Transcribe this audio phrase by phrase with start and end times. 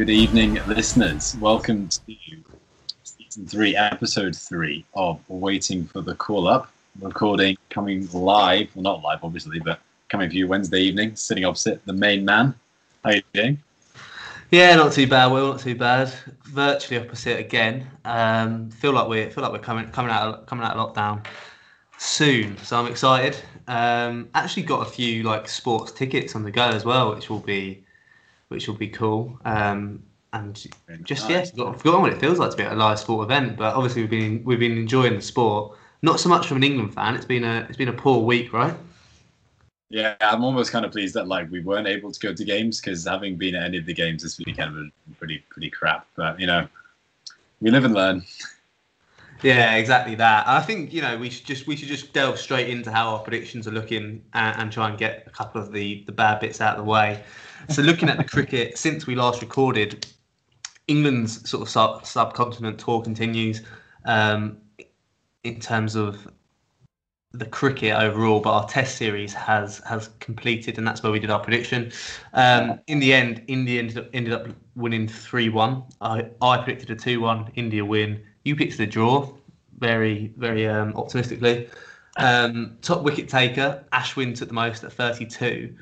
[0.00, 1.36] Good evening, listeners.
[1.42, 2.00] Welcome to
[3.02, 6.72] season three, episode three of Waiting for the Call Up.
[7.02, 9.78] Recording coming live, well, not live, obviously, but
[10.08, 12.54] coming for you Wednesday evening, sitting opposite the main man.
[13.04, 13.58] How are you doing?
[14.50, 15.26] Yeah, not too bad.
[15.26, 16.10] Will not too bad.
[16.44, 17.86] Virtually opposite again.
[18.06, 21.26] Um, feel like we're feel like we're coming coming out of, coming out of lockdown
[21.98, 23.36] soon, so I'm excited.
[23.68, 27.40] Um, actually got a few like sports tickets on the go as well, which will
[27.40, 27.84] be
[28.50, 29.38] which will be cool.
[29.44, 30.54] Um, and
[31.02, 31.52] just nice.
[31.56, 33.56] yeah, I've forgotten what it feels like to be at a live sport event.
[33.56, 35.76] But obviously we've been we've been enjoying the sport.
[36.02, 37.14] Not so much from an England fan.
[37.14, 38.74] It's been a it's been a poor week, right?
[39.88, 42.80] Yeah, I'm almost kind of pleased that like we weren't able to go to games
[42.80, 46.06] because having been at any of the games this weekend was pretty pretty crap.
[46.14, 46.68] But you know,
[47.60, 48.24] we live and learn.
[49.42, 50.46] Yeah, exactly that.
[50.46, 53.20] I think you know we should just we should just delve straight into how our
[53.20, 56.60] predictions are looking and, and try and get a couple of the the bad bits
[56.60, 57.22] out of the way.
[57.70, 60.04] So looking at the cricket since we last recorded,
[60.88, 63.62] England's sort of sub, subcontinent tour continues
[64.06, 64.58] um,
[65.44, 66.26] in terms of
[67.32, 71.30] the cricket overall, but our Test series has has completed, and that's where we did
[71.30, 71.92] our prediction.
[72.32, 75.84] Um, in the end, India ended up, ended up winning three one.
[76.00, 78.20] I I predicted a two one India win.
[78.44, 79.32] You picked a draw,
[79.78, 81.68] very very um, optimistically.
[82.16, 85.72] Um, top wicket taker Ashwin took the most at thirty two,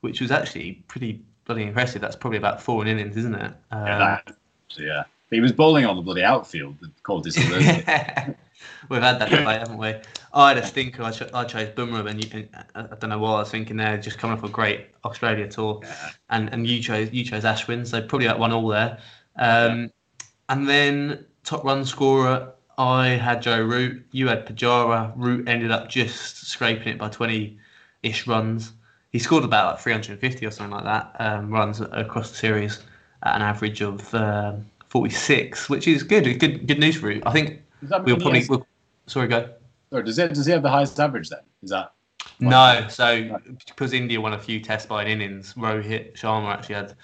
[0.00, 2.00] which was actually pretty bloody impressive.
[2.00, 3.52] That's probably about four innings, isn't it?
[3.70, 4.36] Um, Yeah, that,
[4.68, 5.04] so, yeah.
[5.30, 6.76] He was bowling on the bloody outfield.
[7.02, 7.58] Quality still.
[8.88, 9.94] We've had that debate, haven't we?
[10.32, 11.02] I had a stinker.
[11.02, 13.76] I, cho- I chose Bumrah, and you, I I don't know what I was thinking
[13.76, 13.96] there.
[13.98, 16.10] Just coming off a great Australia tour, Yeah.
[16.30, 18.98] and and you chose you chose Ashwin, so probably that one all there.
[19.36, 19.90] Um,
[20.48, 24.06] And then top run scorer, I had Joe Root.
[24.12, 25.12] You had Pujara.
[25.16, 27.58] Root ended up just scraping it by twenty
[28.02, 28.72] ish runs.
[29.14, 32.80] He scored about like 350 or something like that um, runs across the series
[33.22, 36.24] at an average of um 46, which is good.
[36.40, 37.22] Good good news for you.
[37.24, 38.40] I think we'll probably.
[38.40, 38.66] has- We'll,
[39.06, 39.50] sorry, go.
[39.92, 41.42] or does it does he have the highest average then?
[41.62, 41.92] Is that
[42.40, 43.38] No, so
[43.68, 46.96] because India won a few tests by an innings, Rohit Sharma actually had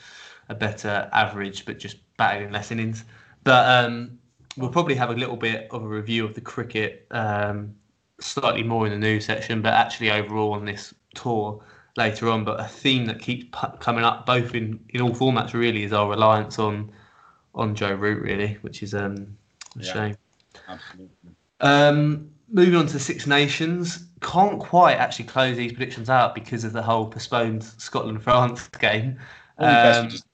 [0.49, 3.05] a better average, but just batted in less innings.
[3.45, 4.19] But um,
[4.57, 7.73] we'll probably have a little bit of a review of the cricket, um,
[8.21, 11.63] slightly more in the news section, but actually overall on this tour
[11.97, 12.45] later on.
[12.45, 15.93] But a theme that keeps pu- coming up, both in, in all formats, really, is
[15.93, 16.93] our reliance on
[17.55, 19.37] on Joe Root, really, which is um,
[19.79, 19.93] a Yeah.
[19.93, 20.17] shame.
[20.69, 21.31] absolutely?
[21.61, 26.65] Um, moving on to the Six Nations, can't quite actually close these predictions out because
[26.65, 29.19] of the whole postponed Scotland France game.
[29.57, 30.27] Probably best we Um, just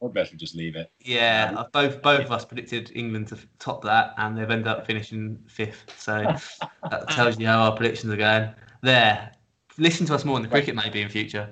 [0.00, 0.90] or best we just leave it.
[1.00, 4.86] Yeah, uh, both both of us predicted England to top that, and they've ended up
[4.86, 5.98] finishing fifth.
[5.98, 6.26] So
[6.90, 8.50] that tells you how our predictions are going.
[8.82, 9.32] There,
[9.78, 11.50] listen to us more in the cricket maybe in future.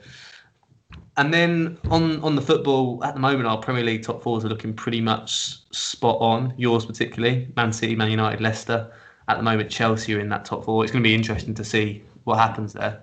[1.17, 4.49] And then on on the football, at the moment, our Premier League top fours are
[4.49, 6.55] looking pretty much spot on.
[6.57, 8.91] Yours particularly, Man City, Man United, Leicester.
[9.29, 10.83] At the moment, Chelsea are in that top four.
[10.85, 13.03] It's going to be interesting to see what happens there.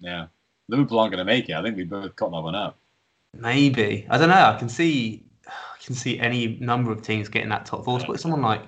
[0.00, 0.26] Yeah.
[0.68, 1.54] Liverpool aren't going to make it.
[1.54, 2.78] I think we both caught that one up.
[3.34, 4.34] Maybe I don't know.
[4.34, 8.18] I can see, I can see any number of teams getting that top four spot.
[8.18, 8.62] Someone like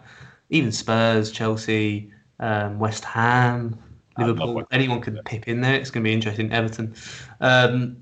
[0.50, 3.78] even Spurs, Chelsea, um, West Ham,
[4.18, 4.64] Liverpool.
[4.70, 5.74] Anyone could pip in there.
[5.74, 6.52] It's going to be interesting.
[6.52, 6.94] Everton,
[7.40, 7.96] um,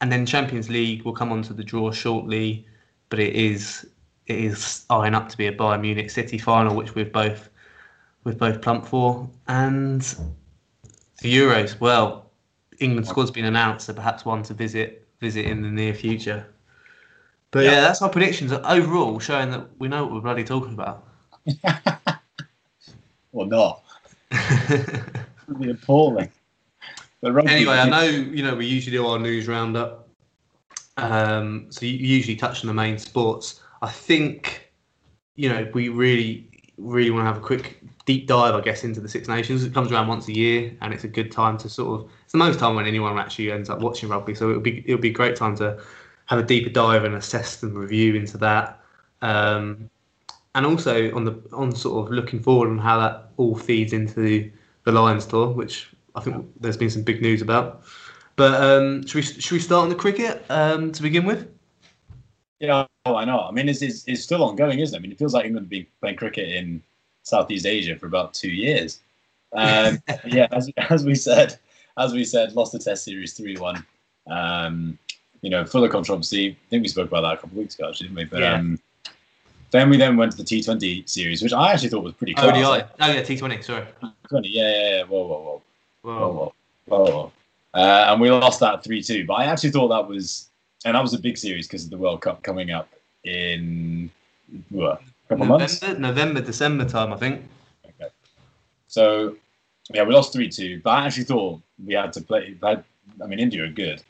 [0.00, 1.02] and then Champions League.
[1.02, 2.66] We'll come on to the draw shortly,
[3.08, 3.86] but it is
[4.26, 7.50] it is eyeing up to be a Bayern Munich City final, which we've both
[8.24, 10.00] we've both plumped for, and
[11.22, 11.78] the Euros.
[11.80, 12.30] Well,
[12.78, 16.46] England squad's been announced, so perhaps one to visit visit in the near future.
[17.50, 17.80] But yeah, Yeah.
[17.80, 21.04] that's our predictions overall, showing that we know what we're bloody talking about.
[23.32, 23.82] Or not.
[25.50, 26.30] It'd appalling.
[27.20, 30.08] But rugby- anyway, I know you know we usually do our news roundup,
[30.96, 33.60] um, so you usually touch on the main sports.
[33.82, 34.70] I think
[35.36, 39.00] you know we really, really want to have a quick deep dive, I guess, into
[39.00, 39.64] the Six Nations.
[39.64, 42.10] It comes around once a year, and it's a good time to sort of.
[42.24, 45.00] It's the most time when anyone actually ends up watching rugby, so it'll be it'll
[45.00, 45.78] be a great time to
[46.26, 48.80] have a deeper dive and assess and review into that.
[49.20, 49.90] Um,
[50.54, 54.50] and also on the on sort of looking forward on how that all feeds into
[54.84, 57.82] the Lions tour, which I think there's been some big news about.
[58.36, 61.48] But um, should we should we start on the cricket um, to begin with?
[62.58, 63.48] Yeah, why not?
[63.48, 64.98] I mean, it's, it's, it's still ongoing, isn't it?
[64.98, 66.82] I mean, it feels like England have been playing cricket in
[67.22, 69.00] Southeast Asia for about two years.
[69.52, 71.58] Um, yeah, as, as we said,
[71.98, 73.84] as we said, lost the Test series three one.
[74.26, 74.98] Um,
[75.42, 76.50] you know, full of controversy.
[76.50, 78.24] I think we spoke about that a couple of weeks ago, actually, didn't we?
[78.24, 78.54] But Yeah.
[78.54, 78.78] um,
[79.70, 82.50] then we then went to the T20 series, which I actually thought was pretty close.
[82.50, 82.64] ODI.
[82.64, 83.64] Like, Oh yeah, T20.
[83.64, 83.86] Sorry.
[84.28, 85.02] 20, yeah, yeah, yeah.
[85.04, 85.62] Whoa, whoa, whoa.
[86.02, 86.18] Whoa.
[86.18, 86.54] Whoa, whoa,
[86.86, 87.32] whoa, whoa.
[87.72, 89.26] Uh, and we lost that 3 2.
[89.26, 90.48] But I actually thought that was,
[90.84, 92.88] and that was a big series because of the World Cup coming up
[93.24, 94.10] in
[94.70, 95.82] what, a couple November, months.
[95.82, 97.42] November, December time, I think.
[97.86, 98.10] Okay.
[98.88, 99.36] So
[99.92, 102.56] yeah, we lost three two, but I actually thought we had to play.
[102.62, 102.84] Had,
[103.22, 104.02] I mean, India are good,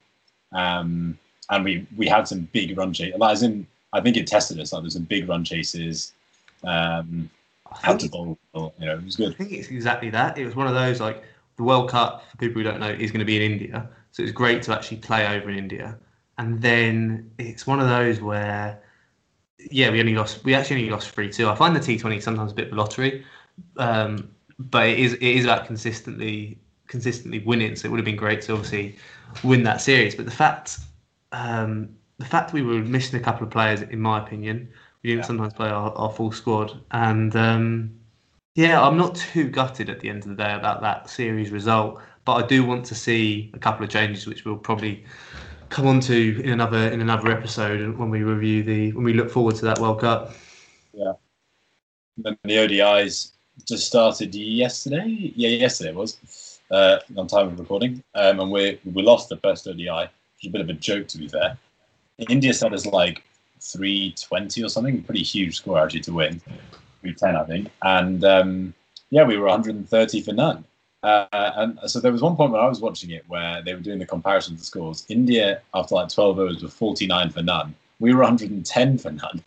[0.53, 1.19] um,
[1.49, 3.15] and we we had some big run chase.
[3.17, 4.73] Like, as in, I think it tested us.
[4.73, 6.13] Like there's some big run chases.
[6.65, 7.31] Um,
[7.83, 8.39] think, to bowl.
[8.55, 9.33] You know, it was good.
[9.33, 10.39] I think it's exactly that.
[10.39, 11.23] It was one of those like
[11.57, 14.23] the World Cup for people who don't know is going to be in India, so
[14.23, 15.99] it's great to actually play over in India.
[16.39, 18.81] And then it's one of those where,
[19.71, 20.43] yeah, we only lost.
[20.45, 21.49] We actually only lost three two.
[21.49, 23.25] I find the T Twenty sometimes a bit of a lottery,
[23.77, 27.77] um, but it is it is about consistently consistently winning.
[27.77, 28.97] So it would have been great to obviously
[29.45, 30.15] win that series.
[30.15, 30.79] But the fact
[31.33, 31.91] um,
[32.21, 34.69] the fact we were missing a couple of players, in my opinion,
[35.03, 35.27] we didn't Yeah.
[35.27, 37.99] sometimes play our, our full squad, and um,
[38.55, 42.01] yeah, I'm not too gutted at the end of the day about that series result.
[42.27, 45.05] But I do want to see a couple of changes, which we'll probably
[45.71, 49.31] come on to in another in another episode when we review the when we look
[49.31, 50.35] forward to that World Cup.
[52.19, 53.33] Then the ODIs
[53.67, 55.33] just started yesterday.
[55.35, 59.39] Yeah, yesterday it was uh, on time of recording, um, and we we lost the
[59.39, 61.57] first ODI, which is a bit of a joke to be fair.
[62.29, 63.23] India set us like
[63.61, 66.41] three twenty or something, pretty huge score actually to win,
[67.01, 68.75] three ten I think, and um,
[69.11, 70.65] yeah, we were 130 for none.
[71.03, 73.81] Uh, and so there was one point when I was watching it where they were
[73.81, 75.05] doing the comparison to scores.
[75.09, 77.75] India, after like 12 overs, were 49 for none.
[77.99, 79.43] We were 110 for none,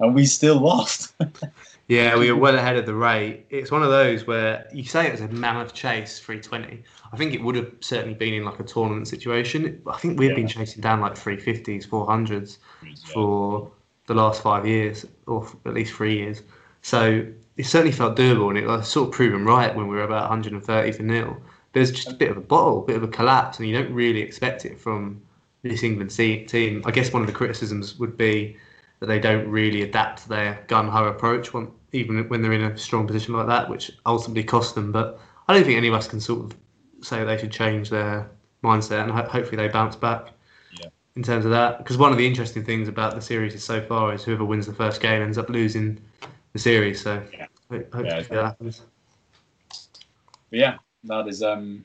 [0.00, 1.14] and we still lost.
[1.88, 3.46] Yeah, we were well ahead of the rate.
[3.48, 6.82] It's one of those where you say it was a mammoth chase, 320.
[7.12, 9.80] I think it would have certainly been in like a tournament situation.
[9.86, 12.58] I think we've been chasing down like 350s, 400s
[13.12, 13.70] for
[14.06, 16.42] the last five years, or at least three years.
[16.82, 17.24] So
[17.56, 20.28] it certainly felt doable, and it was sort of proven right when we were about
[20.28, 21.36] 130 for nil.
[21.72, 23.92] There's just a bit of a bottle, a bit of a collapse, and you don't
[23.92, 25.22] really expect it from
[25.62, 26.82] this England team.
[26.84, 28.56] I guess one of the criticisms would be
[29.00, 32.76] that they don't really adapt their gun ho approach, when, even when they're in a
[32.76, 34.92] strong position like that, which ultimately costs them.
[34.92, 35.18] But
[35.48, 36.56] I don't think any of us can sort of
[37.04, 38.30] say they should change their
[38.62, 40.32] mindset, and ho- hopefully they bounce back
[40.78, 40.88] Yeah.
[41.14, 41.78] in terms of that.
[41.78, 44.66] Because one of the interesting things about the series is so far is whoever wins
[44.66, 46.00] the first game ends up losing
[46.52, 47.02] the series.
[47.02, 47.46] So Yeah.
[47.70, 48.82] hopefully Yeah, that happens.
[50.50, 51.84] But yeah, that is um,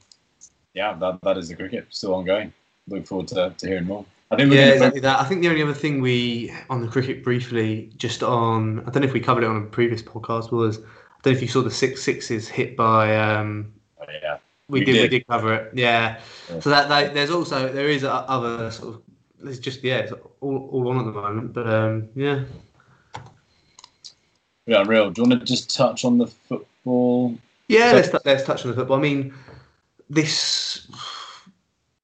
[0.74, 2.54] yeah, that that is the cricket still ongoing.
[2.88, 4.06] Look forward to, to hearing more.
[4.32, 5.20] I think Yeah, exactly that.
[5.20, 9.02] I think the only other thing we on the cricket briefly, just on I don't
[9.02, 10.82] know if we covered it on a previous podcast was I
[11.24, 14.38] don't know if you saw the six sixes hit by um oh, yeah,
[14.70, 15.10] we, We did, we did.
[15.10, 16.20] did cover it yeah.
[16.50, 16.60] Yeah.
[16.62, 19.02] So that, that there's also there is other sort of
[19.44, 22.44] it's just yeah it's all, all on at the moment but um yeah
[24.68, 25.10] yeah, real.
[25.10, 27.36] Do you want to just touch on the football?
[27.68, 28.98] Yeah, let's let's touch on the football.
[28.98, 29.34] I mean,
[30.10, 30.88] this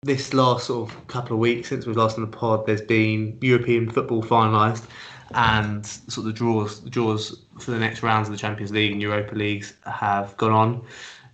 [0.04, 3.38] this last sort of couple of weeks since we've last on the pod, there's been
[3.42, 4.86] European football finalised,
[5.34, 8.92] and sort of the draws the draws for the next rounds of the Champions League
[8.92, 10.86] and Europa Leagues have gone on.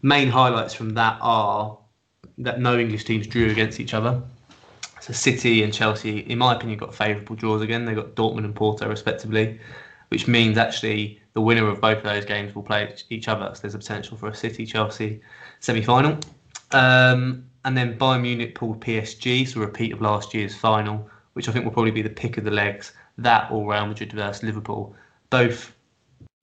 [0.02, 1.78] Main highlights from that are
[2.40, 4.22] that no English teams drew against each other.
[5.02, 7.86] So City and Chelsea, in my opinion, got favourable draws again.
[7.86, 9.60] They got Dortmund and Porto respectively,
[10.08, 13.52] which means actually the winner of both of those games will play each other.
[13.54, 15.22] So there's a potential for a City Chelsea
[15.60, 16.18] semi-final.
[16.72, 21.48] Um, and then Bayern Munich pulled PSG, so a repeat of last year's final, which
[21.48, 22.94] I think will probably be the pick of the legs.
[23.18, 24.96] That or Real Madrid versus Liverpool.
[25.30, 25.74] Both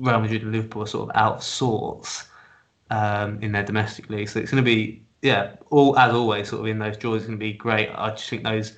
[0.00, 2.28] Real Madrid and Liverpool are sort of out of sorts
[2.90, 4.28] um, in their domestic league.
[4.28, 7.26] So it's going to be, yeah, all as always, sort of in those draws, it's
[7.26, 7.90] going to be great.
[7.94, 8.74] I just think those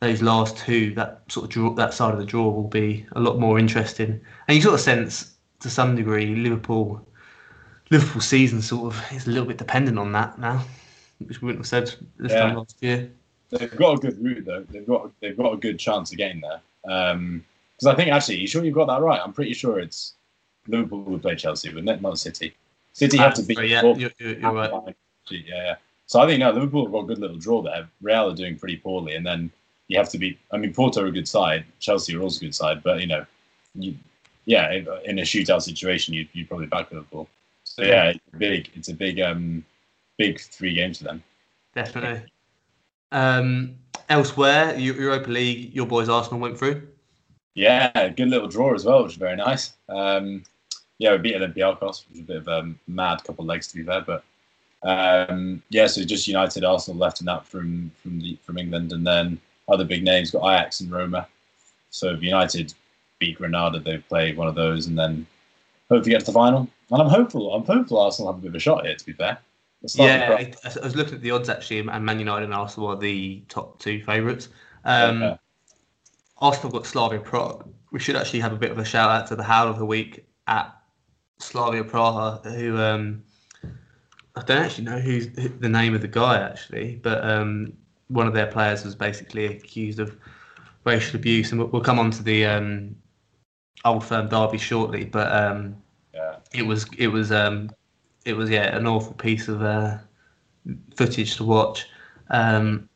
[0.00, 3.20] those last two, that sort of draw, that side of the draw will be a
[3.20, 4.20] lot more interesting.
[4.46, 7.04] And you sort of sense to some degree Liverpool
[7.90, 10.62] Liverpool season sort of is a little bit dependent on that now,
[11.18, 12.40] which we wouldn't have said this Yeah.
[12.40, 13.10] time last year.
[13.50, 14.64] They've got a good route though.
[14.70, 16.60] They've got they've got a good chance of getting there.
[16.82, 19.20] Because I think actually, you sure you've got that right?
[19.22, 20.14] I'm pretty sure it's
[20.66, 22.54] Liverpool would play Chelsea, but not not City.
[22.92, 23.58] City have to beat.
[23.58, 24.94] Ah, yeah, you're, you're, you're right.
[25.30, 25.74] Yeah, yeah.
[26.06, 27.88] So I think no, Liverpool have got a good little draw there.
[28.00, 29.50] Real are doing pretty poorly, and then
[29.88, 30.38] you have to be.
[30.52, 31.64] I mean, Porto are a good side.
[31.80, 33.24] Chelsea are also a good side, but you know,
[33.74, 33.94] you,
[34.44, 37.28] yeah, in, in a shootout situation, you you probably back Liverpool.
[37.64, 38.70] So yeah, it's big.
[38.74, 39.64] It's a big um,
[40.18, 41.22] big three games for them.
[41.74, 42.22] Definitely.
[43.12, 43.76] Um,
[44.08, 46.86] elsewhere, Europa League, your boys Arsenal went through.
[47.54, 49.72] Yeah, good little draw as well, which is very nice.
[49.88, 50.44] Um,
[50.98, 53.76] yeah, we beat Olympiacos, which was a bit of a mad couple of legs to
[53.76, 54.24] be fair, but
[54.82, 59.06] um, yeah, so just United, Arsenal left and that from from the from England, and
[59.06, 61.26] then other big names got Ajax and Roma.
[61.90, 62.74] So if United
[63.18, 65.26] beat Granada, they've played one of those, and then
[65.88, 66.68] hopefully get to the final.
[66.90, 67.52] And I'm hopeful.
[67.52, 68.94] I'm hopeful Arsenal have a bit of a shot here.
[68.94, 69.47] To be fair, Let's start with
[69.94, 72.96] Yeah, I, I was looking at the odds actually, and Man United and Arsenal are
[72.96, 74.48] the top two favourites.
[74.84, 75.38] Um, Okay.
[76.40, 79.36] Arsenal got Slavia Prague we should actually have a bit of a shout out to
[79.36, 80.74] the Howl of the Week at
[81.38, 83.22] Slavia Praha, who um,
[84.36, 87.72] I don't actually know who's the name of the guy actually, but um,
[88.08, 90.16] one of their players was basically accused of
[90.84, 92.94] racial abuse, and we'll, we'll come on to the um,
[93.84, 95.04] old firm derby shortly.
[95.04, 95.76] But um,
[96.14, 96.36] Yeah.
[96.52, 97.70] it was it was um,
[98.28, 99.98] it was yeah an awful piece of uh,
[100.96, 101.86] footage to watch.
[102.30, 102.88] Um,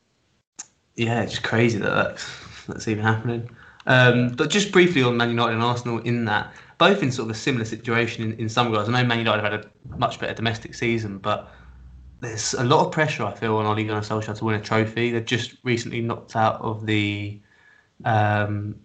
[0.95, 3.49] yeah, it's just crazy that that's, that's even happening.
[3.87, 7.35] Um, but just briefly on Man United and Arsenal, in that both in sort of
[7.35, 8.89] a similar situation in, in some regards.
[8.89, 11.51] I know Man United have had a much better domestic season, but
[12.19, 15.11] there's a lot of pressure I feel on Ole Gunnar Solskjaer to win a trophy.
[15.11, 17.41] They've just recently knocked out of the
[18.05, 18.75] um,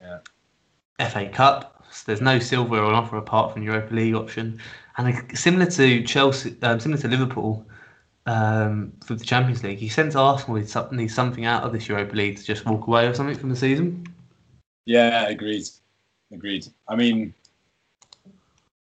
[0.00, 0.18] Yeah.
[1.08, 1.84] FA Cup.
[1.90, 4.60] So there's no silver on offer apart from Europa League option,
[4.96, 7.66] and like, similar to Chelsea, um, similar to Liverpool
[8.26, 11.88] um, for the Champions League, he sends Arsenal needs some- needs something out of this
[11.88, 14.06] Europa League to just walk away or something from the season.
[14.84, 15.64] Yeah, agreed.
[16.32, 16.66] Agreed.
[16.88, 17.34] I mean,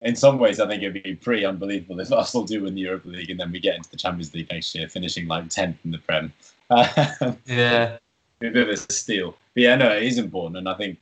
[0.01, 3.07] in some ways, I think it'd be pretty unbelievable if Arsenal do win the Europa
[3.07, 5.91] League and then we get into the Champions League next year, finishing like 10th in
[5.91, 6.33] the Prem.
[7.45, 7.97] Yeah,
[8.41, 9.35] a bit of a steal.
[9.53, 10.57] But yeah, no, it is important.
[10.57, 10.97] And I think,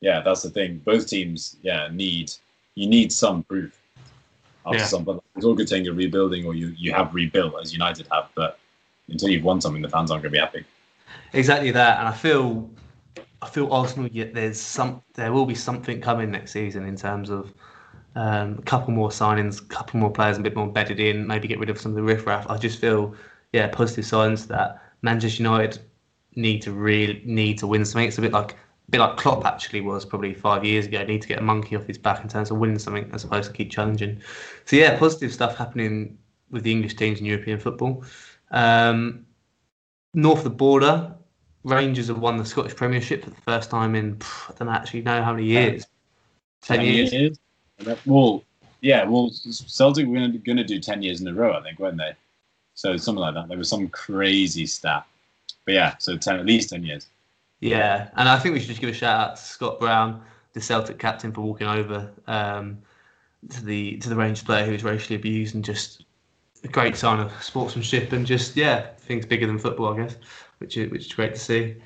[0.00, 0.78] yeah, that's the thing.
[0.78, 2.32] Both teams, yeah, need,
[2.74, 3.78] you need some proof.
[4.68, 4.84] After Yeah.
[4.86, 8.06] some, but it's all good saying you're rebuilding or you, you have rebuilt as United
[8.12, 8.58] have, but
[9.08, 10.64] until you've won something, the fans aren't going to be happy.
[11.32, 11.98] exactly that.
[11.98, 12.70] And I feel,
[13.40, 14.08] I feel Arsenal.
[14.08, 17.52] Yet there's some, there will be something coming next season in terms of
[18.14, 21.26] um, a couple more signings, a couple more players, a bit more embedded in.
[21.26, 22.46] Maybe get rid of some of the riffraff.
[22.50, 23.14] I just feel,
[23.52, 25.78] yeah, positive signs that Manchester United
[26.34, 28.06] need to really need to win something.
[28.08, 28.54] It's a bit like
[28.88, 31.04] a bit like Klopp actually was probably five years ago.
[31.04, 33.50] Need to get a monkey off his back in terms of winning something as opposed
[33.50, 34.20] to keep challenging.
[34.64, 36.16] So yeah, positive stuff happening
[36.50, 38.04] with the English teams in European football.
[38.50, 39.26] Um,
[40.14, 41.14] north of the border,
[41.64, 45.02] Rangers have won the Scottish Premiership for the first time in pff, I don't actually
[45.02, 45.86] know how many years.
[46.62, 47.38] Ten years.
[48.06, 48.42] Well,
[48.80, 51.98] yeah, well, Celtic were going to do 10 years in a row, I think, weren't
[51.98, 52.12] they?
[52.74, 53.48] So something like that.
[53.48, 55.04] There was some crazy stat.
[55.64, 57.08] But yeah, so 10, at least 10 years.
[57.60, 60.22] Yeah, and I think we should just give a shout out to Scott Brown,
[60.52, 62.78] the Celtic captain, for walking over um,
[63.50, 66.04] to the to the Rangers player who was racially abused, and just
[66.64, 70.16] a great sign of sportsmanship and just yeah, things bigger than football, I guess,
[70.58, 71.76] which is which is great to see.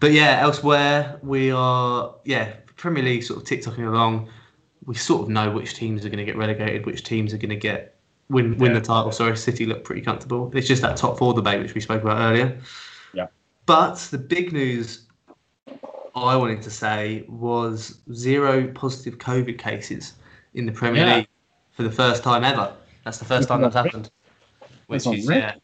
[0.00, 4.28] But yeah, elsewhere we are yeah Premier League sort of tick tocking along.
[4.84, 7.48] We sort of know which teams are going to get relegated, which teams are going
[7.50, 7.96] to get
[8.28, 8.80] win win Yeah.
[8.80, 9.10] the title.
[9.12, 10.50] Sorry, City look pretty comfortable.
[10.54, 12.58] It's just that top four debate which we spoke about earlier.
[13.14, 13.28] Yeah.
[13.64, 15.03] But the big news
[16.14, 20.14] I wanted to say was zero positive COVID cases
[20.54, 21.16] in the Premier Yeah.
[21.16, 21.28] League
[21.72, 22.72] for the first time ever.
[23.04, 24.10] That's the first time that's happened,
[24.86, 25.54] which is yeah,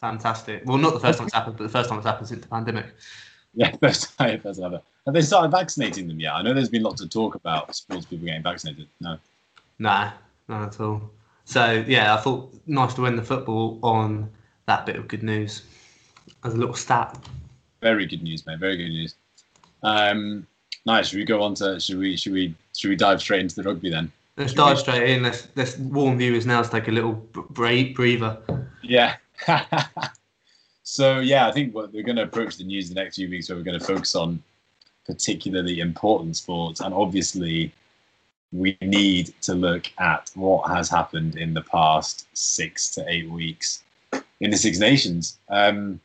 [0.00, 0.62] fantastic.
[0.64, 2.48] Well, not the first time it's happened, but the first time it's happened since the
[2.48, 2.86] pandemic.
[3.54, 4.80] Yeah, first time, first ever.
[5.04, 6.32] Have they started vaccinating them yet?
[6.34, 8.88] I know there's been lots of talk about sports people getting vaccinated.
[9.00, 9.18] No.
[9.78, 10.12] Nah,
[10.48, 11.10] not at all.
[11.44, 14.30] So yeah, I thought nice to win the football on
[14.66, 15.62] that bit of good news
[16.44, 17.18] as a little stat.
[17.80, 18.58] Very good news, mate.
[18.58, 19.14] Very good news.
[19.82, 20.46] Um,
[20.86, 21.08] nice.
[21.08, 21.80] Should we go on to?
[21.80, 22.16] Should we?
[22.16, 22.54] Should we?
[22.76, 24.12] Should we dive straight into the rugby then?
[24.36, 25.22] Let's dive straight in.
[25.22, 28.38] Let's let's warn viewers now to take a little break, breather.
[28.82, 29.16] Yeah.
[30.84, 33.48] so yeah, I think what we're going to approach the news the next few weeks,
[33.48, 34.42] where we're going to focus on
[35.06, 37.72] particularly important sports, and obviously
[38.52, 43.82] we need to look at what has happened in the past six to eight weeks
[44.40, 45.38] in the Six Nations.
[45.48, 46.00] Um,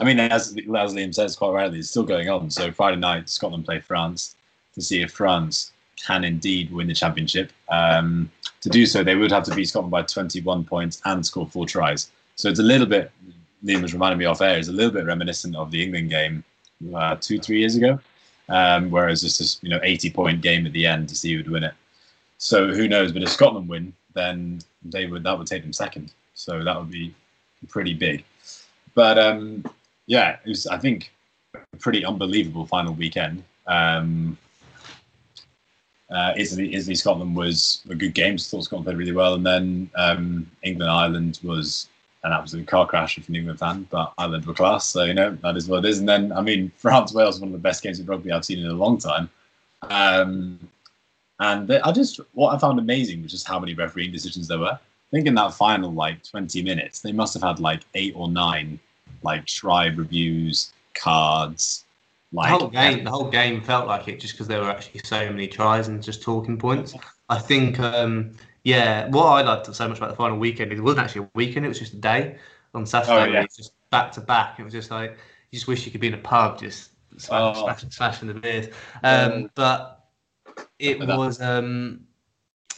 [0.00, 2.50] I mean, as, as Liam says quite rightly, it's still going on.
[2.50, 4.36] So Friday night, Scotland play France
[4.74, 7.52] to see if France can indeed win the championship.
[7.68, 11.46] Um, to do so, they would have to beat Scotland by 21 points and score
[11.46, 12.10] four tries.
[12.36, 13.10] So it's a little bit,
[13.64, 16.44] Liam was reminding me off air, it's a little bit reminiscent of the England game
[16.94, 17.98] uh, two, three years ago,
[18.48, 21.38] um, whereas just this, you know, 80 point game at the end to see who
[21.38, 21.74] would win it.
[22.38, 23.10] So who knows?
[23.12, 26.12] But if Scotland win, then they would that would take them second.
[26.34, 27.12] So that would be
[27.68, 28.24] pretty big.
[28.94, 29.64] But um,
[30.08, 31.12] yeah, it was I think
[31.54, 33.44] a pretty unbelievable final weekend.
[33.66, 34.36] Um,
[36.10, 38.38] uh, Italy, Italy, Scotland was a good game.
[38.38, 41.88] Thought Scotland played really well, and then um, England, Ireland was
[42.24, 43.86] an absolute car crash if you're an England fan.
[43.90, 45.98] But Ireland were class, so you know that is what it is.
[45.98, 48.60] And then I mean, France, Wales, one of the best games of rugby I've seen
[48.60, 49.28] in a long time.
[49.82, 50.58] Um,
[51.40, 54.58] and they, I just what I found amazing was just how many refereeing decisions there
[54.58, 54.72] were.
[54.72, 58.28] I think in that final like 20 minutes, they must have had like eight or
[58.28, 58.78] nine
[59.22, 61.84] like tribe reviews, cards.
[62.32, 65.00] Like the whole game, the whole game felt like it just because there were actually
[65.02, 66.94] so many tries and just talking points.
[67.30, 68.32] I think, um,
[68.64, 71.30] yeah, what I liked so much about the final weekend is it wasn't actually a
[71.34, 72.36] weekend; it was just a day
[72.74, 73.12] on Saturday.
[73.12, 73.40] Oh, yeah.
[73.40, 74.60] it was just back to back.
[74.60, 75.12] It was just like
[75.50, 77.62] you just wish you could be in a pub, just smash, Oh.
[77.64, 78.68] smash, smashing the beers.
[79.02, 80.06] Um, but
[80.78, 82.00] it was, um,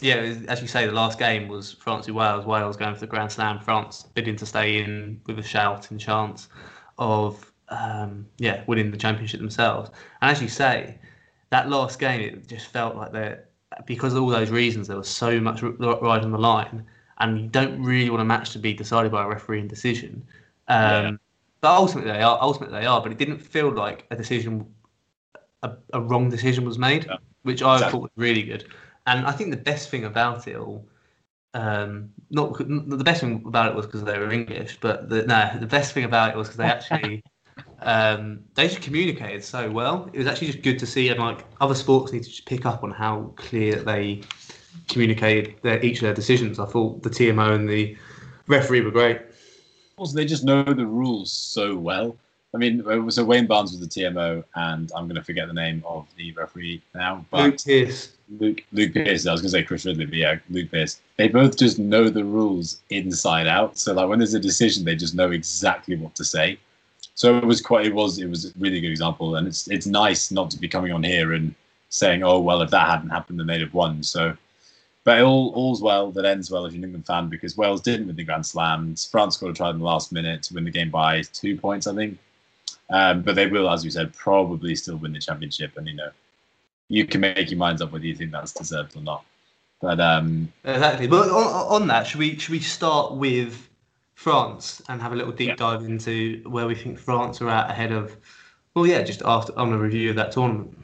[0.03, 2.45] yeah, as you say, the last game was France v Wales.
[2.47, 3.59] Wales going for the Grand Slam.
[3.61, 6.49] France bidding to stay in with a shout and chance
[6.99, 9.91] of, um, yeah, winning the championship themselves.
[10.23, 10.99] And as you say,
[11.51, 13.45] that last game, it just felt like they're
[13.87, 16.85] because of all those reasons, there was so much r- right on the line,
[17.19, 20.25] and you don't really want a match to be decided by a refereeing decision.
[20.69, 21.11] Um, Yeah.
[21.61, 22.39] But ultimately, they are.
[22.41, 23.03] Ultimately, they are.
[23.03, 24.67] But it didn't feel like a decision,
[25.63, 27.17] a, a wrong decision was made, Yeah.
[27.43, 27.93] which I Exactly.
[27.93, 28.65] thought was really good.
[29.07, 30.87] And I think the best thing about it all,
[31.55, 35.25] um, not n- the best thing about it was because they were English, but the,
[35.27, 37.23] no, the best thing about it was because they actually.
[37.83, 40.09] Um, they just communicated so well.
[40.13, 42.67] It was actually just good to see, and like other sports need to just pick
[42.67, 44.21] up on how clear they
[44.89, 46.59] communicated their, each of their decisions.
[46.59, 47.97] I thought the TMO and the
[48.47, 49.21] referee were great.
[49.97, 52.17] Also, they just know the rules so well.
[52.55, 55.83] I mean, so Wayne Barnes was the TMO, and I'm going to forget the name
[55.87, 58.13] of the referee now, but Luke Pearce.
[58.39, 59.27] Luke Luke Pearce.
[59.27, 61.01] I was going to say Chris Ridley, but yeah, Luke Pearce.
[61.17, 63.79] They both just know the rules inside out.
[63.79, 66.59] So like when there's a decision, they just know exactly what to say.
[67.15, 67.87] So it was quite.
[67.87, 68.19] It was.
[68.19, 71.03] It was a really good example, and it's it's nice not to be coming on
[71.03, 71.55] here and
[71.89, 74.37] saying, "Oh well, if that hadn't happened, then they'd have won." So,
[75.05, 78.07] but all all's well that ends well if you're an England fan because Wales didn't
[78.07, 79.07] win the Grand Slams.
[79.07, 81.87] France got to try in the last minute to win the game by two points,
[81.87, 82.19] I think.
[82.91, 86.11] Um, but they will, as we said, probably still win the championship, and you know,
[86.91, 89.25] you can make your minds up whether you think that's deserved or not.
[89.81, 91.07] But um, Exactly.
[91.07, 93.69] But on, on that, should we should we start with
[94.15, 95.55] France and have a little deep Yeah.
[95.57, 98.15] dive into where we think France are at ahead of?
[98.75, 100.77] Well, yeah, just after on a review of that tournament.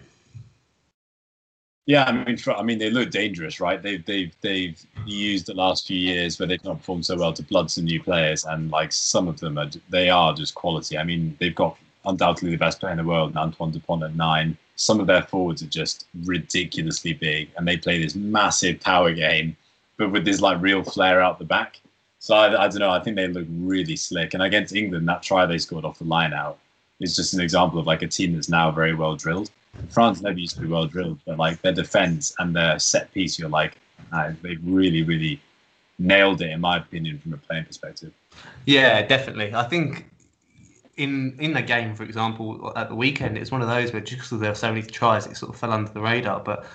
[1.86, 3.80] yeah, I mean, I mean, they look dangerous, right?
[3.82, 7.42] They've they've they've used the last few years where they've not performed so well to
[7.42, 10.98] blood some new players, and like some of them are they are just quality.
[10.98, 14.56] I mean, they've got undoubtedly the best player in the world, Antoine Dupont at nine.
[14.76, 19.56] Some of their forwards are just ridiculously big, and they play this massive power game,
[19.96, 21.80] but with this like real flair out the back.
[22.18, 22.90] So I, I don't know.
[22.90, 24.34] I think they look really slick.
[24.34, 26.58] And against England, that try they scored off the line out
[27.00, 29.50] is just an example of like a team that's now very well drilled.
[29.90, 33.38] France never used to be well drilled, but like their defense and their set piece,
[33.38, 33.76] you're like,
[34.12, 35.40] uh, they've really, really
[35.98, 38.12] nailed it, in my opinion, from a playing perspective.
[38.64, 39.54] Yeah, definitely.
[39.54, 40.06] I think
[40.96, 44.22] in in the game, for example, at the weekend, it's one of those where just
[44.22, 46.40] because there were so many tries, it sort of fell under the radar.
[46.40, 46.66] But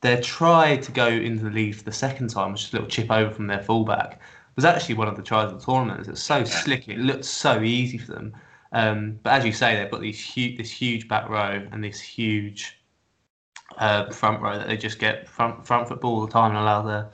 [0.00, 2.88] their try to go into the lead for the second time, which is a little
[2.88, 4.20] chip over from their fullback,
[4.56, 6.06] was actually one of the tries of the tournament.
[6.06, 8.34] It was so slick, it looked so easy for them.
[8.72, 12.00] Um, but as you say, they've got these huge, this huge back row and this
[12.00, 12.78] huge
[13.78, 16.82] uh, front row that they just get front front football all the time and allow
[16.82, 17.10] their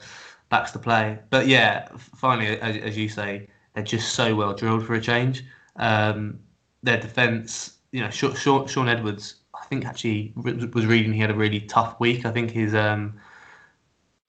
[0.49, 1.19] backs to play.
[1.29, 5.43] But yeah, finally, as, as you say, they're just so well drilled for a change.
[5.77, 6.39] Um,
[6.83, 11.35] their defence, you know, Shaun, Shaun, Edwards, I think actually was reading he had a
[11.35, 12.25] really tough week.
[12.25, 13.19] I think his um,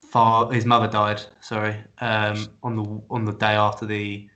[0.03, 1.21] far his mother died.
[1.41, 4.29] Sorry, um, on the on the day after the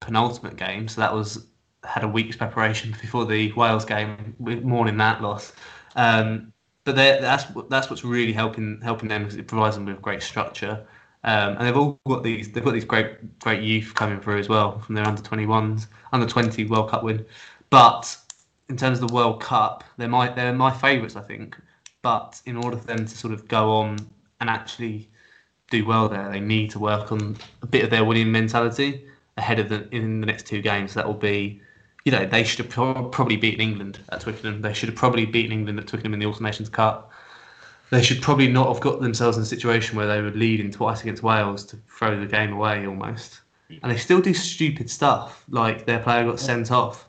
[0.00, 0.88] penultimate game.
[0.88, 1.46] So that was
[1.84, 5.52] had a week's preparation before the Wales game, mourning that loss.
[5.94, 6.52] Um,
[6.84, 10.86] but that's that's what's really helping helping them because it provides them with great structure.
[11.24, 14.48] Um, and they've all got these they've got these great great youth coming through as
[14.48, 17.24] well from their under 21s, under 20 World Cup win.
[17.70, 18.16] But
[18.68, 21.56] in terms of the World Cup, they're my they're my favourites, I think.
[22.02, 23.98] But in order for them to sort of go on
[24.40, 25.08] and actually
[25.70, 29.58] do well there, they need to work on a bit of their winning mentality ahead
[29.58, 30.94] of the in the next two games.
[30.94, 31.60] That will be,
[32.04, 34.62] you know, they should have pro- probably beaten England at Twickenham.
[34.62, 37.12] They should have probably beaten England at Twickenham in the Autumn Nations Cup.
[37.90, 41.02] They should probably not have got themselves in a situation where they were leading twice
[41.02, 43.40] against Wales to throw the game away almost.
[43.68, 47.08] And they still do stupid stuff, like their player got sent off.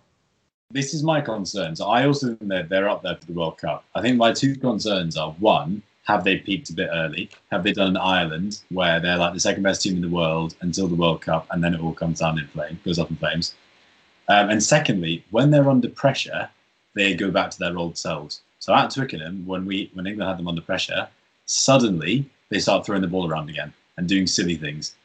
[0.72, 1.76] This is my concern.
[1.76, 3.86] So I also think that they're up there for the World Cup.
[3.96, 7.30] I think my two concerns are one, have they peaked a bit early?
[7.52, 10.56] Have they done an Ireland where they're like the second best team in the world
[10.62, 13.18] until the World Cup and then it all comes down in flame, goes up in
[13.18, 13.54] flames?
[14.30, 16.50] Um, and secondly, when they're under pressure,
[16.96, 18.42] they go back to their old selves.
[18.60, 21.08] So at Twickenham, when we when England had them under pressure,
[21.46, 24.96] suddenly they start throwing the ball around again and doing silly things.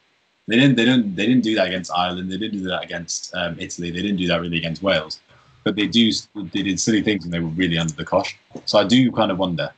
[0.47, 2.31] They didn't they didn't they didn't do that against Ireland.
[2.31, 3.91] They didn't do that against um, Italy.
[3.91, 5.19] They didn't do that really against Wales.
[5.63, 8.37] But they do they did silly things and they were really under the cosh.
[8.65, 9.71] So I do kind of wonder.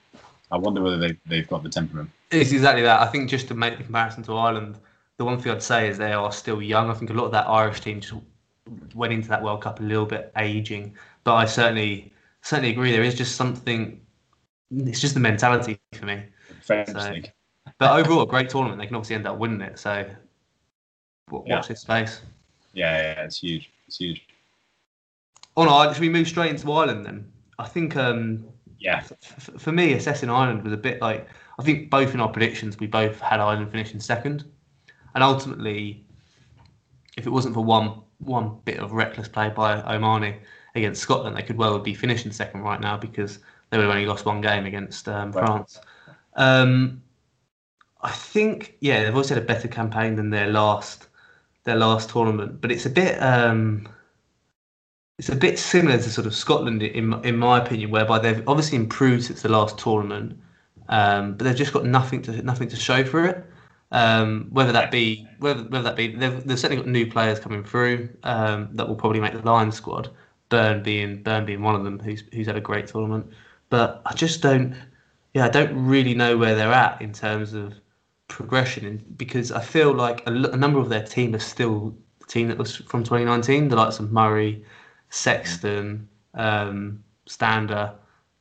[0.52, 2.10] I wonder whether they they've got the temperament.
[2.32, 3.02] It's exactly that.
[3.02, 4.80] I think just to make the comparison to Ireland,
[5.18, 6.90] the one thing I'd say is they are still young.
[6.90, 8.16] I think a lot of that Irish team just
[8.96, 10.96] went into that World Cup a little bit aging.
[11.24, 12.92] But I certainly certainly agree.
[12.92, 14.02] There is just something.
[14.72, 16.24] It's just the mentality for me.
[16.64, 17.14] So-
[17.78, 18.80] But overall, a great tournament.
[18.80, 19.78] They can obviously end up winning it.
[19.78, 20.06] So
[21.28, 21.68] w- watch Yeah.
[21.68, 22.22] this space.
[22.74, 23.72] Yeah, yeah, it's huge.
[23.88, 24.28] It's huge.
[25.58, 27.32] Oh no, should we move straight into Ireland then?
[27.58, 28.46] I think um,
[28.80, 32.30] yeah, f- for me, assessing Ireland was a bit like I think both in our
[32.30, 34.44] predictions we both had Ireland finishing second,
[35.14, 36.06] and ultimately,
[37.18, 40.36] if it wasn't for one one bit of reckless play by O'Mahony
[40.76, 44.06] against Scotland, they could well be finishing second right now because they would have only
[44.06, 45.46] lost one game against um, right.
[45.46, 45.80] France.
[46.36, 47.02] Um,
[48.02, 51.08] I think yeah, they've always had a better campaign than their last
[51.66, 53.88] their last tournament, but it's a bit um,
[55.18, 58.78] it's a bit similar to sort of Scotland in in my opinion, whereby they've obviously
[58.78, 60.40] improved since the last tournament,
[60.90, 63.46] um, but they've just got nothing to nothing to show for it.
[63.92, 67.64] Um, whether that be whether whether that be they've, they've certainly got new players coming
[67.64, 70.10] through um, that will probably make the Lions squad.
[70.50, 73.28] Burn being Beirne being one of them, who's who's had a great tournament.
[73.70, 74.76] But I just don't,
[75.34, 77.74] yeah, I don't really know where they're at in terms of
[78.28, 82.48] progression, because I feel like a, a number of their team are still the team
[82.48, 84.64] that was from 2019, the likes of Murray,
[85.10, 87.94] Sexton, um, Stander,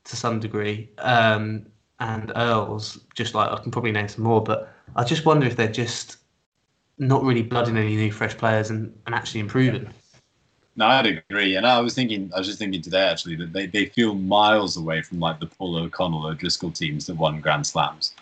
[0.04, 1.66] to some degree, um,
[2.00, 3.00] and Earls.
[3.14, 6.18] Just like I can probably name some more, but I just wonder if they're just
[6.98, 9.88] not really blooding any new fresh players and, and actually improving.
[10.76, 11.56] No, I'd agree.
[11.56, 14.76] And I was thinking, I was just thinking today actually that they, they feel miles
[14.76, 18.14] away from like the Paul O'Connell O'Driscoll teams that won Grand Slams.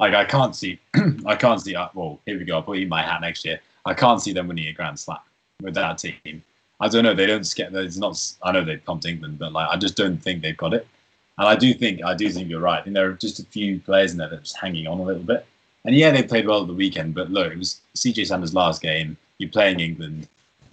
[0.00, 0.78] Like I can't see,
[1.26, 1.74] I can't see.
[1.74, 2.56] Uh, well, here we go.
[2.56, 3.60] I'll put in my hat next year.
[3.84, 5.18] I can't see them winning a Grand Slam
[5.62, 6.42] with that team.
[6.80, 7.14] I don't know.
[7.14, 7.74] They don't get.
[7.74, 8.20] It's not.
[8.42, 10.86] I know they've pumped England, but like I just don't think they've got it.
[11.38, 12.82] And I do think I do think you're right.
[12.84, 15.02] I there are just a few players in there that are just hanging on a
[15.02, 15.46] little bit.
[15.84, 18.80] And yeah, they played well at the weekend, but look, it was CJ Stander's last
[18.80, 19.16] game.
[19.38, 20.28] You're playing England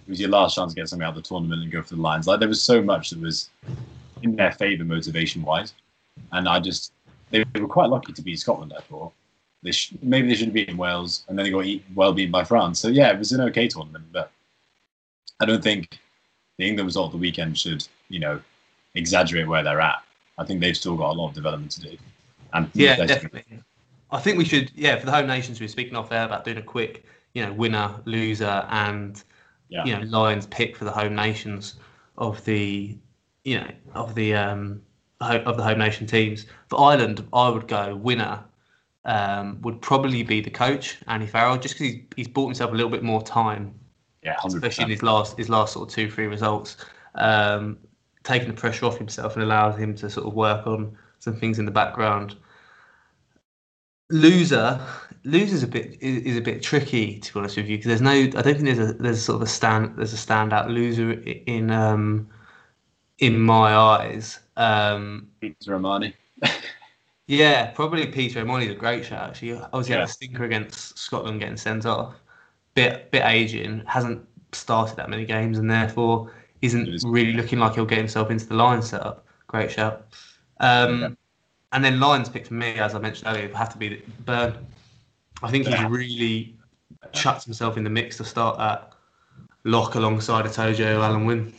[0.06, 1.94] it was your last chance to get something out of the tournament and go for
[1.94, 2.26] the Lions.
[2.26, 3.50] Like there was so much that was
[4.22, 5.74] in their favour motivation wise,
[6.32, 6.92] and I just
[7.32, 8.72] they were quite lucky to beat Scotland.
[8.76, 9.12] I thought
[9.62, 12.30] they sh- maybe they shouldn't have beaten Wales, and then they got eat- well beaten
[12.30, 12.78] by France.
[12.78, 14.30] So yeah, it was an okay tournament, but
[15.40, 15.98] I don't think
[16.58, 18.40] the England result of the weekend should you know
[18.94, 20.02] exaggerate where they're at.
[20.38, 21.96] I think they've still got a lot of development to do.
[22.52, 23.44] And yeah, definitely.
[24.10, 26.44] I think we should, yeah, for the home nations, we were speaking off there about
[26.44, 29.22] doing a quick, you know, winner, loser, and
[29.70, 29.84] yeah.
[29.84, 31.74] you know Lions pick for the home nations
[32.18, 32.96] of the
[33.44, 34.82] you know of the um
[35.20, 36.46] of the home nation teams.
[36.72, 38.42] For Ireland, I would go winner.
[39.04, 42.74] Um, would probably be the coach Andy Farrell, just because he's, he's bought himself a
[42.74, 43.74] little bit more time,
[44.22, 44.54] yeah, 100%.
[44.54, 46.78] especially in his last his last sort of two three results,
[47.16, 47.76] um,
[48.22, 51.58] taking the pressure off himself and allows him to sort of work on some things
[51.58, 52.36] in the background.
[54.08, 54.80] Loser,
[55.24, 58.00] losers a bit is, is, a bit tricky to be honest with you because there's
[58.00, 61.12] no I don't think there's a there's sort of a stand there's a standout loser
[61.20, 62.30] in um
[63.18, 64.40] in my eyes.
[64.56, 66.14] Um, Peter O'Mahony.
[67.28, 69.52] Yeah, probably Peter O'Mahony's a great shot actually.
[69.54, 70.00] Obviously yeah.
[70.00, 72.14] had a stinker against Scotland getting sent off.
[72.74, 77.84] Bit bit aging, hasn't started that many games and therefore isn't really looking like he'll
[77.84, 79.26] get himself into the line setup.
[79.46, 80.06] Great shout.
[80.60, 81.08] Um, yeah.
[81.72, 84.56] And then Lions pick for me, as I mentioned earlier, have to be Beirne.
[85.42, 86.54] I think he's really
[87.12, 88.92] chucked himself in the mix to start that
[89.64, 91.52] lock alongside Itoje Alun Wyn.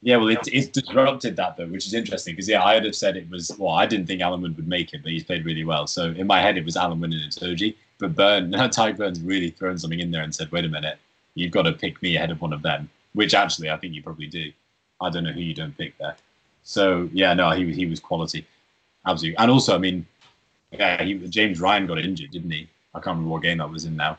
[0.00, 3.16] Yeah, well, it, it's disrupted that though, which is interesting because yeah, I'd have said
[3.16, 3.50] it was.
[3.58, 5.86] Well, I didn't think Alun Wyn would make it, but he's played really well.
[5.88, 7.74] So in my head, it was Alun Wyn and Itoje.
[7.98, 10.98] But Beirne, now Tadhg Beirne's really thrown something in there and said, "Wait a minute,
[11.34, 14.02] you've got to pick me ahead of one of them." Which actually, I think you
[14.02, 14.52] probably do.
[15.00, 16.16] I don't know who you don't pick there.
[16.62, 18.46] So yeah, no, he he was quality,
[19.04, 19.38] absolutely.
[19.38, 20.06] And also, I mean,
[20.70, 22.68] yeah, he, James Ryan got injured, didn't he?
[22.94, 24.18] I can't remember what game that was in now.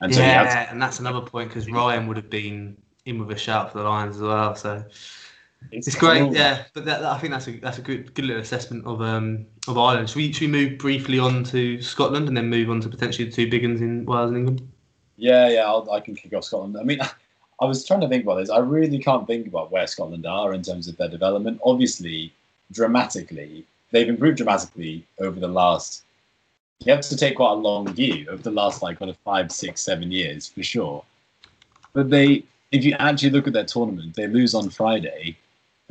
[0.00, 3.36] And so yeah, to, and that's another point because Ryan would have been in with
[3.36, 4.54] a shout for the Lions as well.
[4.56, 4.84] So
[5.70, 6.34] it's, it's great, cool.
[6.34, 6.64] yeah.
[6.74, 9.46] But that, that, I think that's a that's a good good little assessment of um
[9.68, 10.08] of Ireland.
[10.08, 13.28] Should we should we move briefly on to Scotland and then move on to potentially
[13.28, 14.72] the two big ones in Wales and England?
[15.16, 16.76] Yeah, yeah, I'll, I can kick off Scotland.
[16.78, 17.00] I mean,
[17.60, 18.50] I was trying to think about this.
[18.50, 21.60] I really can't think about where Scotland are in terms of their development.
[21.62, 22.32] Obviously,
[22.72, 26.04] dramatically, they've improved dramatically over the last
[26.84, 29.52] you have to take quite a long view of the last like kind of five,
[29.52, 31.04] six, seven years for sure.
[31.92, 35.36] But they, if you actually look at their tournament, they lose on Friday.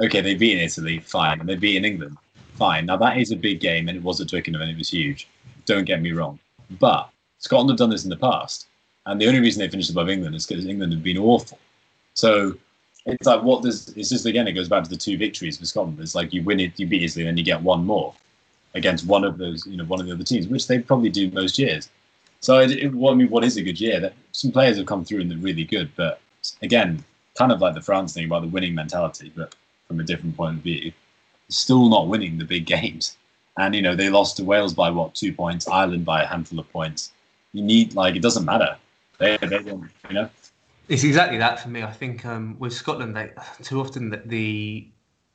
[0.01, 2.17] Okay, they beat Italy, fine, and they beat in England,
[2.55, 2.85] fine.
[2.85, 5.27] Now that is a big game, and it was at Twickenham, and it was huge.
[5.65, 6.39] Don't get me wrong,
[6.79, 7.09] but
[7.39, 8.67] Scotland have done this in the past,
[9.05, 11.59] and the only reason they finished above England is because England have been awful.
[12.13, 12.55] So
[13.05, 15.65] it's like what does it's just again it goes back to the two victories for
[15.65, 15.99] Scotland.
[15.99, 18.13] It's like you win it, you beat Italy, and then you get one more
[18.75, 21.31] against one of those, you know, one of the other teams, which they probably do
[21.31, 21.89] most years.
[22.39, 23.99] So, it, it, I mean, what is a good year?
[23.99, 26.21] That some players have come through and they're really good, but
[26.61, 27.03] again,
[27.37, 29.55] kind of like the France thing about the winning mentality, but
[29.89, 30.93] from a different point of view,
[31.49, 33.17] still not winning the big games.
[33.57, 36.59] And you know, they lost to Wales by what two points, Ireland by a handful
[36.59, 37.11] of points.
[37.51, 38.77] You need like it doesn't matter.
[39.17, 40.29] They, they don't, you know.
[40.87, 41.83] It's exactly that for me.
[41.83, 43.31] I think um, with Scotland, they,
[43.63, 44.87] too often that the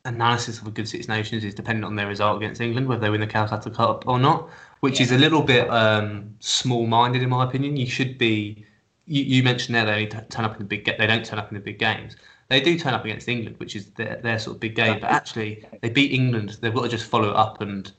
[0.05, 3.11] analysis of a good Six Nations is dependent on their result against England, whether they
[3.11, 4.49] win the Calcutta Cup or not,
[4.81, 5.07] which yeah.
[5.07, 7.77] is a little bit um, small-minded in my opinion.
[7.77, 8.65] You should be.
[9.07, 10.85] You, you mentioned there they only turn up in the big.
[10.87, 12.17] They don't turn up in the big games.
[12.55, 15.01] They do turn up against England, which is their, their sort of big game.
[15.01, 16.57] But actually, they beat England.
[16.61, 17.91] They've got to just follow it up and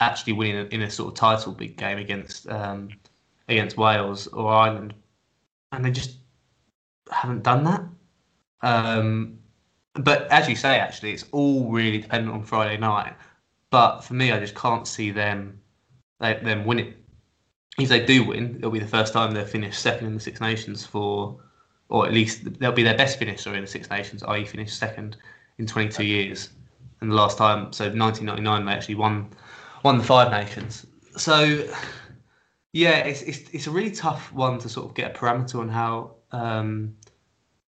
[0.00, 2.88] actually win in a, in a sort of title big game against um,
[3.50, 4.94] against Wales or Ireland,
[5.72, 6.16] and they just
[7.12, 7.82] haven't done that.
[8.62, 9.40] Um,
[9.92, 13.12] but as you say, actually, it's all really dependent on Friday night.
[13.68, 15.60] But for me, I just can't see them
[16.18, 16.94] they, them winning.
[17.78, 20.40] If they do win, it'll be the first time they've finished second in the Six
[20.40, 21.40] Nations for,
[21.88, 25.16] or at least they'll be their best finisher in the Six Nations, i.e., finished second
[25.58, 26.50] in 22 years.
[27.00, 29.30] And the last time, so 1999, they actually won
[29.84, 30.86] won the Five Nations.
[31.16, 31.66] So
[32.72, 35.68] yeah, it's it's it's a really tough one to sort of get a parameter on
[35.68, 36.94] how um,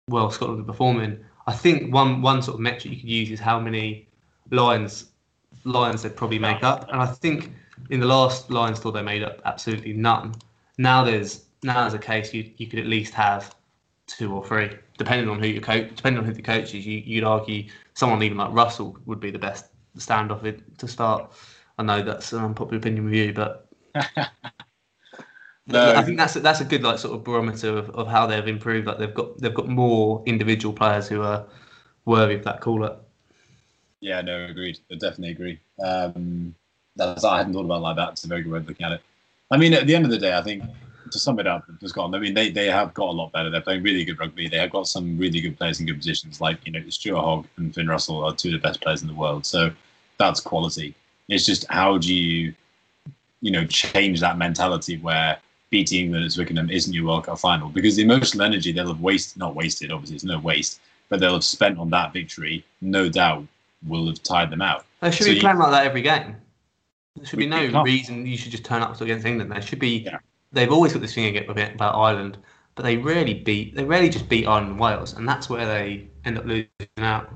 [0.08, 1.24] well Scotland are performing.
[1.46, 4.08] I think one one sort of metric you could use is how many
[4.50, 5.10] Lions
[5.64, 7.52] Lions they'd probably make up, and I think
[7.90, 10.34] in the last Lions tour they made up absolutely none.
[10.76, 13.54] Now there's now there's a case you you could at least have
[14.16, 16.86] two or three, depending on who your coach, depending on who the coach is.
[16.86, 21.32] You, you'd argue someone even like Russell would be the best standoff it to start.
[21.78, 23.68] I know that's an unpopular opinion with you, but
[25.66, 25.94] no.
[25.94, 28.46] I think that's a, that's a good like sort of barometer of, of how they've
[28.46, 28.86] improved.
[28.86, 31.46] Like they've got they've got more individual players who are
[32.04, 33.08] worthy of that call up.
[34.00, 34.78] Yeah, no, agreed.
[34.90, 35.60] I definitely agree.
[35.82, 36.54] Um,
[36.96, 38.10] that's I hadn't thought about like that.
[38.10, 39.02] It's a very good way of looking at it.
[39.50, 40.62] I mean, at the end of the day, I think
[41.10, 42.14] to sum it up, just gone.
[42.14, 43.50] I mean, they, they have got a lot better.
[43.50, 44.48] They're playing really good rugby.
[44.48, 47.46] They have got some really good players in good positions, like you know Stuart Hogg
[47.56, 49.46] and Finn Russell are two of the best players in the world.
[49.46, 49.70] So
[50.18, 50.94] that's quality.
[51.28, 52.54] It's just how do you,
[53.40, 55.38] you know, change that mentality where
[55.70, 59.00] beating England at Twickenham isn't your World Cup final because the emotional energy they'll have
[59.00, 63.08] wasted, not wasted, obviously it's no waste, but they'll have spent on that victory, no
[63.08, 63.46] doubt
[63.86, 64.84] will have tired them out.
[65.00, 66.36] They should so be playing like that every game.
[67.16, 69.50] There should be no reason you should just turn up against England.
[69.50, 69.98] There should be.
[69.98, 70.18] Yeah.
[70.52, 72.38] They've always got this thing about Ireland,
[72.74, 73.76] but they rarely beat.
[73.76, 77.32] They rarely just beat Ireland and Wales, and that's where they end up losing out.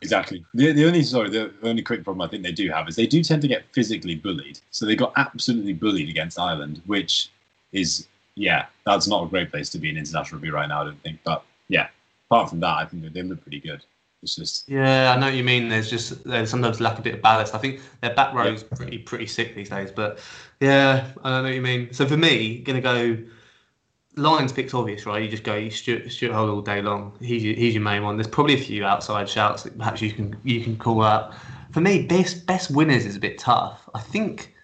[0.00, 0.44] Exactly.
[0.54, 3.06] The, the only sorry, the only quick problem I think they do have is they
[3.06, 4.60] do tend to get physically bullied.
[4.70, 7.30] So they got absolutely bullied against Ireland, which
[7.72, 10.82] is yeah, that's not a great place to be in international rugby right now.
[10.82, 11.20] I don't think.
[11.24, 11.88] But yeah,
[12.30, 13.84] apart from that, I think they look pretty good.
[14.24, 15.68] It's just yeah, I know what you mean.
[15.68, 17.54] There's just there's sometimes lack a bit of ballast.
[17.54, 18.76] I think their back row is yeah.
[18.76, 19.92] pretty pretty sick these days.
[19.92, 20.18] But
[20.60, 21.92] yeah, I know what you mean.
[21.92, 23.18] So for me, gonna go
[24.16, 25.22] Lions pick's obvious, right?
[25.22, 27.16] You just go Stuart, Stuart Hogg all day long.
[27.20, 28.16] He's your, he's your main one.
[28.16, 31.34] There's probably a few outside shouts that perhaps you can you can call out.
[31.72, 33.88] For me, best best winners is a bit tough.
[33.94, 34.54] I think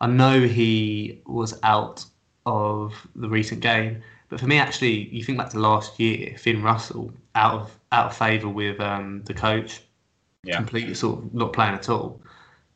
[0.00, 2.04] I know he was out
[2.46, 6.62] of the recent game, but for me, actually, you think back to last year, Finn
[6.62, 9.80] Russell out of out of favour with um, the coach,
[10.44, 10.56] yeah.
[10.56, 12.20] completely sort of not playing at all,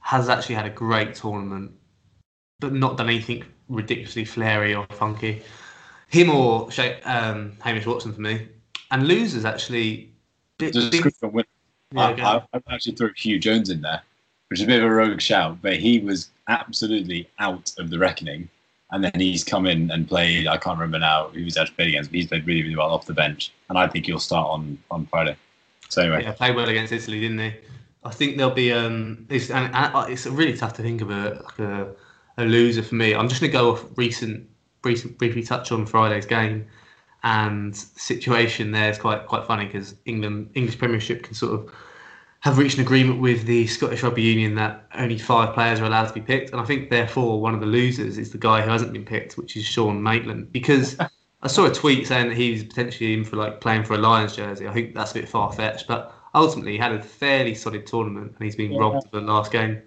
[0.00, 1.72] has actually had a great tournament,
[2.60, 5.42] but not done anything ridiculously flary or funky
[6.12, 6.68] him or
[7.04, 8.46] um, Hamish Watson for me.
[8.90, 10.10] And losers actually.
[10.58, 11.46] Bit, bit,
[11.92, 14.02] yeah, I, I, I, actually threw Huw Jones in there,
[14.48, 17.98] which is a bit of a rogue shout, but he was absolutely out of the
[17.98, 18.48] reckoning.
[18.92, 20.46] And then he's come in and played.
[20.46, 22.90] I can't remember now who he's actually played against, but he's played really, really well
[22.90, 23.52] off the bench.
[23.68, 25.36] And I think he'll start on on Friday.
[25.88, 27.52] So anyway, yeah, played well against Italy, didn't he?
[28.04, 31.42] I think there'll be um, it's and, and it's really tough to think of a
[31.42, 31.88] like a,
[32.38, 33.14] a loser for me.
[33.14, 34.48] I'm just gonna go off recent
[34.84, 36.66] recent briefly touch on Friday's game,
[37.22, 41.74] and situation there is quite quite funny because England English Premiership can sort of
[42.42, 46.06] have reached an agreement with the Scottish Rugby Union that only five players are allowed
[46.06, 48.70] to be picked, and I think therefore one of the losers is the guy who
[48.70, 50.96] hasn't been picked, which is Sean Maitland, because.
[51.44, 54.36] I saw a tweet saying that he's potentially in for like playing for a Lions
[54.36, 54.68] jersey.
[54.68, 58.32] I think that's a bit far fetched, but ultimately he had a fairly solid tournament
[58.36, 58.78] and he's been yeah.
[58.78, 59.82] robbed of the last game.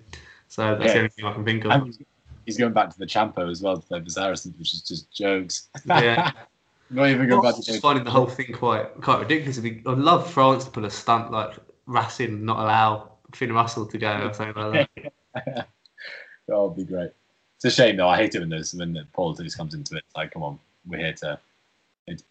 [0.49, 0.91] So that's yeah.
[0.91, 1.97] the only thing I can think of
[2.45, 5.11] he's going back to the Champo as well to play for Saracens, which is just
[5.11, 5.69] jokes.
[5.85, 6.31] Yeah.
[6.91, 9.57] Not even going back to just finding the whole thing quite quite ridiculous.
[9.57, 11.55] I'd love France to put a stunt like
[11.88, 15.12] Racing not allow Finn Russell to go or something like that.
[16.48, 17.12] that would be great.
[17.58, 18.10] It's a shame though.
[18.10, 20.04] I hate it when there's when the politics comes into it.
[20.06, 21.39] It's like, come on, we're here to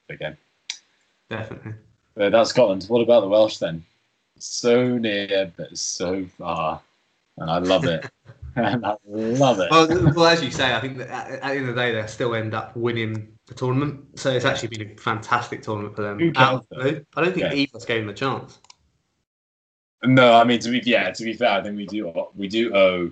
[0.09, 0.37] again.
[1.31, 1.73] Definitely.
[2.15, 2.85] But that's Scotland.
[2.85, 3.85] What about the Welsh then?
[4.39, 6.81] So near, but so far,
[7.39, 8.09] and I love it.
[8.57, 9.71] and I love it.
[9.71, 12.07] Well, well, as you say, I think that at, the end of the day, they
[12.07, 14.19] still end up winning the tournament.
[14.19, 16.33] So it's actually been a fantastic tournament for them.
[16.37, 16.61] I
[17.17, 17.55] don't think yeah.
[17.55, 18.59] either's gave them a chance.
[20.05, 22.75] No, I mean to be yeah, to be fair, I think we do we do
[22.75, 23.11] owe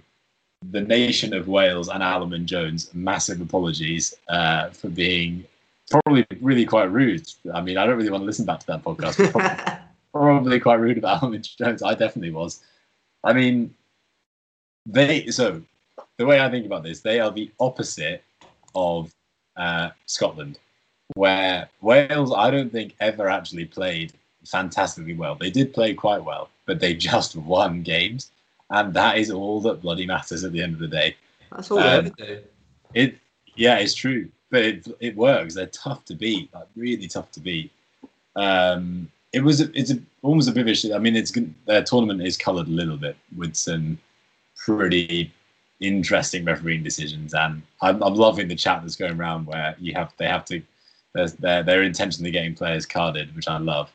[0.70, 5.44] the nation of Wales and Alun Jones massive apologies uh, for being
[5.90, 7.26] probably really quite rude.
[7.52, 9.82] I mean, I don't really want to listen back to that podcast.
[10.12, 11.82] probably quite rude about Alun Jones.
[11.82, 12.62] I definitely was.
[13.24, 13.74] I mean,
[14.86, 15.62] they so
[16.18, 18.22] the way I think about this, they are the opposite
[18.74, 19.12] of
[19.56, 20.58] uh, Scotland,
[21.14, 24.12] where Wales I don't think ever actually played
[24.46, 25.34] fantastically well.
[25.34, 28.30] They did play quite well, but they just won games,
[28.70, 31.16] and that is all that bloody matters at the end of the day.
[31.50, 32.42] That's all um, they ever do.
[32.94, 33.18] It
[33.56, 35.54] yeah, it's true, but it it works.
[35.54, 37.70] They're tough to beat, like really tough to beat.
[38.36, 40.92] Um, it was it's a, almost a bit of.
[40.92, 41.32] I mean, it's
[41.66, 43.98] their tournament is coloured a little bit with some
[44.56, 45.32] pretty
[45.80, 50.12] interesting refereeing decisions, and I'm, I'm loving the chat that's going around where you have
[50.16, 50.62] they have to
[51.14, 53.90] they're they're intentionally getting players carded, which I love.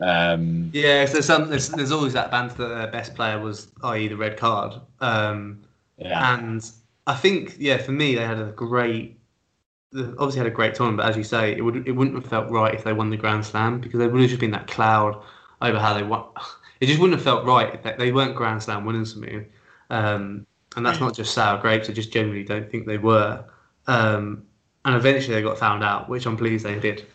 [0.00, 4.08] Um, yeah, so some there's, there's always that banter that their best player was, i.e.,
[4.08, 4.74] the red card.
[5.00, 5.62] Um,
[5.96, 6.38] yeah.
[6.38, 6.70] And
[7.06, 9.18] I think, yeah, for me, they had a great,
[9.94, 10.98] obviously had a great tournament.
[10.98, 13.16] But as you say, it would it wouldn't have felt right if they won the
[13.16, 15.22] Grand Slam because there would have just been that cloud
[15.62, 16.24] over how they won.
[16.78, 19.46] It just wouldn't have felt right if they, they weren't Grand Slam winners for me.
[19.88, 21.88] Um, and that's not just sour grapes.
[21.88, 23.42] I just generally don't think they were.
[23.86, 24.44] Um,
[24.84, 27.06] and eventually they got found out, which I'm pleased they did.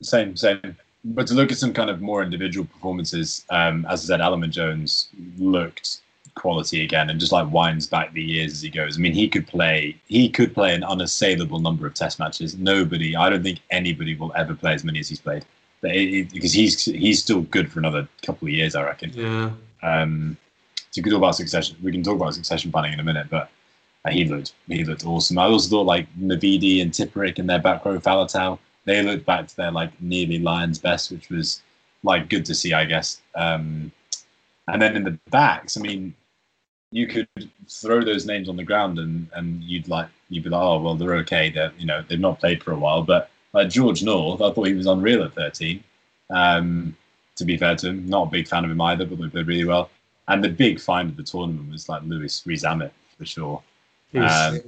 [0.00, 0.76] Same, same.
[1.14, 4.48] But to look at some kind of more individual performances, um, as I said, Alun
[4.50, 6.00] Jones looked
[6.34, 8.96] quality again and just like winds back the years as he goes.
[8.96, 12.56] I mean, he could play he could play an unassailable number of test matches.
[12.56, 15.44] Nobody, I don't think anybody will ever play as many as he's played.
[15.80, 19.12] because he's he's still good for another couple of years, I reckon.
[19.14, 19.50] Yeah.
[19.82, 20.36] Um,
[20.76, 21.76] so you could talk about succession.
[21.82, 23.50] We can talk about succession planning in a minute, but
[24.04, 25.38] uh, he looked he looked awesome.
[25.38, 29.46] I also thought like Navidi and Tipuric and their back row Faletau, they looked back
[29.46, 31.62] to their like nearly Lions best, which was
[32.02, 33.20] like good to see, I guess.
[33.34, 33.92] Um,
[34.68, 36.14] and then in the backs, I mean,
[36.90, 37.28] you could
[37.68, 40.94] throw those names on the ground and, and you'd like you'd be like, oh well,
[40.94, 41.50] they're okay.
[41.50, 44.66] They're you know they've not played for a while, but like George North, I thought
[44.66, 45.82] he was unreal at 13.
[46.30, 46.96] Um,
[47.36, 49.46] to be fair to him, not a big fan of him either, but they played
[49.46, 49.90] really well.
[50.26, 53.62] And the big find of the tournament was like Louis Rees-Zammit for sure.
[54.14, 54.60] Um,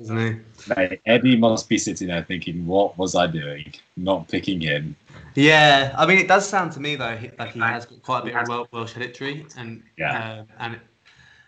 [0.53, 3.73] sick, Eddie must be sitting there thinking, "What was I doing?
[3.97, 4.97] Not picking him."
[5.35, 8.25] Yeah, I mean, it does sound to me though like he has got quite a
[8.25, 10.81] bit of Welsh hereditary, and yeah, uh, and it,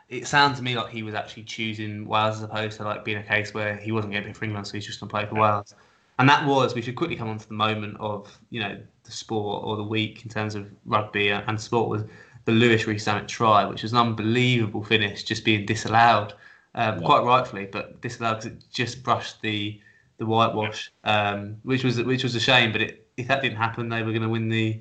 [0.08, 3.18] it sounds to me like he was actually choosing Wales as opposed to like being
[3.18, 5.26] a case where he wasn't getting picked for England, so he's just going to play
[5.26, 5.74] for Wales.
[6.18, 9.10] And that was, we should quickly come on to the moment of, you know, the
[9.10, 12.04] sport or the week in terms of rugby and sport was
[12.44, 16.34] the Louis Rees-Zammit try, which was an unbelievable finish, just being disallowed,
[16.74, 17.06] um, yeah.
[17.06, 19.80] quite rightfully, but disallowed because it just brushed the
[20.18, 22.72] the whitewash, um, which was which was a shame.
[22.72, 24.80] But it, if that didn't happen, they were going to win the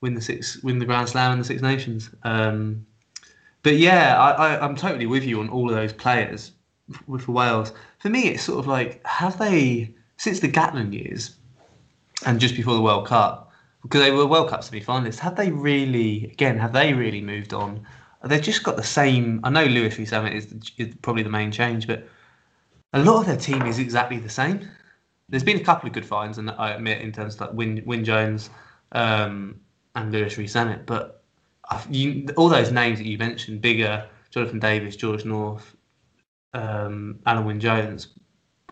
[0.00, 2.10] win the six win the Grand Slam and the Six Nations.
[2.22, 2.86] Um,
[3.62, 6.52] but yeah, I, I, am totally with you on all of those players
[7.06, 7.72] with Wales.
[7.98, 11.36] For me, it's sort of like have they since the Gatland years
[12.24, 13.46] and just before the World Cup
[13.82, 15.18] because they were World Cup semi-finalists.
[15.18, 17.86] Have they really, again, have they really moved on?
[18.26, 19.40] They've just got the same.
[19.44, 22.08] I know Louis Rees-Zammit is, is probably the main change, but
[22.92, 24.68] a lot of their team is exactly the same.
[25.28, 27.82] There's been a couple of good finds, and I admit in terms of like Wyn,
[27.84, 28.50] Wyn Jones
[28.92, 29.60] um,
[29.94, 31.22] and Louis Rees-Zammit, but
[31.90, 35.74] you, all those names that you mentioned, bigger Jonathan Davies, George North,
[36.54, 38.08] um, Alun Wyn Jones,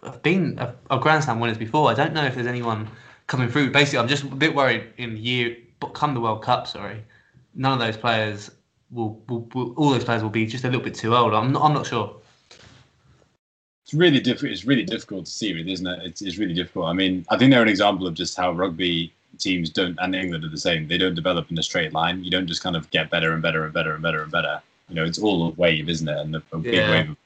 [0.02, 1.90] have been a, a Grand Slam winners before.
[1.90, 2.88] I don't know if there's anyone
[3.26, 3.70] coming through.
[3.70, 7.02] Basically, I'm just a bit worried in the year, but come the World Cup, sorry,
[7.54, 8.50] none of those players
[8.94, 11.34] will, will, will all those players will be just a little bit too old.
[11.34, 12.16] I'm not, I'm not sure.
[13.82, 14.52] It's really difficult.
[14.52, 16.00] It's really difficult to see, really, isn't it?
[16.04, 16.86] It's, it's really difficult.
[16.86, 20.44] I mean, I think they're an example of just how rugby teams don't, and England
[20.44, 20.88] are the same.
[20.88, 22.24] They don't develop in a straight line.
[22.24, 24.62] You don't just kind of get better and better and better and better and better.
[24.88, 26.18] You know, it's all a wave, isn't it?
[26.18, 26.90] And a, a big yeah.
[26.90, 27.16] wave of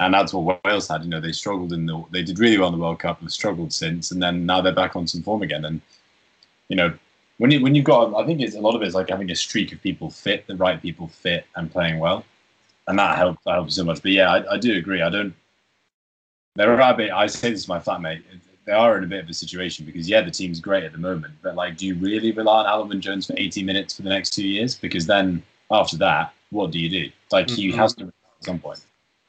[0.00, 1.04] and that's what Wales had.
[1.04, 3.30] You know, they struggled in the they did really well in the World Cup, have
[3.30, 5.64] struggled since, and then now they're back on some form again.
[5.64, 5.80] And
[6.68, 6.92] you know,
[7.38, 9.30] when you when you've got, I think it's a lot of it is like having
[9.30, 12.24] a streak of people fit, the right people fit and playing well,
[12.86, 14.02] and that helps that helps so much.
[14.02, 15.02] But yeah, I, I do agree.
[15.02, 15.34] I don't.
[16.56, 17.10] There are a bit.
[17.10, 18.22] I say this to my flatmate.
[18.64, 20.98] They are in a bit of a situation because yeah, the team's great at the
[20.98, 24.02] moment, but like, do you really rely on Alun Wyn Jones for 80 minutes for
[24.02, 24.74] the next two years?
[24.74, 27.10] Because then after that, what do you do?
[27.30, 27.56] Like, mm-hmm.
[27.56, 28.80] he has to at some point.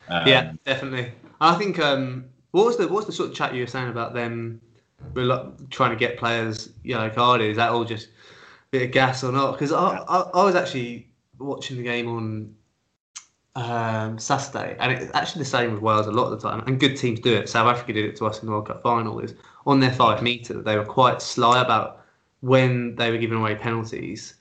[0.07, 1.11] Um, yeah, definitely.
[1.41, 3.89] I think um, what was the what was the sort of chat you were saying
[3.89, 4.61] about them
[5.69, 7.51] trying to get players yellow carded?
[7.51, 8.09] Is that all just a
[8.71, 9.53] bit of gas or not?
[9.53, 11.07] Because I, I, I was actually
[11.39, 12.55] watching the game on
[13.55, 16.63] um, Saturday, and it's actually the same with Wales a lot of the time.
[16.67, 17.49] And good teams do it.
[17.49, 19.19] South Africa did it to us in the World Cup final.
[19.19, 19.33] Is
[19.65, 22.01] on their five meter, they were quite sly about
[22.41, 24.35] when they were giving away penalties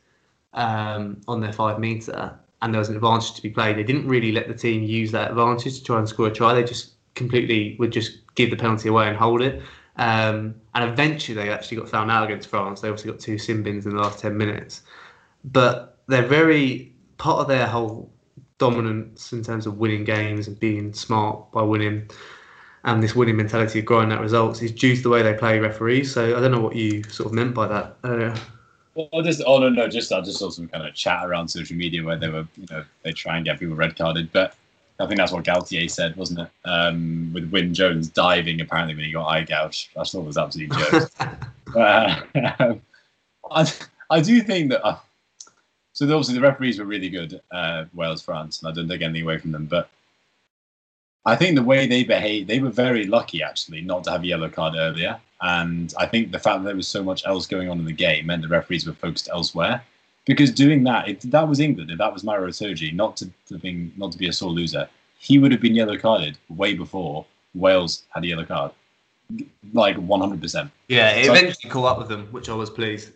[0.52, 3.76] um, on their five meter and there was an advantage to be played.
[3.76, 6.54] They didn't really let the team use that advantage to try and score a try.
[6.54, 9.62] They just completely would just give the penalty away and hold it.
[9.96, 12.80] Um, and eventually they actually got found out against France.
[12.80, 14.82] They obviously got two sin bins in the last 10 minutes.
[15.44, 18.10] But they're very part of their whole
[18.58, 22.08] dominance in terms of winning games and being smart by winning
[22.84, 25.58] and this winning mentality of growing out results is due to the way they play
[25.58, 26.12] referees.
[26.12, 28.34] So I don't know what you sort of meant by that earlier.
[28.94, 31.76] Well, just oh no no, just I just saw some kind of chat around social
[31.76, 34.54] media where they were you know they try and get people red carded, but
[35.00, 36.50] I think that's what Galthié said, wasn't it?
[36.64, 39.88] Um, with Wyn Jones diving apparently when he got eye gouged.
[39.98, 41.10] I thought was absolutely jokes.
[41.76, 42.20] uh,
[43.50, 43.72] I
[44.10, 44.84] I do think that.
[44.84, 44.98] Uh,
[45.92, 49.22] so obviously the referees were really good, uh, Wales France, and I don't take anything
[49.22, 49.88] away from them, but
[51.24, 54.26] I think the way they behaved, they were very lucky actually not to have a
[54.26, 55.18] yellow card earlier.
[55.40, 57.92] And I think the fact that there was so much else going on in the
[57.92, 59.82] game meant the referees were focused elsewhere.
[60.26, 63.58] Because doing that, if that was England, if that was Maro Itoje, not to, to
[63.58, 67.26] being, not to be a sore loser, he would have been yellow carded way before
[67.54, 68.72] Wales had a yellow card,
[69.72, 70.70] like 100%.
[70.88, 73.12] Yeah, it so, eventually caught up with them, which I was pleased.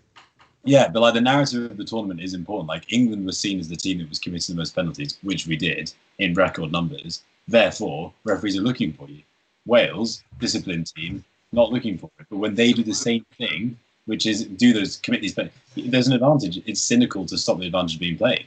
[0.64, 2.68] Yeah, but like the narrative of the tournament is important.
[2.68, 5.56] Like England was seen as the team that was committing the most penalties, which we
[5.56, 7.22] did in record numbers.
[7.46, 9.22] Therefore, referees are looking for you.
[9.66, 12.26] Wales, disciplined team, not looking for it.
[12.28, 13.78] But when they do the same thing,
[14.08, 15.50] which is do those commit these, plays.
[15.76, 16.62] there's an advantage.
[16.66, 18.46] It's cynical to stop the advantage being played.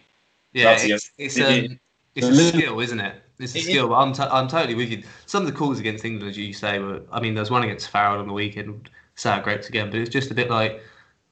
[0.53, 1.80] Yeah, it's, it's, it, um,
[2.16, 3.16] it's a skill, isn't it?
[3.39, 3.93] It's a it, skill.
[3.93, 5.03] I'm, t- I'm totally with you.
[5.28, 7.01] Some of the calls against England, as you say, were.
[7.12, 10.09] I mean, there was one against Farrell on the weekend, sour grapes again, but it's
[10.09, 10.82] just a bit like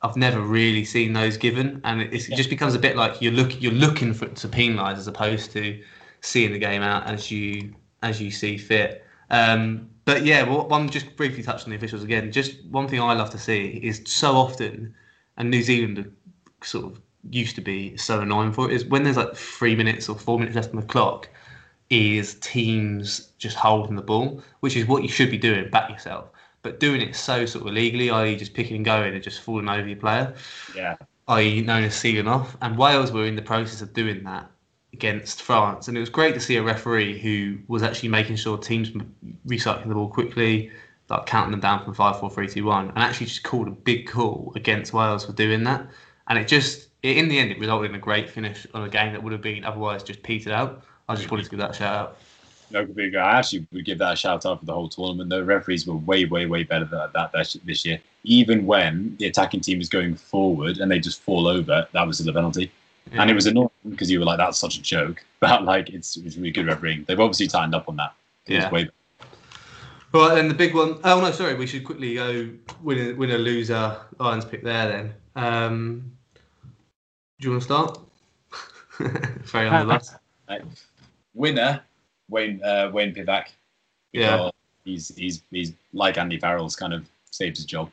[0.04, 2.36] I've never really seen those given, and it, yeah.
[2.36, 5.82] just becomes a bit like you're look you're looking for to penalise as opposed to
[6.22, 7.74] seeing the game out as you
[8.04, 9.06] as you see fit.
[9.32, 12.32] Um, but yeah, well, one just briefly touched on the officials again.
[12.32, 14.96] Just one thing I love to see is so often,
[15.38, 16.12] and New Zealand
[16.64, 17.00] sort of
[17.30, 20.40] used to be so annoying for it is when there's like three minutes or four
[20.40, 21.30] minutes left on the clock,
[21.92, 25.70] is teams just holding the ball, which is what you should be doing.
[25.70, 26.30] Back yourself,
[26.64, 29.70] but doing it so sort of illegally, i.e., just picking and going and just falling
[29.70, 30.34] over your player.
[30.76, 30.96] Yeah.
[31.28, 34.50] I.e., known as sealing off, and Wales were in the process of doing that
[34.94, 38.58] against France, and it was great to see a referee who was actually making sure
[38.58, 38.90] teams
[39.48, 40.72] recycling the ball quickly,
[41.10, 43.72] like counting them down from five, four, three, two, one, and actually just called a
[43.72, 45.88] big call against Wales for doing that.
[46.28, 49.14] And it just, in the end, it resulted in a great finish on a game
[49.14, 50.84] that would have been otherwise just petered out.
[51.08, 52.18] I just wanted to give that shout out.
[52.72, 52.88] No.
[53.20, 55.32] I actually would give that a shout out for the whole tournament.
[55.32, 57.32] The referees were way, way, way better than that
[57.66, 58.00] this year.
[58.24, 62.20] Even when the attacking team is going forward and they just fall over, that was
[62.20, 62.72] still a penalty.
[63.12, 63.22] Yeah.
[63.22, 66.18] And it was annoying because you were like, "That's such a joke," but like, it's
[66.18, 67.06] it's really good refereeing.
[67.08, 68.14] They've obviously tightened up on that.
[68.46, 68.70] Yeah.
[68.70, 68.90] Way...
[70.12, 71.00] Right, then the big one.
[71.04, 71.56] Oh no, sorry.
[71.56, 72.50] We should quickly go
[72.82, 74.88] win a, win a loser Lions pick there.
[74.88, 76.12] Then, um,
[77.40, 78.00] do you want to start?
[79.46, 80.16] Very on the last.
[81.36, 81.82] Winner,
[82.28, 83.50] Wayne uh, Wayne Pivac.
[84.12, 84.50] Yeah,
[84.84, 87.92] he's he's he's like Andy Farrell's kind of saved his job.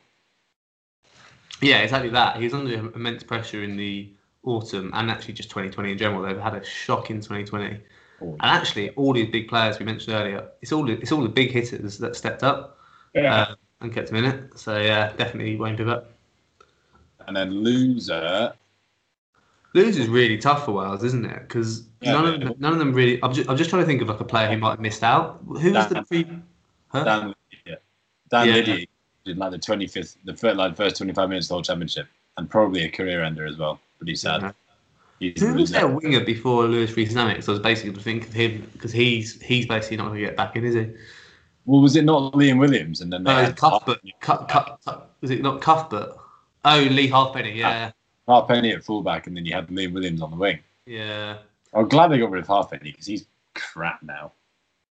[1.61, 2.37] Yeah, exactly that.
[2.37, 4.09] He's under immense pressure in the
[4.47, 6.21] autumn and actually just 2020 in general.
[6.21, 7.79] They've had a shock in 2020.
[8.19, 11.29] Oh, and actually, all these big players we mentioned earlier, it's all it's all the
[11.29, 12.79] big hitters that stepped up
[13.13, 13.41] yeah.
[13.41, 14.57] uh, and kept them in it.
[14.57, 16.05] So yeah, definitely Wayne Pivac.
[17.27, 18.53] And then loser.
[19.73, 21.41] Loser is really tough for Wales, isn't it?
[21.41, 23.21] Because yeah, none of them, none of them really.
[23.21, 25.03] I'm just, I'm just trying to think of like a player who might have missed
[25.03, 25.41] out.
[25.45, 26.25] Who was the pre?
[26.87, 27.03] Huh?
[27.03, 27.35] Dan,
[27.65, 27.75] yeah.
[28.31, 28.53] Dan yeah.
[28.55, 28.89] Liddy
[29.25, 32.49] did like the 25th, the first, like first 25 minutes of the whole championship, and
[32.49, 33.79] probably a career ender as well.
[33.97, 34.43] Pretty sad.
[34.43, 34.53] Uh-huh.
[35.19, 35.31] Yeah.
[35.39, 37.43] Who was their winger before Louis Rees-Zammit?
[37.43, 40.25] So I was basically to think of him because he's he's basically not going to
[40.25, 40.91] get back in, is he?
[41.65, 43.99] Well, was it not Liam Williams and then they no, Cuthbert?
[44.19, 44.77] Cuth, Cuth,
[45.21, 46.15] was it not Cuthbert?
[46.63, 47.91] Oh, Leigh Halfpenny, yeah.
[48.27, 50.59] Ah, Halfpenny at fullback, and then you had Liam Williams on the wing.
[50.85, 51.37] Yeah.
[51.73, 53.25] I'm glad they got rid of Halfpenny because he's
[53.55, 54.31] crap now.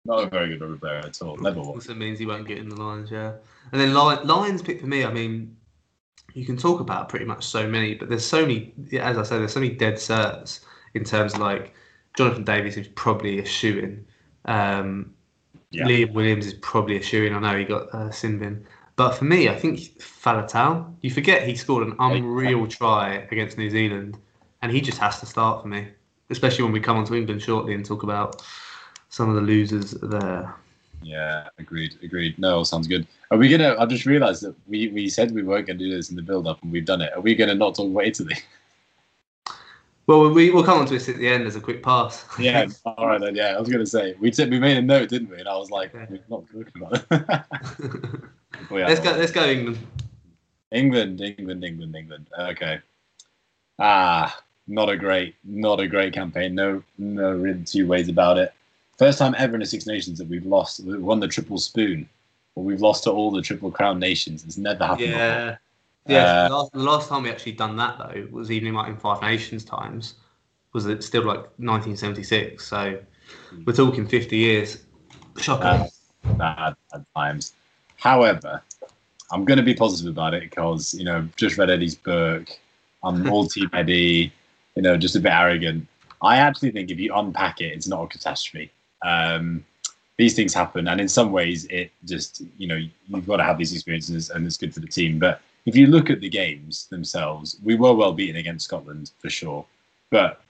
[0.05, 1.37] Not a very good rugby player at all.
[1.37, 1.69] Never was.
[1.69, 3.33] Also means he won't get in the Lions, yeah.
[3.73, 5.05] And then Lions pick for me.
[5.05, 5.57] I mean,
[6.35, 8.73] you can talk about pretty much so many, but there's so many.
[9.01, 10.61] As I said, there's so many dead certs
[10.95, 11.75] in terms of like
[12.17, 14.07] Jonathan Davies is probably a shoe in.
[14.45, 15.15] Um,
[15.71, 15.85] yeah.
[15.85, 17.35] Liam Williams is probably a shoe in.
[17.35, 18.65] I know he got uh, Sinbin.
[18.97, 23.69] But for me, I think Faletau, you forget he scored an unreal try against New
[23.69, 24.19] Zealand,
[24.63, 25.89] and he just has to start for me,
[26.31, 28.43] especially when we come on to England shortly and talk about
[29.11, 30.55] some of the losers there.
[31.03, 32.39] Yeah, agreed, agreed.
[32.39, 33.07] No, sounds good.
[33.31, 33.77] Are we gonna?
[33.79, 36.47] I just realised that we, we said we weren't gonna do this in the build
[36.47, 37.13] up, and we've done it.
[37.15, 38.37] Are we gonna not talk about Italy?
[40.09, 42.25] Well, we we'll come on to this at the end as a quick pass.
[42.39, 43.35] yeah, all right then.
[43.35, 45.41] Yeah, I was gonna say we t- we made a note, didn't we?
[45.41, 46.07] And I was like, okay.
[46.09, 48.21] we're not talking about it.
[48.71, 49.11] yeah, let's go.
[49.11, 49.79] Let's go England.
[50.71, 52.29] England, England, England, England.
[52.39, 52.79] Okay.
[53.81, 54.39] Ah,
[54.69, 56.55] not a great, not a great campaign.
[56.55, 58.53] No, no, really two ways about it.
[58.99, 60.81] First time ever in the Six Nations that we've lost.
[60.81, 62.09] We won the triple spoon
[62.57, 64.43] but we've lost to all the Triple Crown nations.
[64.45, 65.11] It's never happened.
[65.11, 65.57] Yeah.
[66.09, 68.89] Yeah, uh, the, last, the last time we actually done that though was even like
[68.89, 70.15] in Five Nations times.
[70.73, 72.65] Was it still like 1976?
[72.65, 72.99] So
[73.67, 74.85] we're talking 50 years.
[75.37, 75.67] Shocking.
[75.67, 75.89] Uh,
[76.39, 77.55] bad, bad times.
[77.97, 78.63] However,
[79.33, 82.49] I'm going to be positive about it because you know just read Eddie's book.
[83.03, 84.33] I'm all team Eddie.
[84.77, 85.89] You know, just a bit arrogant.
[86.23, 88.71] I actually think if you unpack it, it's not a catastrophe.
[89.05, 89.65] Um,
[90.19, 93.59] these things happen, and in some ways, it just you know you've got to have
[93.59, 95.19] these experiences, and it's good for the team.
[95.19, 99.29] But if you look at the games themselves, we were well beaten against Scotland for
[99.29, 99.65] sure.
[100.11, 100.41] But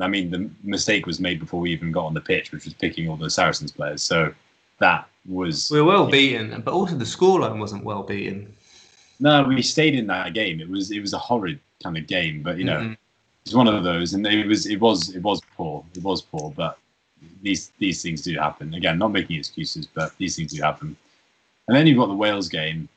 [0.00, 2.74] I mean, the mistake was made before we even got on the pitch, which was
[2.74, 4.02] picking all the Saracens players.
[4.02, 4.34] So
[4.78, 8.52] that was we were well beaten, but also the scoreline wasn't well beaten.
[9.20, 10.60] No, we stayed in that game.
[10.60, 12.92] It was it was a horrid kind of game, but you know, mm-hmm.
[13.46, 15.84] it's one of those, and it was it was it was poor.
[15.94, 16.78] It was poor, but
[17.42, 18.74] these these things do happen.
[18.74, 20.96] Again, not making excuses, but these things do happen.
[21.68, 22.88] And then you've got the Wales game.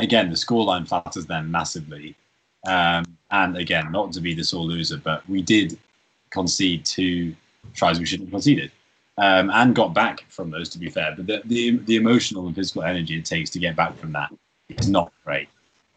[0.00, 2.14] Again, the scoreline flatters them massively.
[2.66, 5.78] Um, and again, not to be the sore loser, but we did
[6.30, 7.34] concede two
[7.74, 8.70] tries we shouldn't have conceded.
[9.16, 11.14] Um, and got back from those, to be fair.
[11.16, 14.32] But the, the, the emotional and physical energy it takes to get back from that
[14.68, 15.48] is not great,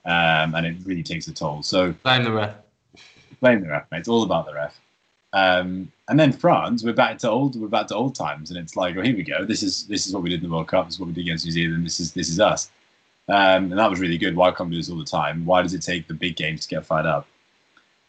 [0.06, 1.62] um, and it really takes a toll.
[1.62, 2.56] So blame the ref.
[3.40, 4.00] Blame the ref, mate.
[4.00, 4.80] It's all about the ref.
[5.34, 8.76] Um, and then France, we're back to old, we're back to old times, and it's
[8.76, 9.46] like, oh, here we go.
[9.46, 10.86] This is this is what we did in the World Cup.
[10.86, 11.86] This is what we did against New Zealand.
[11.86, 12.70] This is this is us.
[13.30, 14.36] Um, and that was really good.
[14.36, 15.46] Why can't we do this all the time?
[15.46, 17.28] Why does it take the big games to get fired up?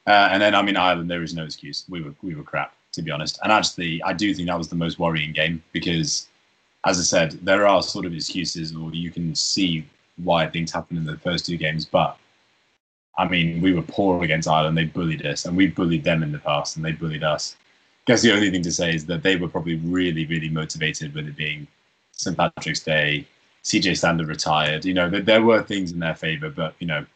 [0.04, 1.84] Uh, and then, I mean, Ireland, there is no excuse.
[1.88, 3.38] We were we were crap, to be honest.
[3.44, 6.26] And actually, I do think that was the most worrying game because,
[6.84, 9.86] as I said, there are sort of excuses, or you can see
[10.16, 11.84] why things happened in the first two games.
[11.84, 12.18] But
[13.16, 14.76] I mean, we were poor against Ireland.
[14.76, 17.56] They bullied us, and we bullied them in the past, and they bullied us.
[18.02, 21.14] I guess the only thing to say is that they were probably really, really motivated
[21.14, 21.68] with it being
[22.12, 22.36] St.
[22.36, 23.26] Patrick's Day.
[23.62, 24.84] CJ Stander retired.
[24.84, 27.06] You know, there, there were things in their favour, but you know,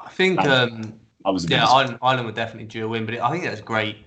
[0.00, 3.20] I think um, I was yeah, Ireland, Ireland were definitely due a win, but it,
[3.20, 3.98] I think that's great,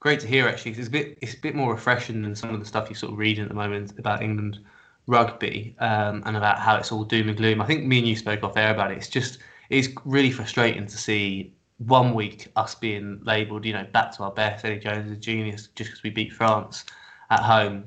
[0.00, 0.72] great to hear actually.
[0.72, 3.12] It's a bit it's a bit more refreshing than some of the stuff you sort
[3.12, 4.58] of read at the moment about England
[5.06, 7.60] rugby um, and about how it's all doom and gloom.
[7.60, 8.98] I think me and you spoke off air about it.
[8.98, 9.38] It's just
[9.70, 14.30] it's really frustrating to see one week us being labelled, you know, back to our
[14.30, 14.64] best.
[14.64, 16.84] Eddie Jones is a genius just because we beat France
[17.30, 17.84] at home.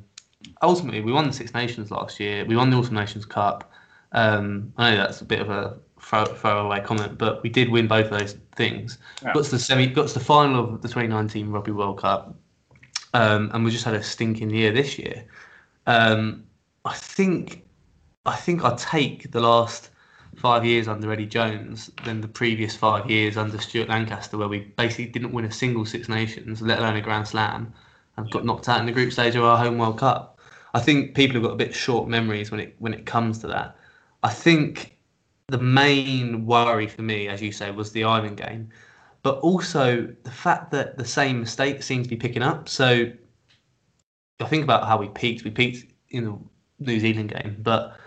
[0.61, 2.45] Ultimately, we won the Six Nations last year.
[2.45, 3.71] We won the Autumn Nations Cup.
[4.11, 7.87] Um, I know that's a bit of a throw, throwaway comment, but we did win
[7.87, 8.97] both of those things.
[9.23, 9.33] Yeah.
[9.33, 12.35] Got to the semi, got to the final of the 2019 Rugby World Cup,
[13.13, 15.25] um, and we just had a stinking year this year.
[15.85, 16.45] Um,
[16.85, 17.65] I think,
[18.25, 19.89] I think I take the last
[20.37, 24.59] five years under Eddie Jones than the previous five years under Stuart Lancaster, where we
[24.77, 27.73] basically didn't win a single Six Nations, let alone a Grand Slam,
[28.15, 30.39] and got knocked out in the group stage of our home World Cup.
[30.73, 33.47] I think people have got a bit short memories when it when it comes to
[33.47, 33.77] that.
[34.23, 34.97] I think
[35.47, 38.69] the main worry for me, as you say, was the Ireland game,
[39.23, 42.69] but also the fact that the same mistakes seem to be picking up.
[42.69, 43.11] So
[44.39, 45.43] I think about how we peaked.
[45.43, 46.37] We peaked in the
[46.79, 47.97] New Zealand game, but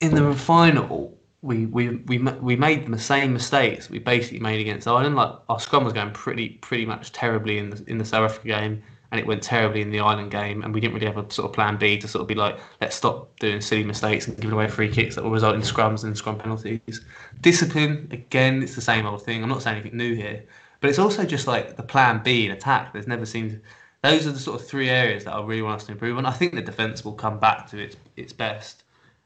[0.00, 4.86] in the final, we we we we made the same mistakes we basically made against
[4.86, 5.16] Ireland.
[5.16, 8.48] Like our scrum was going pretty pretty much terribly in the in the South Africa
[8.48, 11.30] game and it went terribly in the Ireland game, and we didn't really have a
[11.32, 14.36] sort of plan B to sort of be like, let's stop doing silly mistakes and
[14.36, 17.00] giving away free kicks that will result in scrums and scrum penalties.
[17.40, 19.42] Discipline, again, it's the same old thing.
[19.42, 20.44] I'm not saying anything new here,
[20.80, 22.92] but it's also just like the plan B in attack.
[22.92, 23.60] There's never seemed
[24.02, 26.24] those are the sort of three areas that I really want us to improve on.
[26.24, 28.84] I think the defence will come back to its its best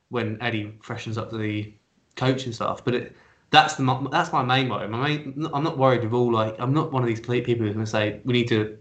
[0.09, 1.75] when Eddie freshens up the
[2.17, 3.17] coaching staff, but it.
[3.51, 4.89] That's the that's my main worry.
[4.89, 7.75] My main, I'm not worried with all like I'm not one of these people who's
[7.75, 8.77] going to say we need to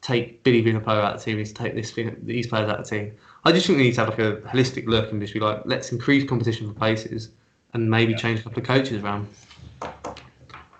[0.00, 2.80] take Billy Vunipola out of the team, we need to take this these players out
[2.80, 3.12] of the team.
[3.44, 5.62] I just think we need to have like a holistic look and just be like,
[5.64, 7.30] let's increase competition for places
[7.74, 8.18] and maybe yeah.
[8.18, 9.28] change a couple of coaches around.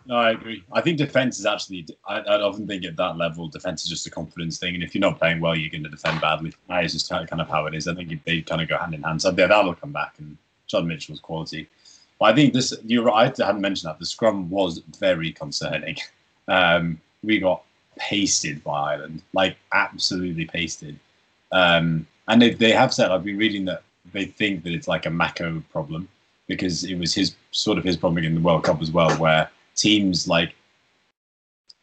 [0.07, 0.65] No, I agree.
[0.73, 1.87] I think defense is actually.
[2.07, 4.95] I, I often think at that level, defense is just a confidence thing, and if
[4.95, 6.55] you're not playing well, you're going to defend badly.
[6.69, 7.87] That is just kind of how it is.
[7.87, 9.21] I think they kind of go hand in hand.
[9.21, 11.69] So yeah, that'll come back, and John Mitchell's quality.
[12.19, 12.75] But I think this.
[12.85, 13.39] You're right.
[13.41, 15.97] I hadn't mentioned that the scrum was very concerning.
[16.51, 17.62] Um, we got
[17.99, 20.99] pasted by Ireland, like absolutely pasted.
[21.53, 25.05] Um, and they, they have said, I've been reading that they think that it's like
[25.05, 26.09] a Mako problem
[26.47, 29.51] because it was his sort of his problem in the World Cup as well, where
[29.75, 30.55] teams like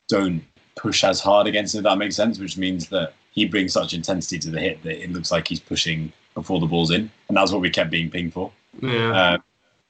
[0.08, 0.44] don't
[0.76, 3.94] push as hard against him, If that makes sense, which means that he brings such
[3.94, 7.38] intensity to the hit that it looks like he's pushing before the ball's in, and
[7.38, 8.52] that's what we kept being pinged for.
[8.82, 9.12] Yeah.
[9.12, 9.38] Uh,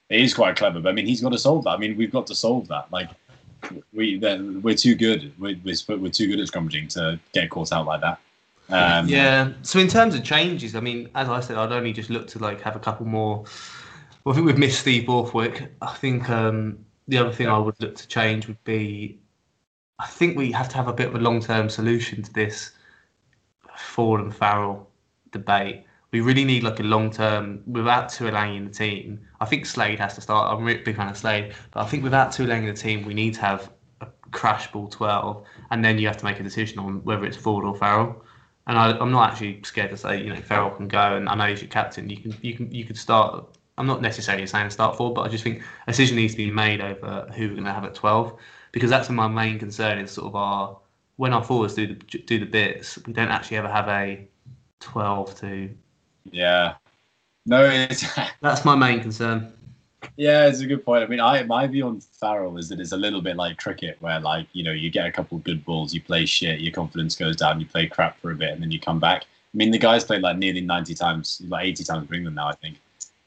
[0.08, 1.70] it is quite clever, but I mean, he's got to solve that.
[1.70, 2.90] I mean, we've got to solve that.
[2.92, 3.10] Like,
[3.92, 5.32] we we're too good.
[5.38, 8.20] We're, we're, too good at scrummaging to get caught out like that.
[8.68, 9.52] Um, yeah.
[9.62, 12.38] So in terms of changes, I mean, as I said, I'd only just look to
[12.38, 13.44] like have a couple more.
[14.24, 15.72] Well, I think we've missed Steve Borthwick.
[15.82, 16.78] I think um,
[17.08, 19.18] the other thing I would look to change would be,
[19.98, 22.72] I think we have to have a bit of a long-term solution to this
[23.76, 24.88] Ford and Farrell
[25.30, 25.84] debate.
[26.16, 29.20] We really need like a long-term without Tuilagi in the team.
[29.38, 30.50] I think Slade has to start.
[30.50, 33.04] I'm a really big fan of Slade, but I think without Tuilagi in the team,
[33.04, 36.42] we need to have a crash ball 12, and then you have to make a
[36.42, 38.24] decision on whether it's Ford or Farrell.
[38.66, 41.34] And I, I'm not actually scared to say, you know, Farrell can go, and I
[41.34, 42.08] know he's your captain.
[42.08, 43.54] You can, you can, you could start.
[43.76, 46.50] I'm not necessarily saying start Ford, but I just think a decision needs to be
[46.50, 48.34] made over who we're going to have at 12,
[48.72, 49.98] because that's my main concern.
[49.98, 50.78] Is sort of our
[51.16, 54.26] when our forwards do the do the bits, we don't actually ever have a
[54.80, 55.76] 12 to.
[56.32, 56.74] Yeah.
[57.46, 58.04] No, it's
[58.40, 59.52] That's my main concern.
[60.16, 61.04] yeah, it's a good point.
[61.04, 63.96] I mean, I my view on Farrell is that it's a little bit like cricket,
[64.00, 66.72] where like you know you get a couple of good balls, you play shit, your
[66.72, 69.22] confidence goes down, you play crap for a bit, and then you come back.
[69.22, 72.48] I mean, the guy's played like nearly 90 times, like 80 times for England now.
[72.48, 72.78] I think.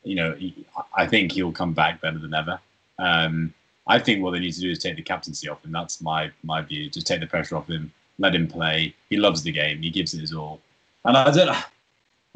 [0.03, 2.57] You know, he, I think he'll come back better than ever.
[2.99, 3.53] Um,
[3.85, 5.73] I think what they need to do is take the captaincy off him.
[5.73, 6.89] That's my my view.
[6.89, 7.91] Just take the pressure off him.
[8.17, 8.95] Let him play.
[9.09, 9.81] He loves the game.
[9.81, 10.61] He gives it his all.
[11.03, 11.55] And I don't,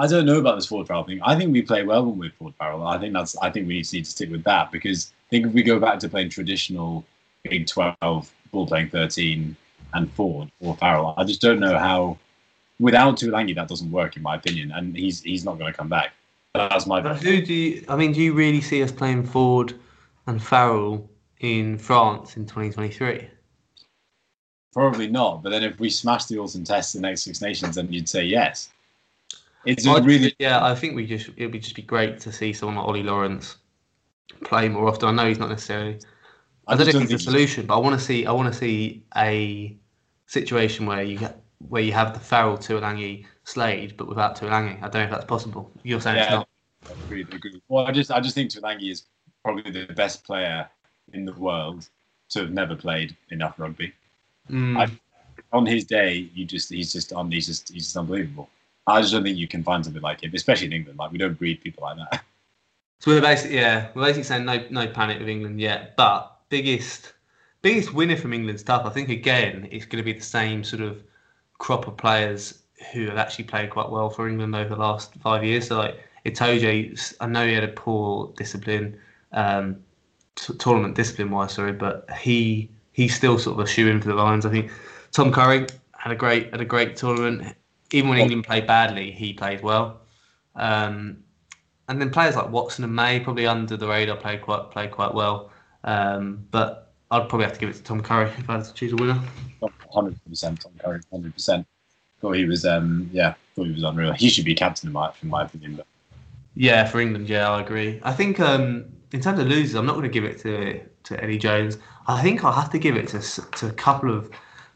[0.04, 1.22] I don't know about this Ford Farrell thing.
[1.24, 2.86] I think we play well when we're Ford Farrell.
[2.86, 3.38] I think that's.
[3.38, 5.64] I think we need to, need to stick with that because I think if we
[5.64, 7.06] go back to playing traditional
[7.44, 9.56] Big Twelve, ball playing thirteen,
[9.94, 12.18] and Ford or Farrell, I just don't know how.
[12.82, 15.88] Without Tuilagi, that doesn't work in my opinion, and he's he's not going to come
[15.88, 16.12] back.
[16.54, 17.00] That's my.
[17.00, 17.86] But who do you?
[17.88, 19.74] I mean, do you really see us playing Ford
[20.28, 23.30] and Farrell in France in 2023?
[24.74, 25.44] Probably not.
[25.44, 28.10] But then if we smash the Alton Test in the next Six Nations, then you'd
[28.10, 28.70] say yes.
[29.66, 32.54] It's I'd- really yeah, I think we just it would just be great to see
[32.54, 33.58] someone like Ollie Lawrence
[34.44, 35.10] play more often.
[35.10, 36.00] I know he's not necessarily.
[36.68, 38.52] I, don't just know if he's a solution, but I want to see I want
[38.52, 39.78] to see a
[40.26, 44.78] situation where you get where you have the Farrell Tuilagi Slade, but without Tuilagi.
[44.78, 45.72] I don't know if that's possible.
[45.84, 46.36] You're saying it's Yeah.
[46.38, 46.50] not.
[47.06, 47.62] Agreed, agreed.
[47.70, 49.04] Well, I just I just think Tuilagi is
[49.44, 50.68] probably the best player
[51.14, 51.88] in the world
[52.30, 53.94] to have never played enough rugby.
[54.50, 54.78] Mm.
[54.78, 55.00] I-
[55.52, 58.50] On his day, you just he's just on he's just he's just unbelievable.
[58.88, 61.00] I just don't think you can find something like him, especially in England.
[61.00, 62.24] Like we don't breed people like that.
[63.00, 65.98] So we're basically yeah, we're basically saying no no panic with England yet.
[65.98, 67.12] But biggest
[67.62, 68.86] biggest winner from England's tough.
[68.86, 71.04] I think again it's going to be the same sort of
[71.58, 72.60] crop of players
[72.94, 75.68] who have actually played quite well for England over the last five years.
[75.68, 78.98] So like Itoje, I know he had a poor discipline,
[79.34, 79.78] um,
[80.36, 84.10] t- tournament discipline wise, sorry, but he he's still sort of a shoe in for
[84.10, 84.46] the Lions.
[84.46, 84.72] I think
[85.12, 85.68] Tom Curry
[85.98, 87.56] had a great had a great tournament.
[87.94, 90.02] Even when England played badly, he played well.
[90.56, 91.24] Um,
[91.88, 95.14] and then players like Watson and May, probably under the radar, played quite played quite
[95.14, 95.52] well.
[95.84, 98.74] Um, but I'd probably have to give it to Tom Curry if I had to
[98.74, 99.20] choose a winner.
[99.94, 101.68] Hundred percent, Tom Curry, hundred percent.
[102.20, 104.14] Thought he was um yeah, thought he was unreal.
[104.14, 105.76] He should be captain in my in my opinion.
[105.76, 105.86] But
[106.56, 108.00] Yeah, for England, yeah, I agree.
[108.04, 111.24] I think um, in terms of losers, I'm not going to give it to to
[111.24, 111.78] Eddie Jones.
[112.08, 114.32] I think I'll have to give it to to a couple of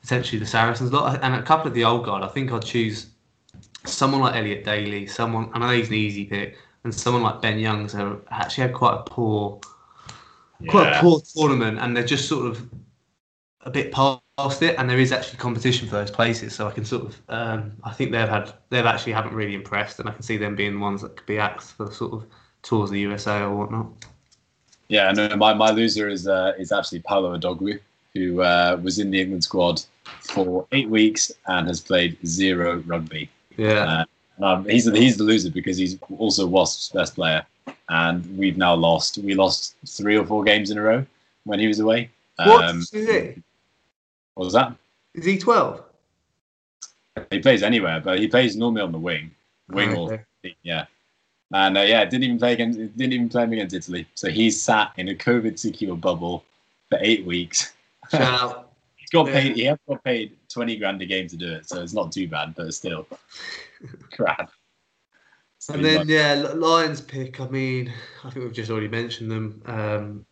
[0.08, 2.24] potentially the Saracens lot and a couple of the old guard.
[2.24, 3.08] I think I'd choose
[3.84, 7.60] someone like Elliot Daly, someone I know he's an easy pick, and someone like Ben
[7.60, 9.60] Youngs who actually had quite a poor
[10.70, 12.70] quite a poor tournament, and they're just sort of
[13.62, 14.22] a bit past
[14.62, 14.76] it.
[14.78, 17.92] And there is actually competition for those places, so I can sort of, um, I
[17.92, 20.80] think they've had, they've actually haven't really impressed, and I can see them being the
[20.80, 22.26] ones that could be axed for sort of
[22.62, 23.88] tours of the USA or whatnot.
[24.88, 27.78] Yeah, no, my, my loser is uh, is actually Paolo Odogwu,
[28.14, 29.84] who uh, was in the England squad
[30.22, 33.30] for eight weeks and has played zero rugby.
[33.58, 34.06] Yeah,
[34.40, 37.44] Uh, um, he's he's the loser because he's also Wasps' best player,
[37.90, 39.18] and we've now lost.
[39.18, 41.06] We lost three or four games in a row
[41.46, 42.10] when he was away.
[42.38, 43.42] what Um, is he?
[44.36, 44.76] what was that?
[45.16, 45.84] Is he twelve?
[47.32, 49.32] He plays anywhere, but he plays normally on the wing,
[49.70, 50.56] wing or Okay.
[50.62, 50.86] yeah.
[51.52, 54.06] And uh, yeah, didn't even play against didn't even play him against Italy.
[54.14, 56.44] So he's sat in a COVID secure bubble
[56.90, 57.74] for eight weeks.
[58.12, 58.64] Shout out.
[59.12, 59.34] Got Yeah.
[59.34, 59.56] paid.
[59.56, 62.28] He has got paid twenty grand a game to do it, so it's not too
[62.28, 63.08] bad, but it's still
[64.12, 64.52] crap.
[65.60, 67.40] So And then like, yeah, Lions pick.
[67.42, 67.94] I mean,
[68.24, 69.62] I think we've just already mentioned them.
[69.66, 70.26] Um,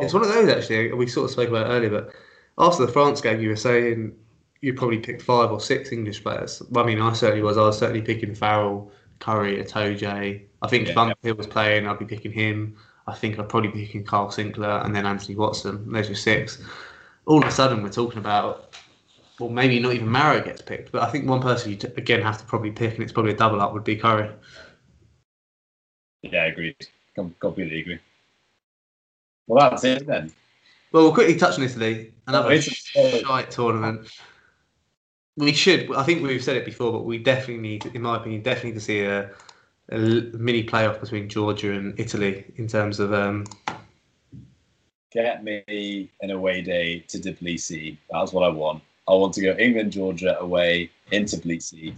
[0.00, 0.92] It's one of those actually.
[0.92, 2.10] We sort of spoke about it earlier, but
[2.58, 4.14] after the France game, you were saying
[4.62, 6.62] you probably picked five or six English players.
[6.70, 7.58] Well, I mean, I certainly was.
[7.58, 10.42] I was certainly picking Farrell, Curry, Itoje.
[10.62, 11.32] I think if Yeah.
[11.32, 12.76] Was playing, I'd be picking him.
[13.06, 15.92] I think I'd probably be picking Carl Sinckler and then Anthony Watson.
[15.92, 16.62] There's your six.
[17.26, 18.76] All of a sudden, we're talking about.
[19.40, 22.38] Well, maybe not even Maro gets picked, but I think one person you again have
[22.38, 24.30] to probably pick, and it's probably a double up, would be Curry.
[26.22, 26.76] yeah, agreed.
[27.16, 27.98] Com- Completely agree.
[29.48, 30.32] Well, that's it then.
[30.92, 32.12] Well, we'll quickly touch on Italy.
[32.28, 34.08] Another Oh, shite tournament.
[35.36, 35.92] we should.
[35.96, 38.80] I think we've said it before, but we definitely need, in my opinion, definitely to
[38.80, 39.30] see a,
[39.90, 43.12] a mini playoff between Georgia and Italy in terms of.
[43.12, 43.44] Um,
[45.14, 47.96] Get me an away day to Tbilisi.
[48.10, 48.82] That's what I want.
[49.08, 51.94] I want to go England, Georgia away into Tbilisi.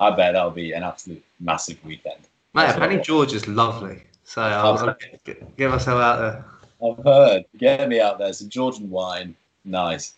[0.00, 2.20] I bet that'll be an absolute massive weekend.
[2.54, 4.02] Mate, apparently Georgia's lovely.
[4.24, 6.44] So I'll, I'll get, get myself out there.
[6.82, 7.44] I've heard.
[7.58, 8.32] Get me out there.
[8.32, 9.36] Some Georgian wine.
[9.64, 10.14] Nice.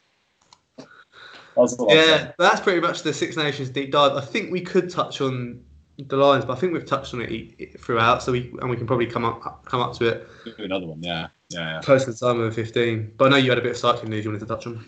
[1.56, 4.12] That's yeah, that's pretty much the Six Nations deep dive.
[4.12, 5.60] I think we could touch on
[5.98, 8.86] the Lions, but I think we've touched on it throughout, so we and we can
[8.86, 10.28] probably come up come up to it.
[10.44, 11.80] Do another one, yeah, yeah.
[11.82, 13.12] Close to the time of fifteen.
[13.16, 14.84] But I know you had a bit of cycling news you wanted to touch on.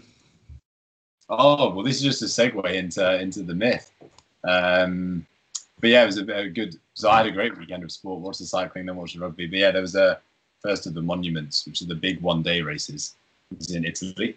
[1.28, 3.90] Oh well, this is just a segue into into the myth.
[4.44, 5.26] Um,
[5.80, 6.78] but yeah, it was a, a, good.
[6.94, 8.20] So I had a great weekend of sport.
[8.20, 9.46] Watched the cycling, then watched the rugby.
[9.46, 10.20] But yeah, there was a
[10.60, 13.14] first of the monuments, which are the big one-day races.
[13.50, 14.36] It was in Italy.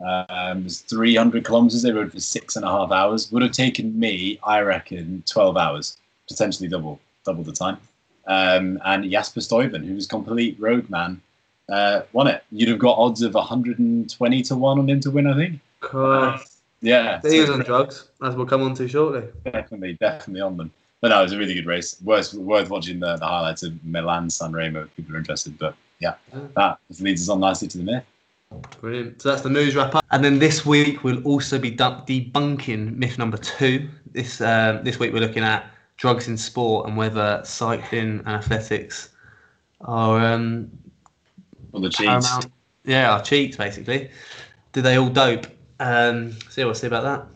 [0.00, 1.82] Um, it was 300 kilometers.
[1.82, 3.32] They rode for six and a half hours.
[3.32, 5.96] Would have taken me, I reckon, 12 hours,
[6.28, 7.78] potentially double double the time.
[8.28, 11.20] Um, and Jasper Stuyven, who was complete roadman,
[11.68, 12.42] uh, won it.
[12.50, 15.60] You'd have got odds of 120 to one on him to win, I think.
[15.92, 16.38] Uh,
[16.80, 19.24] yeah, he was on drugs, as we'll come on to shortly.
[19.44, 20.72] Definitely, definitely on them.
[21.00, 22.00] But no, it was a really good race.
[22.02, 25.58] Worth worth watching the, the highlights of Milan San Remo if people are interested.
[25.58, 26.14] But yeah,
[26.56, 28.04] that leads us on nicely to the myth.
[28.80, 29.20] Brilliant.
[29.20, 30.04] So that's the news wrap up.
[30.10, 33.88] And then this week we'll also be debunking myth number two.
[34.12, 39.10] This um, this week we're looking at drugs in sport and whether cycling and athletics
[39.82, 40.70] are um,
[41.76, 42.46] well, the cheats.
[42.84, 44.10] Yeah, are cheats basically.
[44.72, 45.46] Do they all dope?
[45.78, 47.26] Um, so yeah, we'll see about that.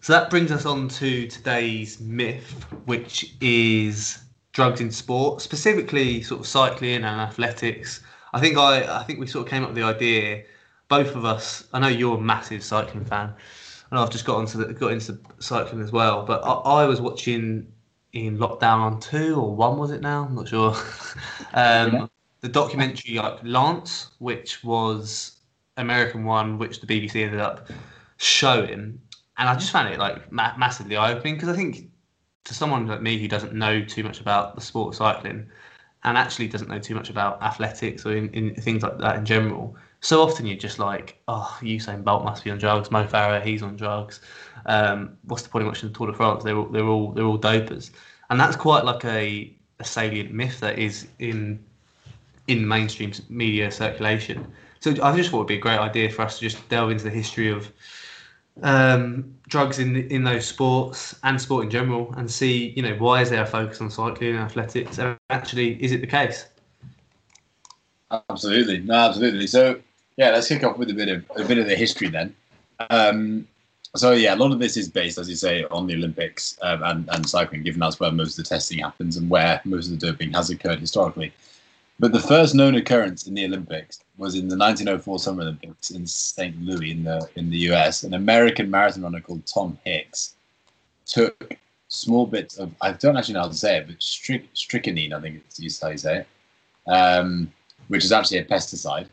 [0.00, 4.18] So that brings us on to today's myth, which is
[4.52, 8.00] drugs in sport, specifically sort of cycling and athletics.
[8.32, 10.44] I think I, I think we sort of came up with the idea.
[10.88, 11.68] Both of us.
[11.72, 13.32] I know you're a massive cycling fan,
[13.90, 16.24] and I've just got into the, got into cycling as well.
[16.24, 17.68] But I, I was watching
[18.12, 20.24] in lockdown on two or one was it now?
[20.24, 20.74] I'm not sure.
[21.54, 25.40] um, the documentary like Lance, which was
[25.76, 27.68] American one, which the BBC ended up
[28.16, 29.00] showing,
[29.38, 31.90] and I just found it like ma- massively eye opening because I think
[32.44, 35.48] to someone like me who doesn't know too much about the sport of cycling
[36.04, 39.24] and actually doesn't know too much about athletics or in, in things like that in
[39.24, 43.44] general, so often you're just like, oh, Usain Bolt must be on drugs, Mo Farah,
[43.44, 44.20] he's on drugs.
[44.66, 46.42] Um, what's the point of watching the Tour de France?
[46.42, 47.90] They're all, they're all they're all dopers,
[48.30, 51.62] and that's quite like a, a salient myth that is in
[52.46, 54.50] in mainstream media circulation.
[54.80, 57.04] So I just thought it'd be a great idea for us to just delve into
[57.04, 57.70] the history of
[58.62, 63.20] um, drugs in in those sports and sport in general, and see you know why
[63.20, 66.46] is there a focus on cycling and athletics, and actually is it the case?
[68.10, 69.46] Absolutely, no, absolutely.
[69.46, 69.80] So
[70.20, 72.36] yeah, let's kick off with a bit of a bit of the history then.
[72.90, 73.48] Um,
[73.96, 76.82] so yeah, a lot of this is based, as you say, on the Olympics um,
[76.82, 79.98] and, and cycling, given that's where most of the testing happens and where most of
[79.98, 81.32] the doping has occurred historically.
[81.98, 86.06] But the first known occurrence in the Olympics was in the 1904 Summer Olympics in
[86.06, 86.54] St.
[86.60, 88.02] Louis in the in the US.
[88.02, 90.34] An American marathon runner called Tom Hicks
[91.06, 91.56] took
[91.88, 95.20] small bits of I don't actually know how to say it, but strych, strychnine, I
[95.22, 96.26] think it's how you say it,
[96.90, 97.50] um,
[97.88, 99.08] which is actually a pesticide.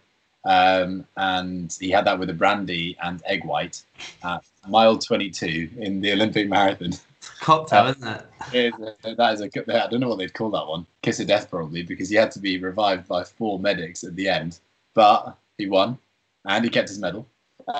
[0.48, 3.84] Um, and he had that with a brandy and egg white
[4.24, 6.94] at mile 22 in the Olympic marathon.
[7.42, 8.22] Cocktail, uh,
[8.54, 9.18] isn't it?
[9.18, 9.84] that is a.
[9.84, 10.86] I don't know what they'd call that one.
[11.02, 14.30] Kiss of death, probably, because he had to be revived by four medics at the
[14.30, 14.60] end.
[14.94, 15.98] But he won,
[16.46, 17.28] and he kept his medal.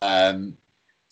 [0.02, 0.58] Um,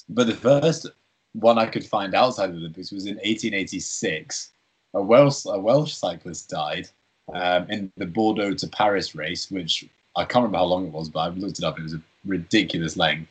[0.10, 0.88] but the first
[1.32, 4.52] one I could find outside of the Olympics was in 1886.
[4.96, 6.90] A Welsh, a Welsh cyclist died
[7.34, 9.86] um, in the Bordeaux to Paris race, which
[10.16, 11.80] I can't remember how long it was, but I looked it up.
[11.80, 13.30] It was a ridiculous length.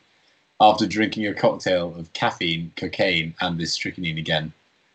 [0.61, 4.53] After drinking a cocktail of caffeine, cocaine, and this strychnine again.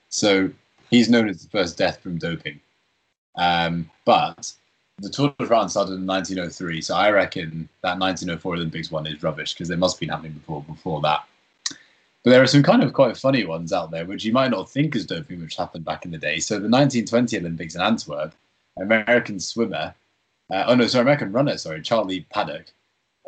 [0.09, 0.51] So
[0.91, 2.61] he's known as the first death from doping.
[3.37, 4.53] Um, but
[4.99, 9.23] the Tour de France started in 1903, so I reckon that 1904 Olympics one is
[9.23, 11.25] rubbish because there must have been happening before before that.
[12.23, 14.71] But there are some kind of quite funny ones out there which you might not
[14.71, 16.39] think is doping, which happened back in the day.
[16.39, 18.35] So the 1920 Olympics in Antwerp,
[18.79, 19.95] American swimmer,
[20.51, 22.67] uh, oh no, sorry, American runner, sorry, Charlie Paddock,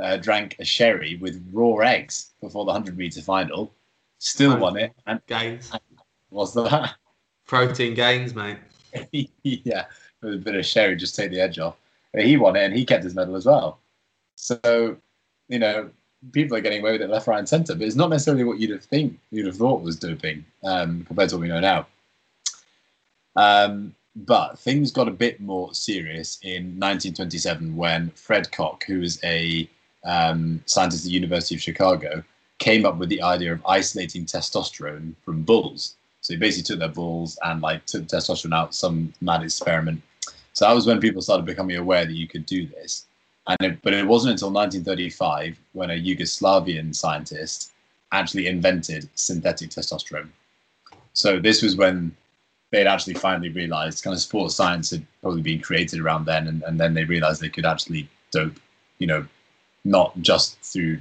[0.02, 3.72] uh, drank a sherry with raw eggs before the 100 meter final,
[4.18, 5.72] still won it, and gains.
[6.30, 6.94] What's that?
[7.46, 8.58] Protein gains, mate.
[9.42, 9.86] yeah,
[10.22, 11.76] with a bit of sherry, just take the edge off.
[12.12, 13.78] But he won it and he kept his medal as well.
[14.36, 14.96] So,
[15.48, 15.90] you know,
[16.32, 18.58] people are getting away with it left, right, and centre, but it's not necessarily what
[18.58, 21.86] you'd have think you'd have thought was doping um, compared to what we know now.
[23.34, 29.22] Um, but things got a bit more serious in 1927 when Fred Koch, who was
[29.24, 29.68] a
[30.04, 32.22] um, scientists at the University of Chicago
[32.58, 35.96] came up with the idea of isolating testosterone from bulls.
[36.20, 40.02] So he basically took their bulls and like took testosterone out some mad experiment.
[40.52, 43.06] So that was when people started becoming aware that you could do this.
[43.48, 47.72] And it, but it wasn't until 1935 when a Yugoslavian scientist
[48.12, 50.28] actually invented synthetic testosterone.
[51.14, 52.14] So this was when
[52.72, 56.62] they'd actually finally realized kind of sports science had probably been created around then, and,
[56.62, 58.58] and then they realized they could actually dope,
[58.98, 59.24] you know,
[59.84, 60.98] not just through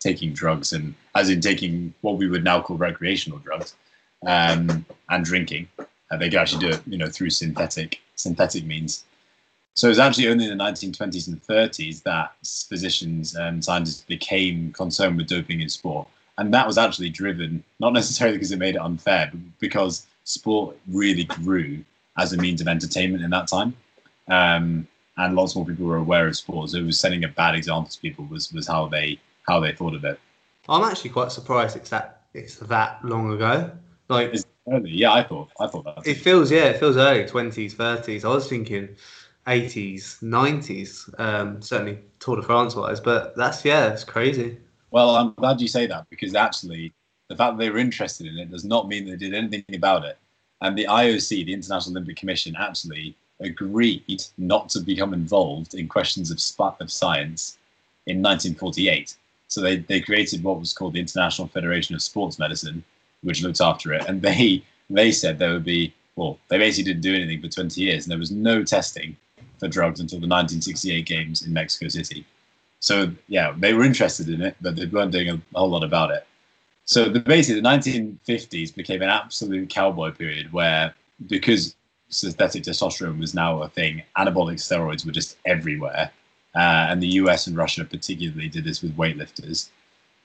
[0.00, 3.74] taking drugs and as in taking what we would now call recreational drugs
[4.26, 5.68] um, and drinking.
[5.78, 9.04] Uh, they could actually do it, you know, through synthetic synthetic means.
[9.74, 12.34] So it was actually only in the 1920s and 30s that
[12.68, 16.08] physicians and scientists became concerned with doping in sport.
[16.38, 20.76] And that was actually driven, not necessarily because it made it unfair, but because sport
[20.88, 21.84] really grew
[22.18, 23.74] as a means of entertainment in that time.
[24.28, 26.74] Um, and lots more people were aware of sports.
[26.74, 29.94] It was setting a bad example to people was, was how they how they thought
[29.94, 30.18] of it.
[30.68, 33.70] I'm actually quite surprised it's that it's that long ago.
[34.08, 35.12] Like it's early, yeah.
[35.12, 36.06] I thought I thought that.
[36.06, 38.24] It feels yeah, it feels early, twenties, thirties.
[38.24, 38.96] I was thinking
[39.46, 44.58] 80s, 90s, um, certainly Tour de France wise, but that's, yeah, it's crazy.
[44.90, 46.92] Well, I'm glad you say that because actually,
[47.30, 50.04] the fact that they were interested in it does not mean they did anything about
[50.04, 50.18] it.
[50.62, 56.32] And the IOC, the International Olympic Commission, actually agreed not to become involved in questions
[56.32, 57.56] of, of science
[58.08, 59.14] in 1948.
[59.46, 62.82] So they, they created what was called the International Federation of Sports Medicine,
[63.22, 64.04] which looked after it.
[64.08, 67.80] And they they said there would be, well, they basically didn't do anything for 20
[67.80, 69.16] years, and there was no testing
[69.60, 72.26] for drugs until the 1968 games in Mexico City.
[72.80, 76.10] So yeah, they were interested in it, but they weren't doing a whole lot about
[76.10, 76.26] it.
[76.90, 80.92] So the, basically, the 1950s became an absolute cowboy period where
[81.28, 81.76] because
[82.08, 86.10] synthetic testosterone was now a thing, anabolic steroids were just everywhere,
[86.56, 89.68] uh, and the US and Russia particularly did this with weightlifters.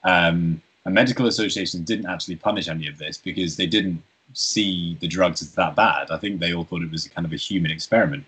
[0.05, 4.01] Um, and medical associations didn't actually punish any of this because they didn't
[4.34, 6.09] see the drugs as that bad.
[6.09, 8.26] I think they all thought it was kind of a human experiment.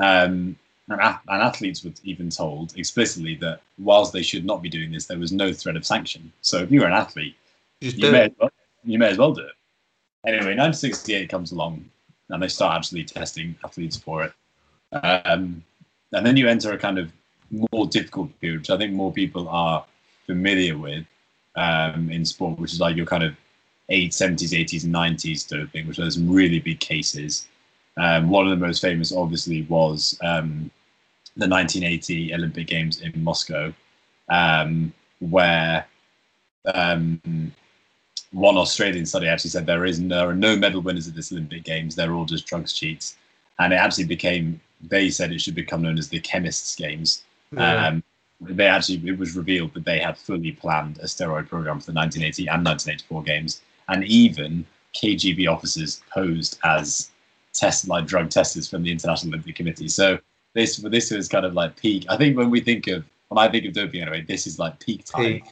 [0.00, 0.56] Um,
[0.88, 5.06] and, and, athletes were even told explicitly that whilst they should not be doing this,
[5.06, 6.32] there was no threat of sanction.
[6.42, 7.36] So if you were an athlete,
[7.84, 8.50] you may, well,
[8.84, 9.52] you may, as well, do it.
[10.26, 11.84] Anyway, 1968 comes along
[12.30, 14.32] and they start actually testing athletes for it.
[14.92, 15.62] Um,
[16.12, 17.12] and then you enter a kind of
[17.50, 19.84] more difficult period, which I think more people are
[20.26, 21.04] familiar with
[21.56, 23.34] um, in sport, which is like your kind of
[23.90, 27.48] 80s, 70s, 80s, and 90s doping, which are some really big cases.
[27.96, 30.70] Um, one of the most famous, obviously, was um,
[31.36, 33.72] the 1980 Olympic Games in Moscow,
[34.28, 35.86] um, where
[36.72, 37.20] um,
[38.34, 41.30] one Australian study actually said there is no, there are no medal winners at this
[41.30, 41.94] Olympic Games.
[41.94, 43.16] They're all just drugs cheats,
[43.58, 44.60] and it actually became.
[44.82, 47.22] They said it should become known as the Chemists Games.
[47.52, 47.86] Yeah.
[47.86, 48.02] Um,
[48.40, 51.96] they actually it was revealed that they had fully planned a steroid program for the
[51.96, 57.10] 1980 and 1984 games, and even KGB officers posed as
[57.52, 59.88] test like drug testers from the International Olympic Committee.
[59.88, 60.18] So
[60.54, 62.04] this this is kind of like peak.
[62.08, 64.80] I think when we think of when I think of doping anyway, this is like
[64.80, 65.44] peak time, peak.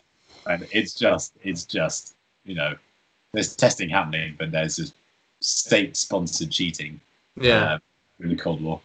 [0.47, 2.75] and it's just it's just you know
[3.33, 4.95] there's testing happening, but there's just
[5.41, 7.01] state-sponsored cheating.
[7.37, 7.79] Yeah, uh,
[8.21, 8.81] in the Cold War.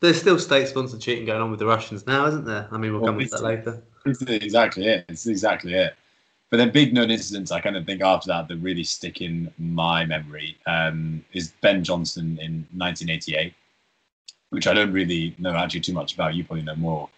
[0.00, 2.68] There's still state-sponsored cheating going on with the Russians now, isn't there?
[2.70, 3.82] I mean, we'll, well come to that later.
[4.04, 5.04] It's exactly it.
[5.08, 5.94] It's exactly it.
[6.50, 9.52] But then big known incidents I kind of think after that that really stick in
[9.58, 13.52] my memory um, is Ben Johnson in 1988,
[14.50, 16.34] which I don't really know actually too much about.
[16.34, 17.08] You probably know more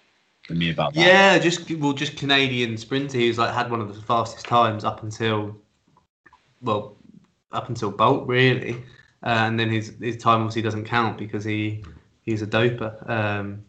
[0.49, 1.07] than me about that.
[1.07, 3.18] Yeah, just well, just Canadian sprinter.
[3.18, 5.57] He's like had one of the fastest times up until,
[6.61, 6.96] well,
[7.53, 8.72] up until Bolt really,
[9.22, 11.84] uh, and then his his time obviously doesn't count because he
[12.22, 13.09] he's a doper.
[13.09, 13.64] Um,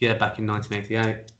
[0.00, 1.30] yeah, back in 1988.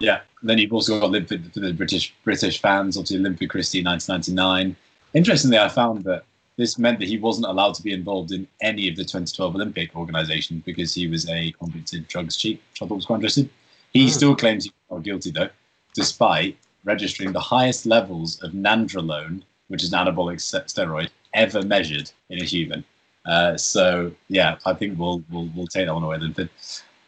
[0.00, 4.74] Yeah, then you've also got the, for the British British fans, obviously Olympic Christie 1999.
[5.12, 6.24] Interestingly, I found that
[6.60, 9.96] this meant that he wasn't allowed to be involved in any of the 2012 Olympic
[9.96, 13.48] organisations because he was a convicted drugs cheat, which I thought was quite interesting.
[13.92, 14.10] He mm.
[14.10, 15.48] still claims he's not guilty though,
[15.94, 22.42] despite registering the highest levels of nandrolone, which is an anabolic steroid, ever measured in
[22.42, 22.84] a human.
[23.24, 26.50] Uh, so yeah, I think we'll we'll we'll take that one away then.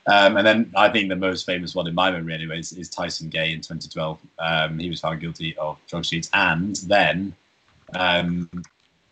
[0.06, 3.28] Um, and then I think the most famous one in my memory, anyways, is Tyson
[3.28, 4.18] Gay in 2012.
[4.38, 7.36] Um, he was found guilty of drug cheats and then
[7.94, 8.50] um,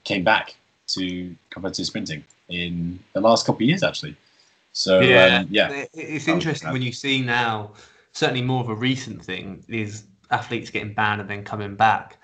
[0.04, 0.54] came back
[0.88, 4.16] to competitive sprinting in the last couple of years, actually.
[4.72, 7.72] So yeah, um, yeah, it's interesting when you see now.
[8.12, 12.18] Certainly, more of a recent thing is athletes getting banned and then coming back.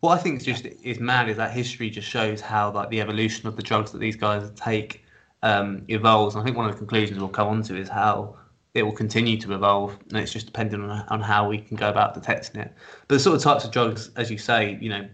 [0.00, 3.00] What I think is just is mad is that history just shows how like the
[3.00, 5.04] evolution of the drugs that these guys take
[5.42, 6.34] um, evolves.
[6.34, 8.36] And I think one of the conclusions we'll come on to is how
[8.74, 11.88] it will continue to evolve, and it's just dependent on, on how we can go
[11.88, 12.72] about detecting it.
[13.08, 15.08] But the sort of types of drugs, as you say, you know,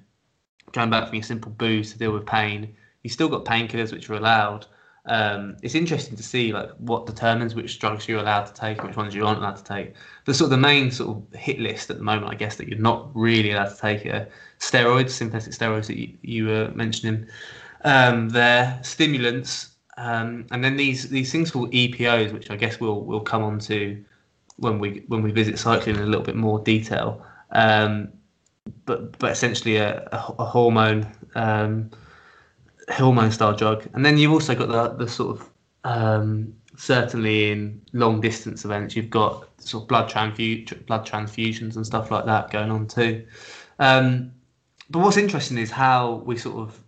[0.76, 4.08] going back from your simple booze to deal with pain, you still got painkillers which
[4.08, 4.66] are allowed.
[5.06, 8.88] Um, it's interesting to see like what determines which drugs you're allowed to take and
[8.88, 9.94] which ones you aren't allowed to take.
[10.24, 12.68] The sort of the main sort of hit list at the moment, I guess, that
[12.68, 17.26] you're not really allowed to take are steroids, synthetic steroids that you, you were mentioning
[17.84, 23.02] um, there, stimulants, um, and then these these things called EPOs, which I guess we'll
[23.02, 24.04] we'll come on to
[24.56, 27.24] when we when we visit cycling in a little bit more detail.
[27.52, 28.12] Um,
[28.84, 31.90] but but essentially a, a, a hormone um,
[32.90, 35.50] hormone style drug, and then you've also got the the sort of
[35.84, 41.86] um, certainly in long distance events, you've got sort of blood transfu- blood transfusions and
[41.86, 43.24] stuff like that going on too.
[43.78, 44.32] Um,
[44.90, 46.78] but what's interesting is how we sort of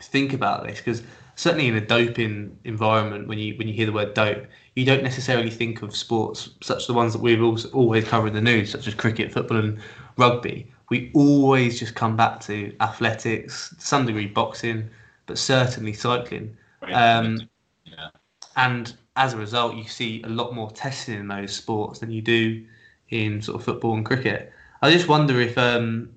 [0.00, 1.02] think about this because
[1.36, 5.02] certainly in a doping environment, when you when you hear the word dope, you don't
[5.02, 8.40] necessarily think of sports such as the ones that we've also always covered in the
[8.40, 9.80] news, such as cricket, football, and
[10.16, 10.70] rugby.
[10.90, 14.88] We always just come back to athletics, to some degree boxing,
[15.26, 16.56] but certainly cycling.
[16.82, 17.48] Um,
[17.84, 18.08] yeah.
[18.56, 22.22] And as a result, you see a lot more testing in those sports than you
[22.22, 22.64] do
[23.10, 24.52] in sort of football and cricket.
[24.80, 26.10] I just wonder if um,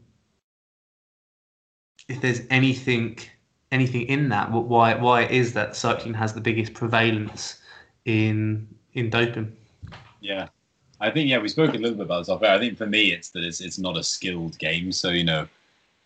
[2.07, 3.17] if there's anything
[3.72, 4.51] anything in that?
[4.51, 7.61] Why why it is that cycling has the biggest prevalence
[8.05, 9.55] in in doping?
[10.19, 10.47] Yeah,
[11.02, 13.12] I think yeah we spoke a little bit about this off I think for me
[13.12, 14.91] it's that it's it's not a skilled game.
[14.91, 15.47] So you know,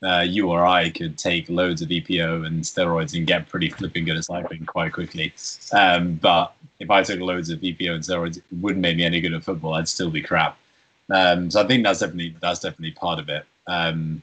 [0.04, 4.06] uh, you or I could take loads of EPO and steroids and get pretty flipping
[4.06, 5.34] good at cycling quite quickly.
[5.74, 9.22] Um, but if I took loads of EPO and steroids, it wouldn't make me any
[9.22, 9.74] good at football.
[9.74, 10.58] I'd still be crap.
[11.10, 13.46] Um, so I think that's definitely that's definitely part of it.
[13.68, 14.22] Um,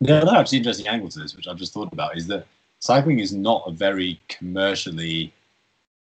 [0.00, 2.46] the other actually interesting angle to this, which I've just thought about, is that
[2.78, 5.32] cycling is not a very commercially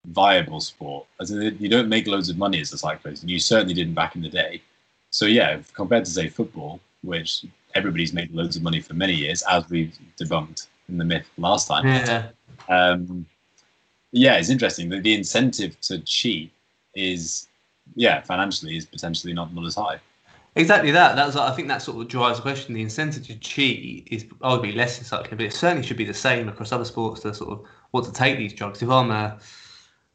[0.06, 1.06] viable sport.
[1.20, 3.94] As in, you don't make loads of money as a cyclist, and you certainly didn't
[3.94, 4.62] back in the day.
[5.10, 7.44] So yeah, compared to say football, which
[7.74, 11.68] everybody's made loads of money for many years, as we've debunked in the myth last
[11.68, 11.86] time.
[11.86, 12.28] Yeah.
[12.68, 13.26] Um,
[14.12, 16.50] yeah, it's interesting that the incentive to cheat
[16.94, 17.48] is,
[17.94, 20.00] yeah, financially is potentially not not as high.
[20.54, 21.16] Exactly that.
[21.16, 22.74] That's I think that sort of drives the question.
[22.74, 26.14] The incentive to cheat is arguably less in cycling, but it certainly should be the
[26.14, 28.82] same across other sports to sort of want to take these drugs.
[28.82, 29.38] If I'm a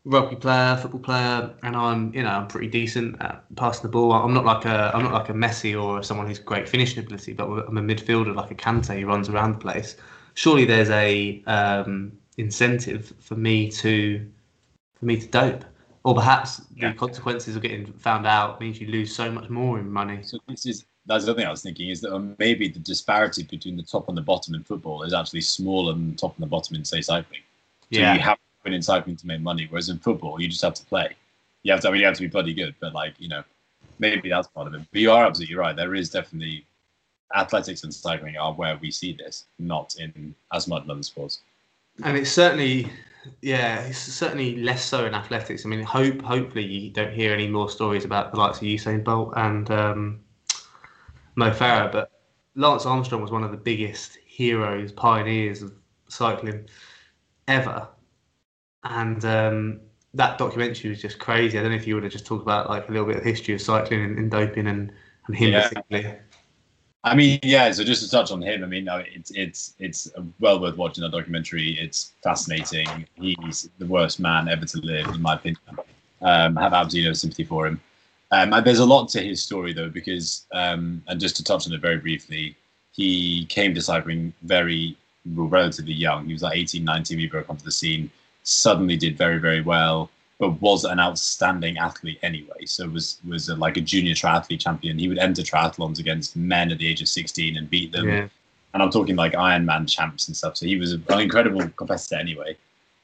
[0.06, 4.14] rugby player, football player, and I'm you know I'm pretty decent at passing the ball.
[4.14, 7.34] I'm not like a I'm not like a Messi or someone who's great finishing ability,
[7.34, 9.98] but I'm a midfielder like a Kante who runs around the place.
[10.34, 14.26] Surely there's a um, incentive for me to
[14.96, 15.66] for me to dope
[16.04, 16.92] or perhaps yeah.
[16.92, 20.20] the consequences of getting found out means you lose so much more in money.
[20.24, 23.44] So this is that's the thing I was thinking is that um, maybe the disparity
[23.44, 26.44] between the top and the bottom in football is actually smaller than the top and
[26.44, 27.42] the bottom in say cycling.
[27.92, 28.14] So yeah.
[28.14, 30.86] you have win in cycling to make money, whereas in football you just have to
[30.86, 31.16] play.
[31.64, 33.44] You have to I mean you have to be bloody good, but like you know
[34.00, 34.82] maybe that's part of it.
[34.92, 35.76] But you are absolutely right.
[35.76, 36.66] There is definitely
[37.36, 41.42] athletics and cycling are where we see this, not in as much in other sports.
[42.04, 42.92] And it's certainly
[43.42, 45.66] yeah, it's certainly less so in athletics.
[45.66, 49.04] I mean, hope hopefully you don't hear any more stories about the likes of Usain
[49.04, 50.20] Bolt and um,
[51.36, 52.12] Mo Farah, but
[52.56, 55.74] Lance Armstrong was one of the biggest heroes, pioneers of
[56.08, 56.68] cycling
[57.48, 57.88] ever,
[58.84, 59.80] and um,
[60.14, 61.58] that documentary was just crazy.
[61.58, 63.24] I don't know if you would have just talked about like a little bit of
[63.24, 64.92] history of cycling and, and doping and,
[65.28, 65.70] and him yeah.
[65.70, 66.18] particularly.
[67.04, 67.72] I mean, yeah.
[67.72, 71.12] So just to touch on him, I mean, it's it's it's well worth watching that
[71.12, 71.78] documentary.
[71.80, 73.08] It's fascinating.
[73.16, 75.62] He's the worst man ever to live, in my opinion.
[76.22, 77.82] Um, I have absolutely no sympathy for him.
[78.30, 81.74] Um, there's a lot to his story though, because um, and just to touch on
[81.74, 82.56] it very briefly,
[82.92, 84.96] he came to cycling very
[85.34, 86.28] well, relatively young.
[86.28, 88.12] He was like 18, 19 when he broke onto the scene.
[88.44, 90.10] Suddenly did very very well
[90.42, 92.66] but was an outstanding athlete anyway.
[92.66, 94.98] So was was a, like a junior triathlete champion.
[94.98, 98.10] He would enter triathlons against men at the age of 16 and beat them.
[98.10, 98.28] Yeah.
[98.74, 100.58] And I'm talking like Ironman champs and stuff.
[100.58, 102.58] So he was an incredible competitor anyway.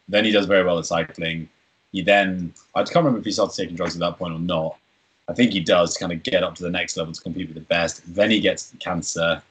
[0.09, 1.47] Then he does very well at cycling.
[1.91, 4.75] He then I can't remember if he started taking drugs at that point or not.
[5.29, 7.49] I think he does to kind of get up to the next level to compete
[7.49, 8.01] with the best.
[8.15, 9.43] Then he gets cancer.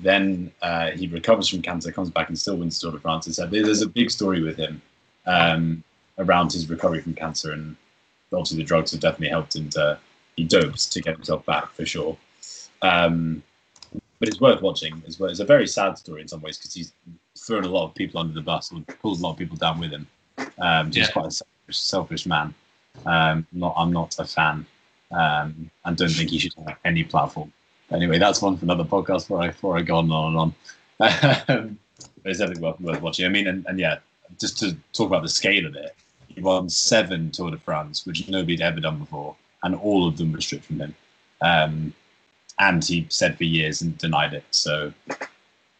[0.00, 3.26] Then uh, he recovers from cancer, comes back and still wins Tour de France.
[3.26, 4.82] And so there's a big story with him.
[5.28, 5.84] Um,
[6.18, 7.76] around his recovery from cancer, and
[8.32, 9.98] obviously the drugs have definitely helped him to
[10.36, 12.16] he doped to get himself back for sure.
[12.82, 13.42] Um,
[14.20, 15.30] but it's worth watching as well.
[15.30, 16.92] It's a very sad story in some ways because he's
[17.36, 19.78] thrown a lot of people under the bus and pulls a lot of people down
[19.78, 20.06] with him.
[20.38, 20.90] Um, yeah.
[20.92, 22.54] He's quite a selfish, selfish man.
[23.06, 24.66] Um, not, I'm not a fan,
[25.12, 27.52] um, and don't think he should have any platform.
[27.90, 30.54] Anyway, that's one for another podcast before I before I go on and on
[30.98, 31.78] and on.
[32.24, 33.24] It's definitely worth, worth watching.
[33.24, 33.98] I mean, and, and yeah,
[34.40, 35.94] just to talk about the scale of it,
[36.28, 40.16] he won seven Tour de France, which nobody had ever done before, and all of
[40.16, 40.94] them were stripped from him.
[41.40, 41.94] Um,
[42.58, 44.44] and he said for years and denied it.
[44.50, 44.92] So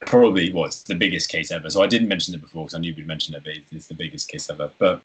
[0.06, 1.68] probably was the biggest case ever.
[1.70, 3.94] So I didn't mention it before because I knew we'd mention it, but it's the
[3.94, 4.70] biggest case ever.
[4.78, 5.02] But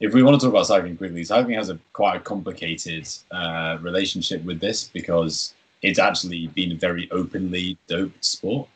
[0.00, 3.78] if we want to talk about cycling quickly, cycling has a quite a complicated uh,
[3.80, 8.68] relationship with this because it's actually been a very openly doped sport.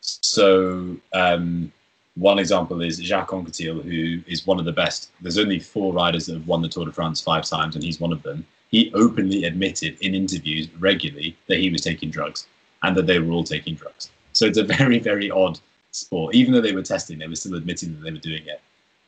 [0.00, 1.72] So um,
[2.18, 5.10] one example is Jacques Anquetil, who is one of the best.
[5.20, 8.00] There's only four riders that have won the Tour de France five times, and he's
[8.00, 8.44] one of them.
[8.70, 12.46] He openly admitted in interviews regularly that he was taking drugs
[12.82, 14.10] and that they were all taking drugs.
[14.32, 15.60] So it's a very, very odd
[15.92, 16.34] sport.
[16.34, 18.60] Even though they were testing, they were still admitting that they were doing it.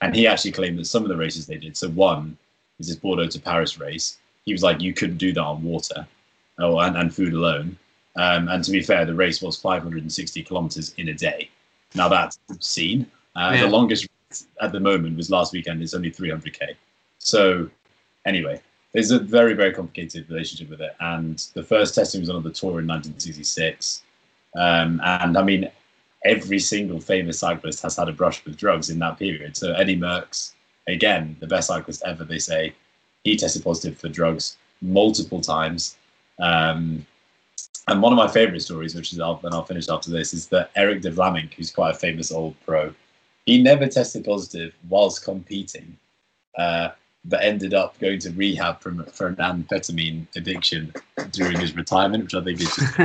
[0.02, 2.38] And he actually claimed that some of the races they did, so one
[2.78, 6.06] is this Bordeaux to Paris race, he was like, you couldn't do that on water
[6.60, 7.76] oh, and, and food alone.
[8.16, 11.50] Um, and to be fair, the race was 560 kilometers in a day.
[11.94, 13.10] Now that's obscene.
[13.36, 13.62] Uh, yeah.
[13.62, 14.08] The longest
[14.60, 15.82] at the moment was last weekend.
[15.82, 16.74] It's only 300k.
[17.18, 17.68] So
[18.26, 18.60] anyway,
[18.92, 20.94] there's a very very complicated relationship with it.
[21.00, 24.02] And the first testing was on the tour in 1966.
[24.56, 25.70] Um, and I mean,
[26.24, 29.56] every single famous cyclist has had a brush with drugs in that period.
[29.56, 30.52] So Eddie Merckx,
[30.86, 32.74] again, the best cyclist ever, they say,
[33.24, 35.96] he tested positive for drugs multiple times.
[36.38, 37.06] Um,
[37.88, 40.46] and one of my favorite stories, which is I'll, and I'll finish after this, is
[40.48, 42.94] that Eric de Vlaeminck, who's quite a famous old pro,
[43.46, 45.96] he never tested positive whilst competing,
[46.58, 46.90] uh,
[47.24, 50.92] but ended up going to rehab for, for an amphetamine addiction
[51.32, 52.98] during his retirement, which I think is just.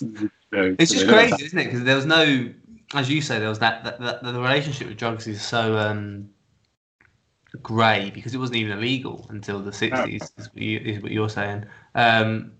[0.52, 1.64] it's just crazy, isn't it?
[1.64, 2.52] Because there was no,
[2.94, 6.28] as you say, there was that, that, that the relationship with drugs is so um,
[7.62, 11.28] grey because it wasn't even illegal until the 60s, is, what you, is what you're
[11.28, 11.64] saying.
[11.94, 12.52] Um,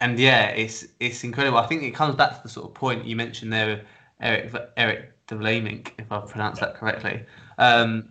[0.00, 1.58] and yeah, it's it's incredible.
[1.58, 3.84] I think it comes back to the sort of point you mentioned there
[4.20, 7.24] Eric Eric de Vlaeminck, if I've pronounced that correctly.
[7.58, 8.08] Um,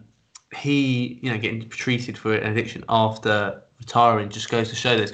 [0.55, 5.11] he, you know, getting treated for an addiction after retiring just goes to show this.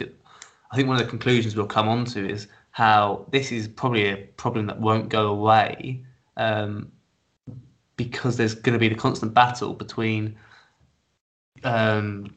[0.71, 4.07] I think one of the conclusions we'll come on to is how this is probably
[4.07, 6.03] a problem that won't go away
[6.37, 6.91] um,
[7.95, 10.35] because there's going to be the constant battle between
[11.63, 12.33] um,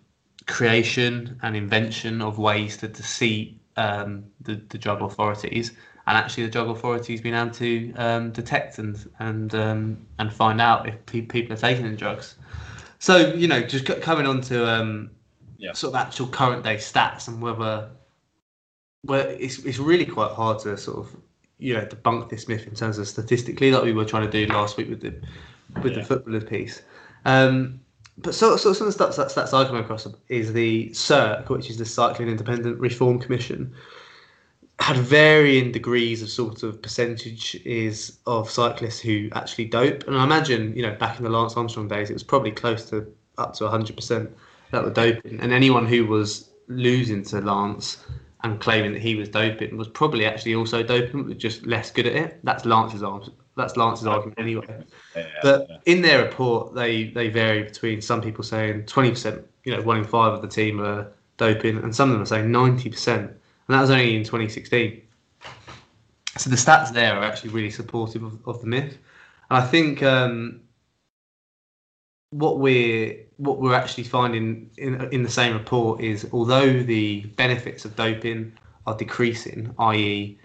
[0.47, 5.73] creation and invention of ways to deceive um, the, the drug authorities
[6.07, 10.61] and actually the drug authorities being able to um, detect and and um, and find
[10.61, 12.37] out if pe- people are taking the drugs.
[12.99, 15.11] So you know, just coming on to um,
[15.59, 15.73] yeah.
[15.73, 17.91] sort of actual current day stats and whether
[19.05, 21.17] well, it's it's really quite hard to sort of
[21.59, 24.53] you know debunk this myth in terms of statistically, like we were trying to do
[24.53, 25.15] last week with the
[25.83, 25.99] with yeah.
[25.99, 26.83] the footballers piece.
[27.25, 27.81] Um,
[28.19, 31.49] but so, so some of the stuff stats, stats I come across is the CIRC,
[31.49, 33.75] which is the Cycling Independent Reform Commission,
[34.79, 40.07] had varying degrees of sort of percentages of cyclists who actually dope.
[40.07, 42.89] And I imagine, you know, back in the Lance Armstrong days, it was probably close
[42.91, 43.07] to
[43.39, 44.31] up to 100%
[44.73, 45.41] that were doping.
[45.41, 48.05] And anyone who was losing to Lance
[48.43, 52.07] and claiming that he was doping was probably actually also doping, but just less good
[52.07, 52.41] at it.
[52.43, 53.03] That's Lance's.
[53.57, 54.85] That's Lance's argument anyway.
[55.15, 55.77] Yeah, but yeah.
[55.87, 59.99] in their report, they they vary between some people saying twenty percent, you know, one
[59.99, 63.31] in five of the team are doping, and some of them are saying ninety percent,
[63.31, 65.03] and that was only in 2016.
[66.39, 68.97] So the stats there are actually really supportive of, of the myth,
[69.51, 70.63] and I think um,
[72.31, 77.85] what we're what we're actually finding in in the same report is although the benefits
[77.85, 78.53] of doping
[78.87, 80.39] are decreasing, i.e.,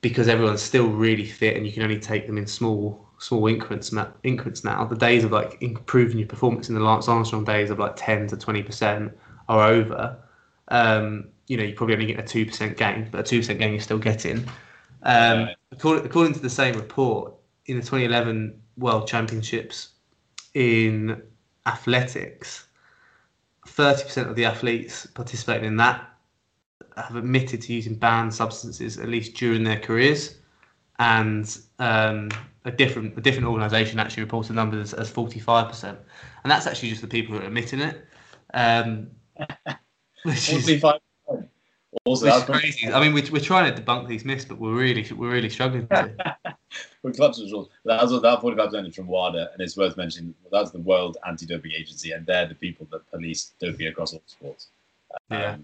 [0.00, 3.94] because everyone's still really fit and you can only take them in small small increments
[4.22, 4.84] increments now.
[4.84, 8.26] The days of like improving your performance in the Lance Armstrong days of like ten
[8.28, 9.16] to twenty percent
[9.48, 10.16] are over.
[10.68, 13.58] Um, you know, you probably only get a two percent gain, but a two percent
[13.58, 14.46] gain you're still getting.
[15.02, 17.34] Um, according, according to the same report,
[17.66, 19.90] in the 2011 World Championships,
[20.54, 21.22] in
[21.66, 22.66] athletics,
[23.66, 26.09] 30% of the athletes participating in that
[27.04, 30.38] have admitted to using banned substances at least during their careers,
[30.98, 32.30] and um,
[32.64, 35.98] a different a different organisation actually reported numbers as forty five percent,
[36.44, 38.04] and that's actually just the people who are admitting it.
[38.54, 39.10] Um,
[40.24, 40.84] which is,
[42.04, 42.92] also, which is crazy.
[42.92, 45.88] I mean, we're, we're trying to debunk these myths, but we're really we're really struggling.
[47.02, 49.96] With clubs rules, that was that forty five percent is from WADA, and it's worth
[49.96, 54.12] mentioning that's the World Anti Doping Agency, and they're the people that police doping across
[54.12, 54.68] all sports.
[55.30, 55.56] Um, yeah.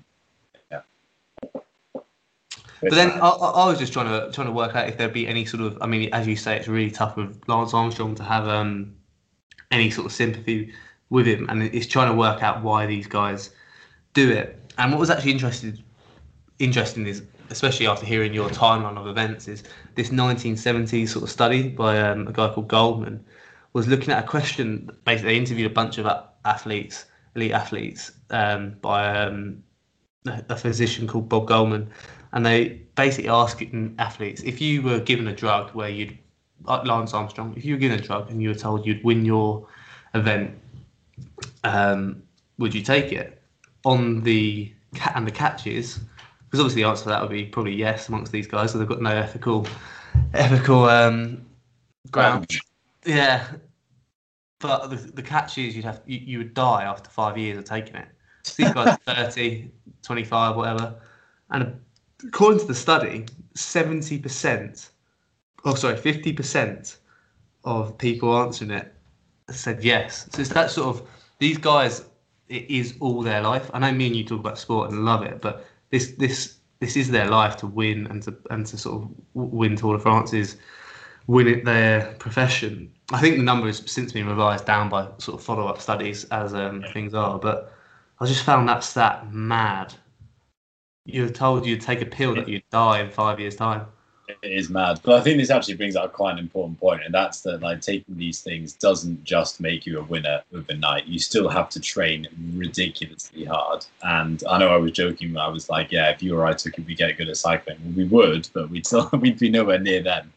[2.82, 5.26] But then I, I, was just trying to trying to work out if there'd be
[5.26, 5.78] any sort of.
[5.80, 8.94] I mean, as you say, it's really tough with Lance Armstrong to have um,
[9.70, 10.72] any sort of sympathy
[11.10, 13.50] with him, and it's trying to work out why these guys
[14.12, 14.60] do it.
[14.78, 15.82] And what was actually interested
[16.58, 19.62] interesting is especially after hearing your timeline of events, is
[19.94, 23.24] this 1970s sort of study by um, a guy called Goldman,
[23.72, 24.90] was looking at a question.
[25.04, 26.06] Basically, they interviewed a bunch of
[26.44, 29.62] athletes, elite athletes, um, by um,
[30.26, 31.90] a physician called Bob Goldman,
[32.32, 36.16] and they basically asking athletes if you were given a drug where you'd
[36.64, 39.24] like Lance Armstrong, if you were given a drug and you were told you'd win
[39.24, 39.66] your
[40.14, 40.50] event,
[41.64, 42.22] um,
[42.58, 43.42] would you take it?
[43.84, 44.72] On the
[45.14, 46.00] and the catches,
[46.44, 48.88] because obviously the answer to that would be probably yes amongst these guys, so they've
[48.88, 49.66] got no ethical
[50.34, 51.44] ethical um,
[52.10, 52.50] ground.
[53.04, 53.46] Yeah,
[54.58, 57.64] but the, the catch is you'd have you, you would die after five years of
[57.64, 58.08] taking it.
[58.42, 59.70] So these guys are 30,
[60.02, 60.94] 25, whatever,
[61.50, 61.78] and
[62.24, 64.90] according to the study, seventy percent,
[65.64, 66.98] oh sorry, fifty percent
[67.64, 68.92] of people answering it
[69.50, 70.28] said yes.
[70.32, 72.04] So it's that sort of these guys.
[72.48, 73.68] It is all their life.
[73.74, 76.96] I know me and you talk about sport and love it, but this this this
[76.96, 80.56] is their life to win and to and to sort of win Tour de France's
[81.26, 82.92] win it their profession.
[83.12, 86.24] I think the number has since been revised down by sort of follow up studies
[86.26, 87.72] as um, things are, but
[88.20, 89.94] I just found that's that stat mad.
[91.06, 93.86] You were told you'd take a pill that you'd die in five years' time
[94.28, 95.00] it is mad.
[95.02, 97.80] But I think this actually brings out quite an important point, and that's that like
[97.80, 101.06] taking these things doesn't just make you a winner overnight.
[101.06, 103.86] You still have to train ridiculously hard.
[104.02, 105.36] And I know I was joking.
[105.36, 107.78] I was like, yeah, if you or I took it, we get good at cycling.
[107.94, 110.32] we would, but we'd still we'd be nowhere near them.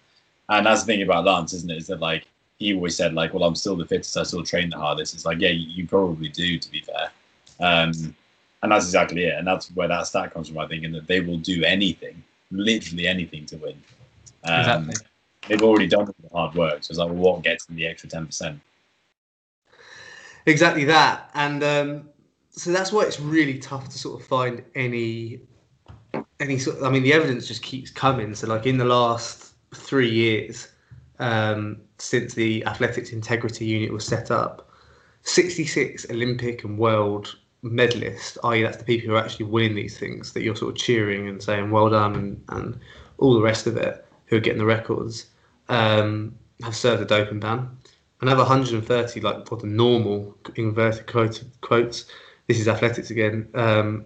[0.49, 1.77] And that's the thing about Lance, isn't it?
[1.77, 2.25] Is that like
[2.57, 4.17] he always said, like, well, I'm still the fittest.
[4.17, 5.13] I still train the hardest.
[5.13, 7.09] It's like, yeah, you, probably do, to be fair.
[7.61, 8.15] Um,
[8.61, 9.35] and that's exactly it.
[9.35, 12.23] And that's where that stat comes from, I think, in that they will do anything
[12.51, 13.81] literally anything to win.
[14.43, 14.59] Um,
[14.89, 14.95] exactly.
[15.47, 18.09] They've already done the hard work, so it's like, well, what gets them the extra
[18.09, 18.59] ten percent?
[20.45, 22.09] Exactly that, and um,
[22.51, 25.41] so that's why it's really tough to sort of find any
[26.39, 26.77] any sort.
[26.77, 28.35] Of, I mean, the evidence just keeps coming.
[28.35, 30.67] So, like in the last three years,
[31.19, 34.69] um, since the Athletics Integrity Unit was set up,
[35.23, 40.33] 66 Olympic and world medalists, i.e., that's the people who are actually winning these things
[40.33, 42.79] that you're sort of cheering and saying well done and, and
[43.17, 45.27] all the rest of it, who are getting the records,
[45.67, 47.69] um, have served a doping ban.
[48.21, 52.05] Another 130, like for the normal inverted quotes,
[52.47, 54.05] this is athletics again, um,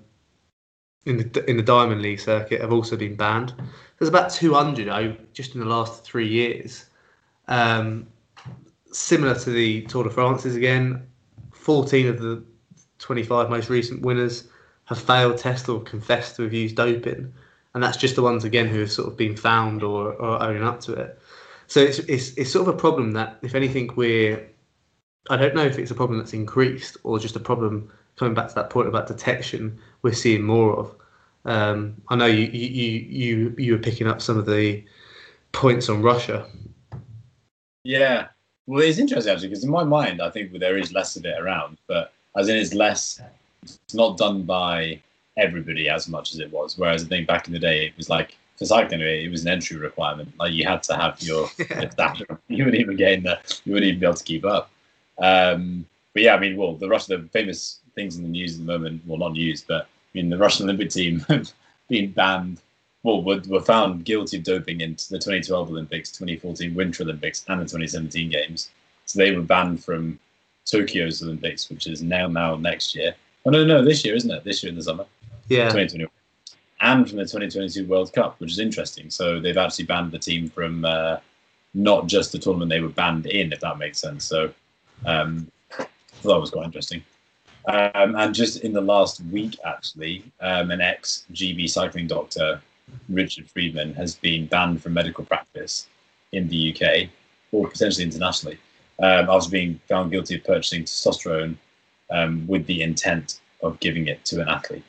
[1.06, 3.54] in the in the Diamond League circuit have also been banned.
[3.98, 6.86] There's about 200 just in the last three years.
[7.48, 8.08] Um,
[8.92, 11.06] similar to the Tour de France's again,
[11.52, 12.44] 14 of the
[13.04, 14.46] 25 most recent winners
[14.86, 17.34] have failed tests or confessed to have used doping,
[17.74, 20.64] and that's just the ones again who have sort of been found or, or owning
[20.64, 21.20] up to it.
[21.68, 24.48] So it's, it's it's sort of a problem that, if anything, we're
[25.30, 28.48] I don't know if it's a problem that's increased or just a problem coming back
[28.50, 30.96] to that point about detection we're seeing more of.
[31.46, 34.84] Um, I know you, you you you were picking up some of the
[35.52, 36.46] points on Russia.
[37.84, 38.28] Yeah,
[38.66, 41.38] well, it's interesting actually because in my mind, I think there is less of it
[41.38, 43.22] around, but as in it's less,
[43.64, 45.00] it's not done by
[45.38, 46.78] everybody as much as it was.
[46.78, 49.52] Whereas I think back in the day, it was like for cycling, it was an
[49.52, 50.34] entry requirement.
[50.40, 54.00] Like you had to have your, your You wouldn't even gain the, you wouldn't even
[54.00, 54.70] be able to keep up.
[55.20, 58.66] Um, but yeah, I mean, well, the Russian, the famous things in the news at
[58.66, 61.52] the moment, well, not news, but I mean, the Russian Olympic team have
[61.90, 62.62] been banned,
[63.04, 67.60] well, were, were found guilty of doping in the 2012 Olympics, 2014 Winter Olympics, and
[67.60, 68.70] the 2017 Games.
[69.06, 70.20] So they were banned from
[70.66, 73.16] Tokyo's Olympics, which is now now next year.
[73.46, 74.44] Oh no, no, this year isn't it?
[74.44, 75.06] This year in the summer.
[75.50, 75.66] Yeah.
[75.66, 76.10] 2021.
[76.82, 79.10] And from the 2022 World Cup, which is interesting.
[79.10, 81.18] So they've actually banned the team from uh,
[81.74, 84.26] not just the tournament they were banned in, if that makes sense.
[84.26, 84.52] So
[85.06, 85.90] um, that
[86.24, 87.04] was quite interesting.
[87.70, 92.62] Um, and just in the last week, actually, um, an ex GB cycling doctor,
[93.08, 95.88] Richard Freeman, has been banned from medical practice
[96.34, 97.10] in the UK
[97.54, 98.58] or potentially internationally
[99.04, 101.58] um, I was being found guilty of purchasing testosterone
[102.10, 104.84] um, with the intent of giving it to an athlete.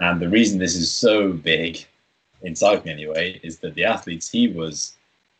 [0.00, 1.86] And the reason this is so big
[2.42, 4.96] in cycling, anyway, is that the athletes he was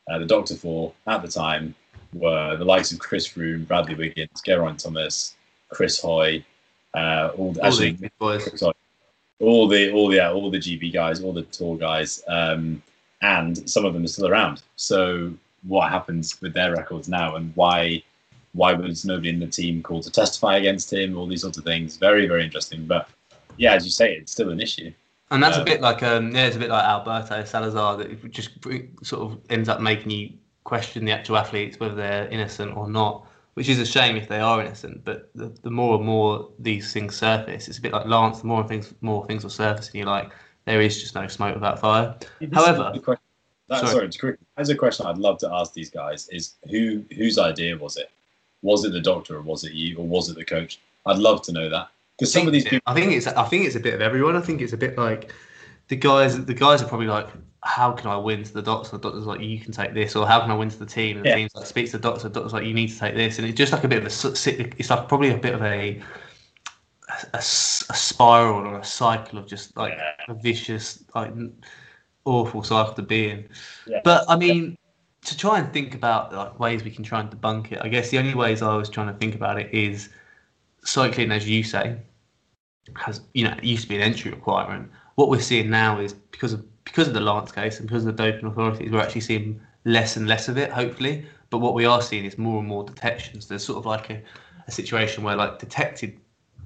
[0.08, 1.74] uh, the doctor for at the time
[2.12, 5.34] were the likes of Chris Froome, Bradley Wiggins, Geraint Thomas,
[5.68, 6.44] Chris Hoy,
[6.94, 8.58] uh, all the, all actually, the boys.
[8.58, 8.74] Sorry,
[9.40, 12.80] all the all the all the GB guys, all the tour guys, um,
[13.22, 14.62] and some of them are still around.
[14.76, 15.34] So
[15.66, 18.02] what happens with their records now and why
[18.52, 21.16] why was nobody in the team called to testify against him?
[21.16, 21.96] All these sorts of things.
[21.96, 22.86] Very very interesting.
[22.86, 23.08] But
[23.56, 24.92] yeah, as you say, it's still an issue.
[25.30, 28.30] And that's um, a bit like um, yeah, it's a bit like Alberto Salazar that
[28.30, 28.50] just
[29.02, 30.30] sort of ends up making you
[30.64, 34.40] question the actual athletes whether they're innocent or not, which is a shame if they
[34.40, 35.04] are innocent.
[35.04, 38.40] But the, the more and more these things surface, it's a bit like Lance.
[38.40, 40.32] The more things more things will surface, and you're like,
[40.64, 42.16] there is just no smoke without fire.
[42.52, 42.92] However,
[43.68, 44.10] that, sorry.
[44.12, 47.76] sorry, to as a question I'd love to ask these guys is who whose idea
[47.76, 48.10] was it?
[48.62, 50.80] Was it the doctor, or was it you, or was it the coach?
[51.06, 51.88] I'd love to know that
[52.18, 52.80] because some of these people.
[52.86, 54.36] I think it's I think it's a bit of everyone.
[54.36, 55.32] I think it's a bit like
[55.88, 56.44] the guys.
[56.44, 57.28] The guys are probably like,
[57.62, 58.92] how can I win to the doctor?
[58.92, 61.18] The doctor's like, you can take this, or how can I win to the team?
[61.18, 61.36] And the Yeah.
[61.36, 62.28] team's like, speaks to the doctor.
[62.28, 64.04] The doctor's like, you need to take this, and it's just like a bit of
[64.04, 64.28] a.
[64.78, 66.02] It's like probably a bit of a
[67.32, 70.12] a spiral or a cycle of just like Yeah.
[70.28, 71.32] a vicious, like
[72.28, 73.48] awful cycle to be in.
[73.86, 74.00] Yeah.
[74.04, 74.76] But I mean,
[75.24, 78.10] to try and think about like ways we can try and debunk it, I guess
[78.10, 80.08] the only ways I was trying to think about it is
[80.84, 81.96] cycling, as you say,
[82.96, 84.90] has you know it used to be an entry requirement.
[85.16, 88.16] What we're seeing now is because of because of the Lance case and because of
[88.16, 91.26] the doping authorities, we're actually seeing less and less of it, hopefully.
[91.50, 93.48] But what we are seeing is more and more detections.
[93.48, 94.22] There's sort of like a,
[94.66, 96.18] a situation where like detected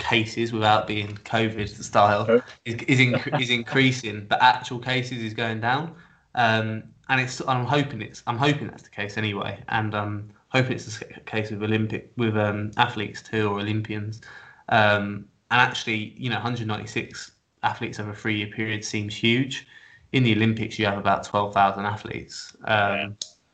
[0.02, 5.60] cases without being COVID style is is, inc- is increasing, but actual cases is going
[5.60, 5.94] down.
[6.34, 10.72] Um, and it's I'm hoping it's I'm hoping that's the case anyway, and um, hoping
[10.72, 14.20] it's the case with Olympic with um, athletes too or Olympians.
[14.68, 19.66] Um, and actually, you know, 196 athletes over a three-year period seems huge.
[20.12, 23.08] In the Olympics, you have about 12,000 athletes, um, Yeah.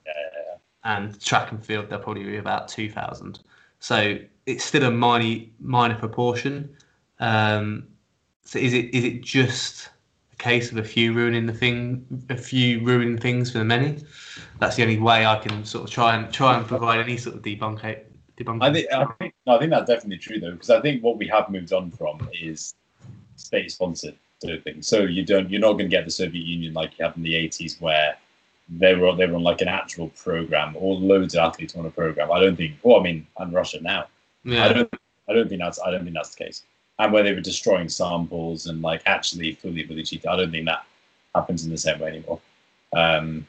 [0.06, 0.54] Yeah, yeah,
[0.84, 3.40] and track and field there'll probably be about 2,000.
[3.80, 4.18] So
[4.48, 6.74] it's still a minor minor proportion.
[7.20, 7.86] Um,
[8.42, 9.90] so is it is it just
[10.32, 14.02] a case of a few ruining the thing, a few ruining things for the many?
[14.58, 17.36] That's the only way I can sort of try and try and provide any sort
[17.36, 17.80] of debunk
[18.38, 18.62] debunk.
[18.62, 21.18] I think I think, no, I think that's definitely true though, because I think what
[21.18, 22.74] we have moved on from is
[23.36, 24.82] state-sponsored doping.
[24.82, 27.22] So you don't, you're not going to get the Soviet Union like you have in
[27.22, 28.16] the '80s, where
[28.70, 31.90] they were they were on like an actual program, or loads of athletes on a
[31.90, 32.32] program.
[32.32, 32.76] I don't think.
[32.82, 34.06] Well, I mean, and Russia now.
[34.46, 34.94] I don't.
[35.28, 35.80] I don't think that's.
[35.80, 36.62] I don't think that's the case.
[36.98, 40.66] And where they were destroying samples and like actually fully fully cheating, I don't think
[40.66, 40.84] that
[41.34, 42.40] happens in the same way anymore.
[42.96, 43.46] Um,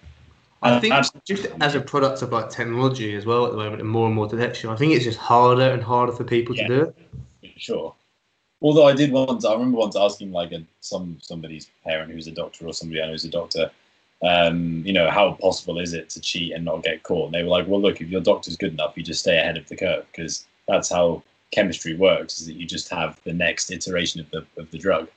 [0.62, 3.82] I think actually- just as a product of like technology as well at the moment
[3.82, 6.68] and more and more detection, I think it's just harder and harder for people Yeah.
[6.68, 7.54] to do it.
[7.58, 7.96] Sure.
[8.62, 12.32] Although I did once, I remember once asking like a, some somebody's parent who's a
[12.32, 13.72] doctor or somebody I know who's a doctor,
[14.22, 17.28] um, you know, how possible is it to cheat and not get caught?
[17.28, 19.58] And they were like, well, look, if your doctor's good enough, you just stay ahead
[19.58, 22.40] of the curve because that's how chemistry works.
[22.40, 25.10] Is that you just have the next iteration of the of the drug,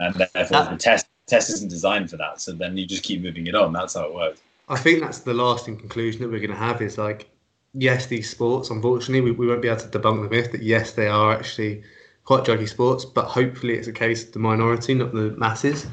[0.00, 2.40] and therefore That- the test test isn't designed for that.
[2.40, 3.72] So then you just keep moving it on.
[3.72, 4.40] That's how it works.
[4.68, 7.28] I think that's the lasting conclusion that we're going to have is like,
[7.74, 10.92] yes, these sports, unfortunately, we, we won't be able to debunk the myth that yes,
[10.92, 11.82] they are actually
[12.24, 15.86] quite druggy sports, but hopefully it's a case of the minority, not the masses.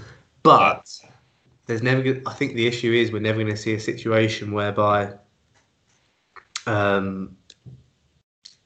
[0.44, 0.90] But
[1.66, 5.14] there's never, I think the issue is we're never going to see a situation whereby
[6.68, 7.36] um,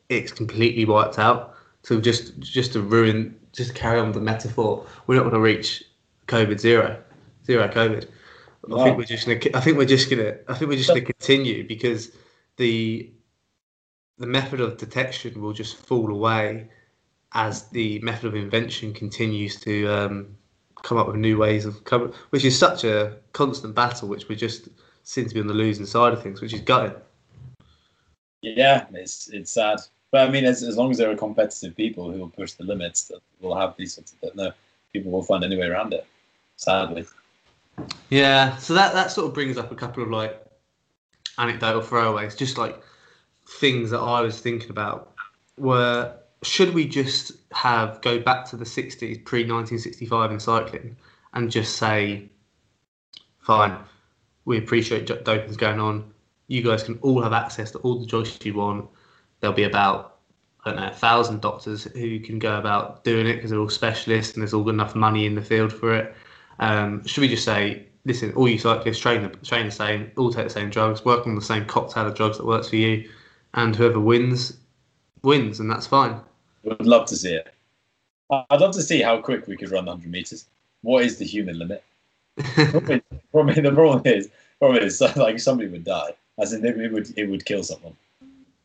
[0.10, 1.56] it's completely wiped out.
[1.84, 5.34] So just just to ruin, just to carry on with the metaphor, we're not going
[5.34, 5.84] to reach
[6.28, 7.02] COVID zero,
[7.46, 8.08] zero COVID.
[8.72, 9.40] I think we're just gonna.
[9.56, 10.36] I think we're just gonna.
[10.48, 12.12] I think we're just gonna continue because
[12.58, 13.10] the
[14.18, 16.68] the method of detection will just fall away
[17.34, 20.36] as the method of invention continues to um,
[20.84, 24.36] come up with new ways of cover, which is such a constant battle, which we
[24.36, 24.68] just
[25.04, 26.96] seem to be on the losing side of things, which is gutting.
[28.42, 29.80] Yeah, it's it's sad.
[30.12, 32.64] But I mean, as, as long as there are competitive people who will push the
[32.64, 34.52] limits, that will have these sorts of no,
[34.92, 36.06] people will find any way around it.
[36.56, 37.06] Sadly,
[38.10, 40.44] Yeah, so that that sort of brings up a couple of like
[41.38, 42.82] anecdotal throwaways, just like
[43.60, 45.14] things that I was thinking about.
[45.58, 50.98] Were should we just have go back to the '60s, pre 1965 in cycling,
[51.34, 52.30] and just say,
[53.40, 53.78] fine,
[54.46, 56.12] we appreciate doping's going on.
[56.48, 58.90] You guys can all have access to all the drugs you want.
[59.40, 60.18] There'll be about
[60.66, 63.70] I don't know a thousand doctors who can go about doing it because they're all
[63.70, 66.14] specialists and there's all enough money in the field for it.
[66.60, 70.32] Um, should we just say, listen, all you cyclists train the train the same, all
[70.32, 73.10] take the same drugs, work on the same cocktail of drugs that works for you,
[73.54, 74.58] and whoever wins,
[75.24, 76.20] wins, and that's fine.
[76.64, 77.54] Would love to see it.
[78.30, 80.46] I'd love to see how quick we could run 100 meters.
[80.82, 81.84] What is the human limit?
[83.32, 84.30] The problem is,
[84.60, 86.14] problem is, like somebody would die.
[86.38, 87.96] As in, it would it would kill someone.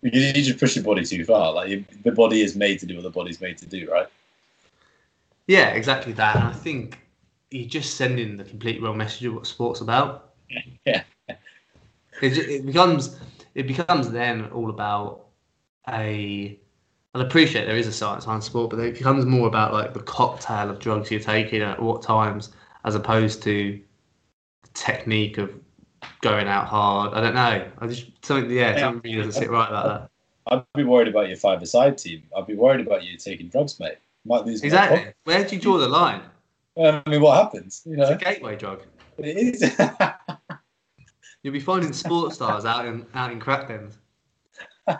[0.05, 1.53] You just push your body too far.
[1.53, 4.07] Like you, the body is made to do what the body's made to do, right?
[5.47, 6.37] yeah, exactly that.
[6.37, 6.99] And I think
[7.51, 10.31] you're just sending the complete wrong message of what sport's about.
[10.85, 11.03] Yeah.
[12.23, 13.19] It, it becomes
[13.55, 15.27] it becomes then all about
[15.89, 16.59] a.
[17.15, 20.01] I appreciate there is a science behind sport, but it becomes more about like the
[20.01, 22.53] cocktail of drugs you're taking at what times,
[22.85, 23.81] as opposed to
[24.63, 25.55] the technique of
[26.25, 27.13] going out hard.
[27.15, 27.71] I don't know.
[27.79, 28.81] I just something yeah, Yeah.
[28.81, 30.11] something really doesn't sit right like that.
[30.47, 32.23] I'd be worried about your five-a-side team.
[32.37, 33.99] I'd be worried about you taking drugs, mate.
[34.25, 34.63] Might lose.
[34.63, 35.13] Exactly.
[35.25, 36.23] Where do you draw the line?
[36.79, 37.83] I mean, what happens?
[37.85, 38.83] You It's a gateway drug.
[39.19, 39.63] it is.
[41.43, 43.99] You'll be finding sports stars out in out in crack dens.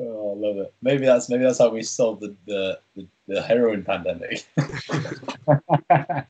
[0.00, 0.74] Oh, I love it.
[0.82, 4.44] Maybe that's maybe that's how we solved the the, the, the heroin pandemic.
[4.56, 6.26] but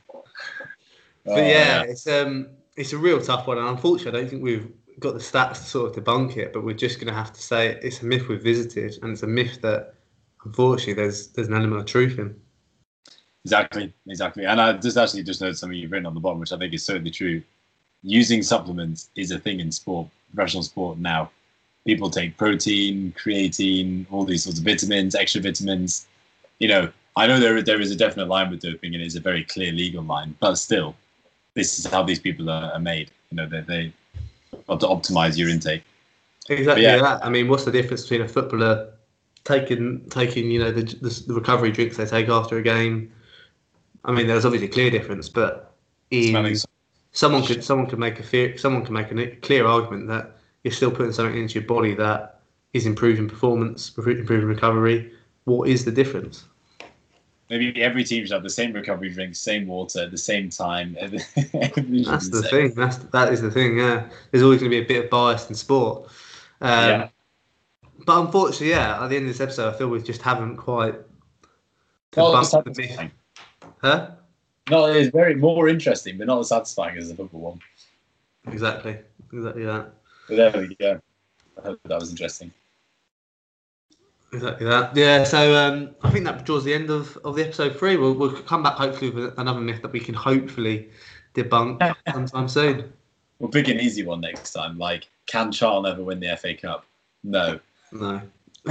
[1.26, 4.72] Oh, yeah, it's um, it's a real tough one, and unfortunately, I don't think we've
[5.00, 6.52] got the stats to sort of debunk it.
[6.52, 9.22] But we're just going to have to say it's a myth we've visited, and it's
[9.22, 9.94] a myth that
[10.44, 12.34] unfortunately there's there's an element of truth in.
[13.44, 14.46] Exactly, exactly.
[14.46, 16.72] And I just actually just noticed something you've written on the bottom, which I think
[16.72, 17.42] is certainly true.
[18.02, 21.30] Using supplements is a thing in sport, professional sport now.
[21.86, 26.06] People take protein, creatine, all these sorts of vitamins, extra vitamins.
[26.58, 29.20] You know, I know there there is a definite line with doping, and it's a
[29.20, 30.96] very clear legal line, but still,
[31.54, 33.10] this is how these people are, are made.
[33.30, 33.92] You know, they they
[34.66, 35.82] got to optimize your intake.
[36.48, 36.98] Exactly yeah.
[36.98, 37.24] that.
[37.24, 38.90] I mean, what's the difference between a footballer
[39.44, 43.10] taking taking you know the, the, the recovery drinks they take after a game?
[44.04, 45.74] I mean, there's obviously a clear difference, but
[46.10, 46.56] in
[47.12, 50.72] someone could someone could make a fear, someone can make a clear argument that you're
[50.72, 52.40] still putting something into your body that
[52.72, 55.12] is improving performance, improving recovery.
[55.44, 56.44] What is the difference?
[57.50, 60.94] Maybe every team should have the same recovery drink, same water at the same time.
[61.00, 62.72] That's the thing.
[62.74, 63.78] That's that is the thing.
[63.78, 66.08] Yeah, there's always going to be a bit of bias in sport.
[66.60, 67.08] Um, Yeah.
[68.06, 70.94] But unfortunately, yeah, at the end of this episode, I feel we just haven't quite
[72.16, 73.10] Not as the satisfying.
[73.80, 74.10] Huh?
[74.70, 77.60] No, it's very more interesting, but not as satisfying as the football one.
[78.48, 78.98] Exactly.
[79.32, 79.92] Exactly that.
[80.28, 81.00] But there we go.
[81.58, 82.52] I hope that was interesting.
[84.34, 84.96] Exactly that.
[84.96, 85.24] Yeah.
[85.24, 87.96] So um, I think that draws the end of, of the episode three.
[87.96, 90.90] We'll, we'll come back hopefully with another myth that we can hopefully
[91.34, 92.92] debunk sometime soon.
[93.38, 94.78] We'll pick an easy one next time.
[94.78, 96.84] Like, can Charlton ever win the FA Cup?
[97.22, 97.58] No.
[97.92, 98.20] No.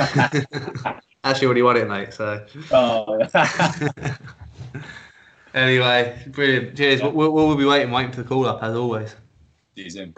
[1.26, 2.14] Actually, already won it, mate.
[2.14, 3.28] So oh.
[5.54, 6.76] anyway, brilliant.
[6.76, 7.02] Cheers.
[7.02, 9.16] We'll, we'll, we'll be waiting, waiting for the call up as always.
[9.76, 10.16] See you soon.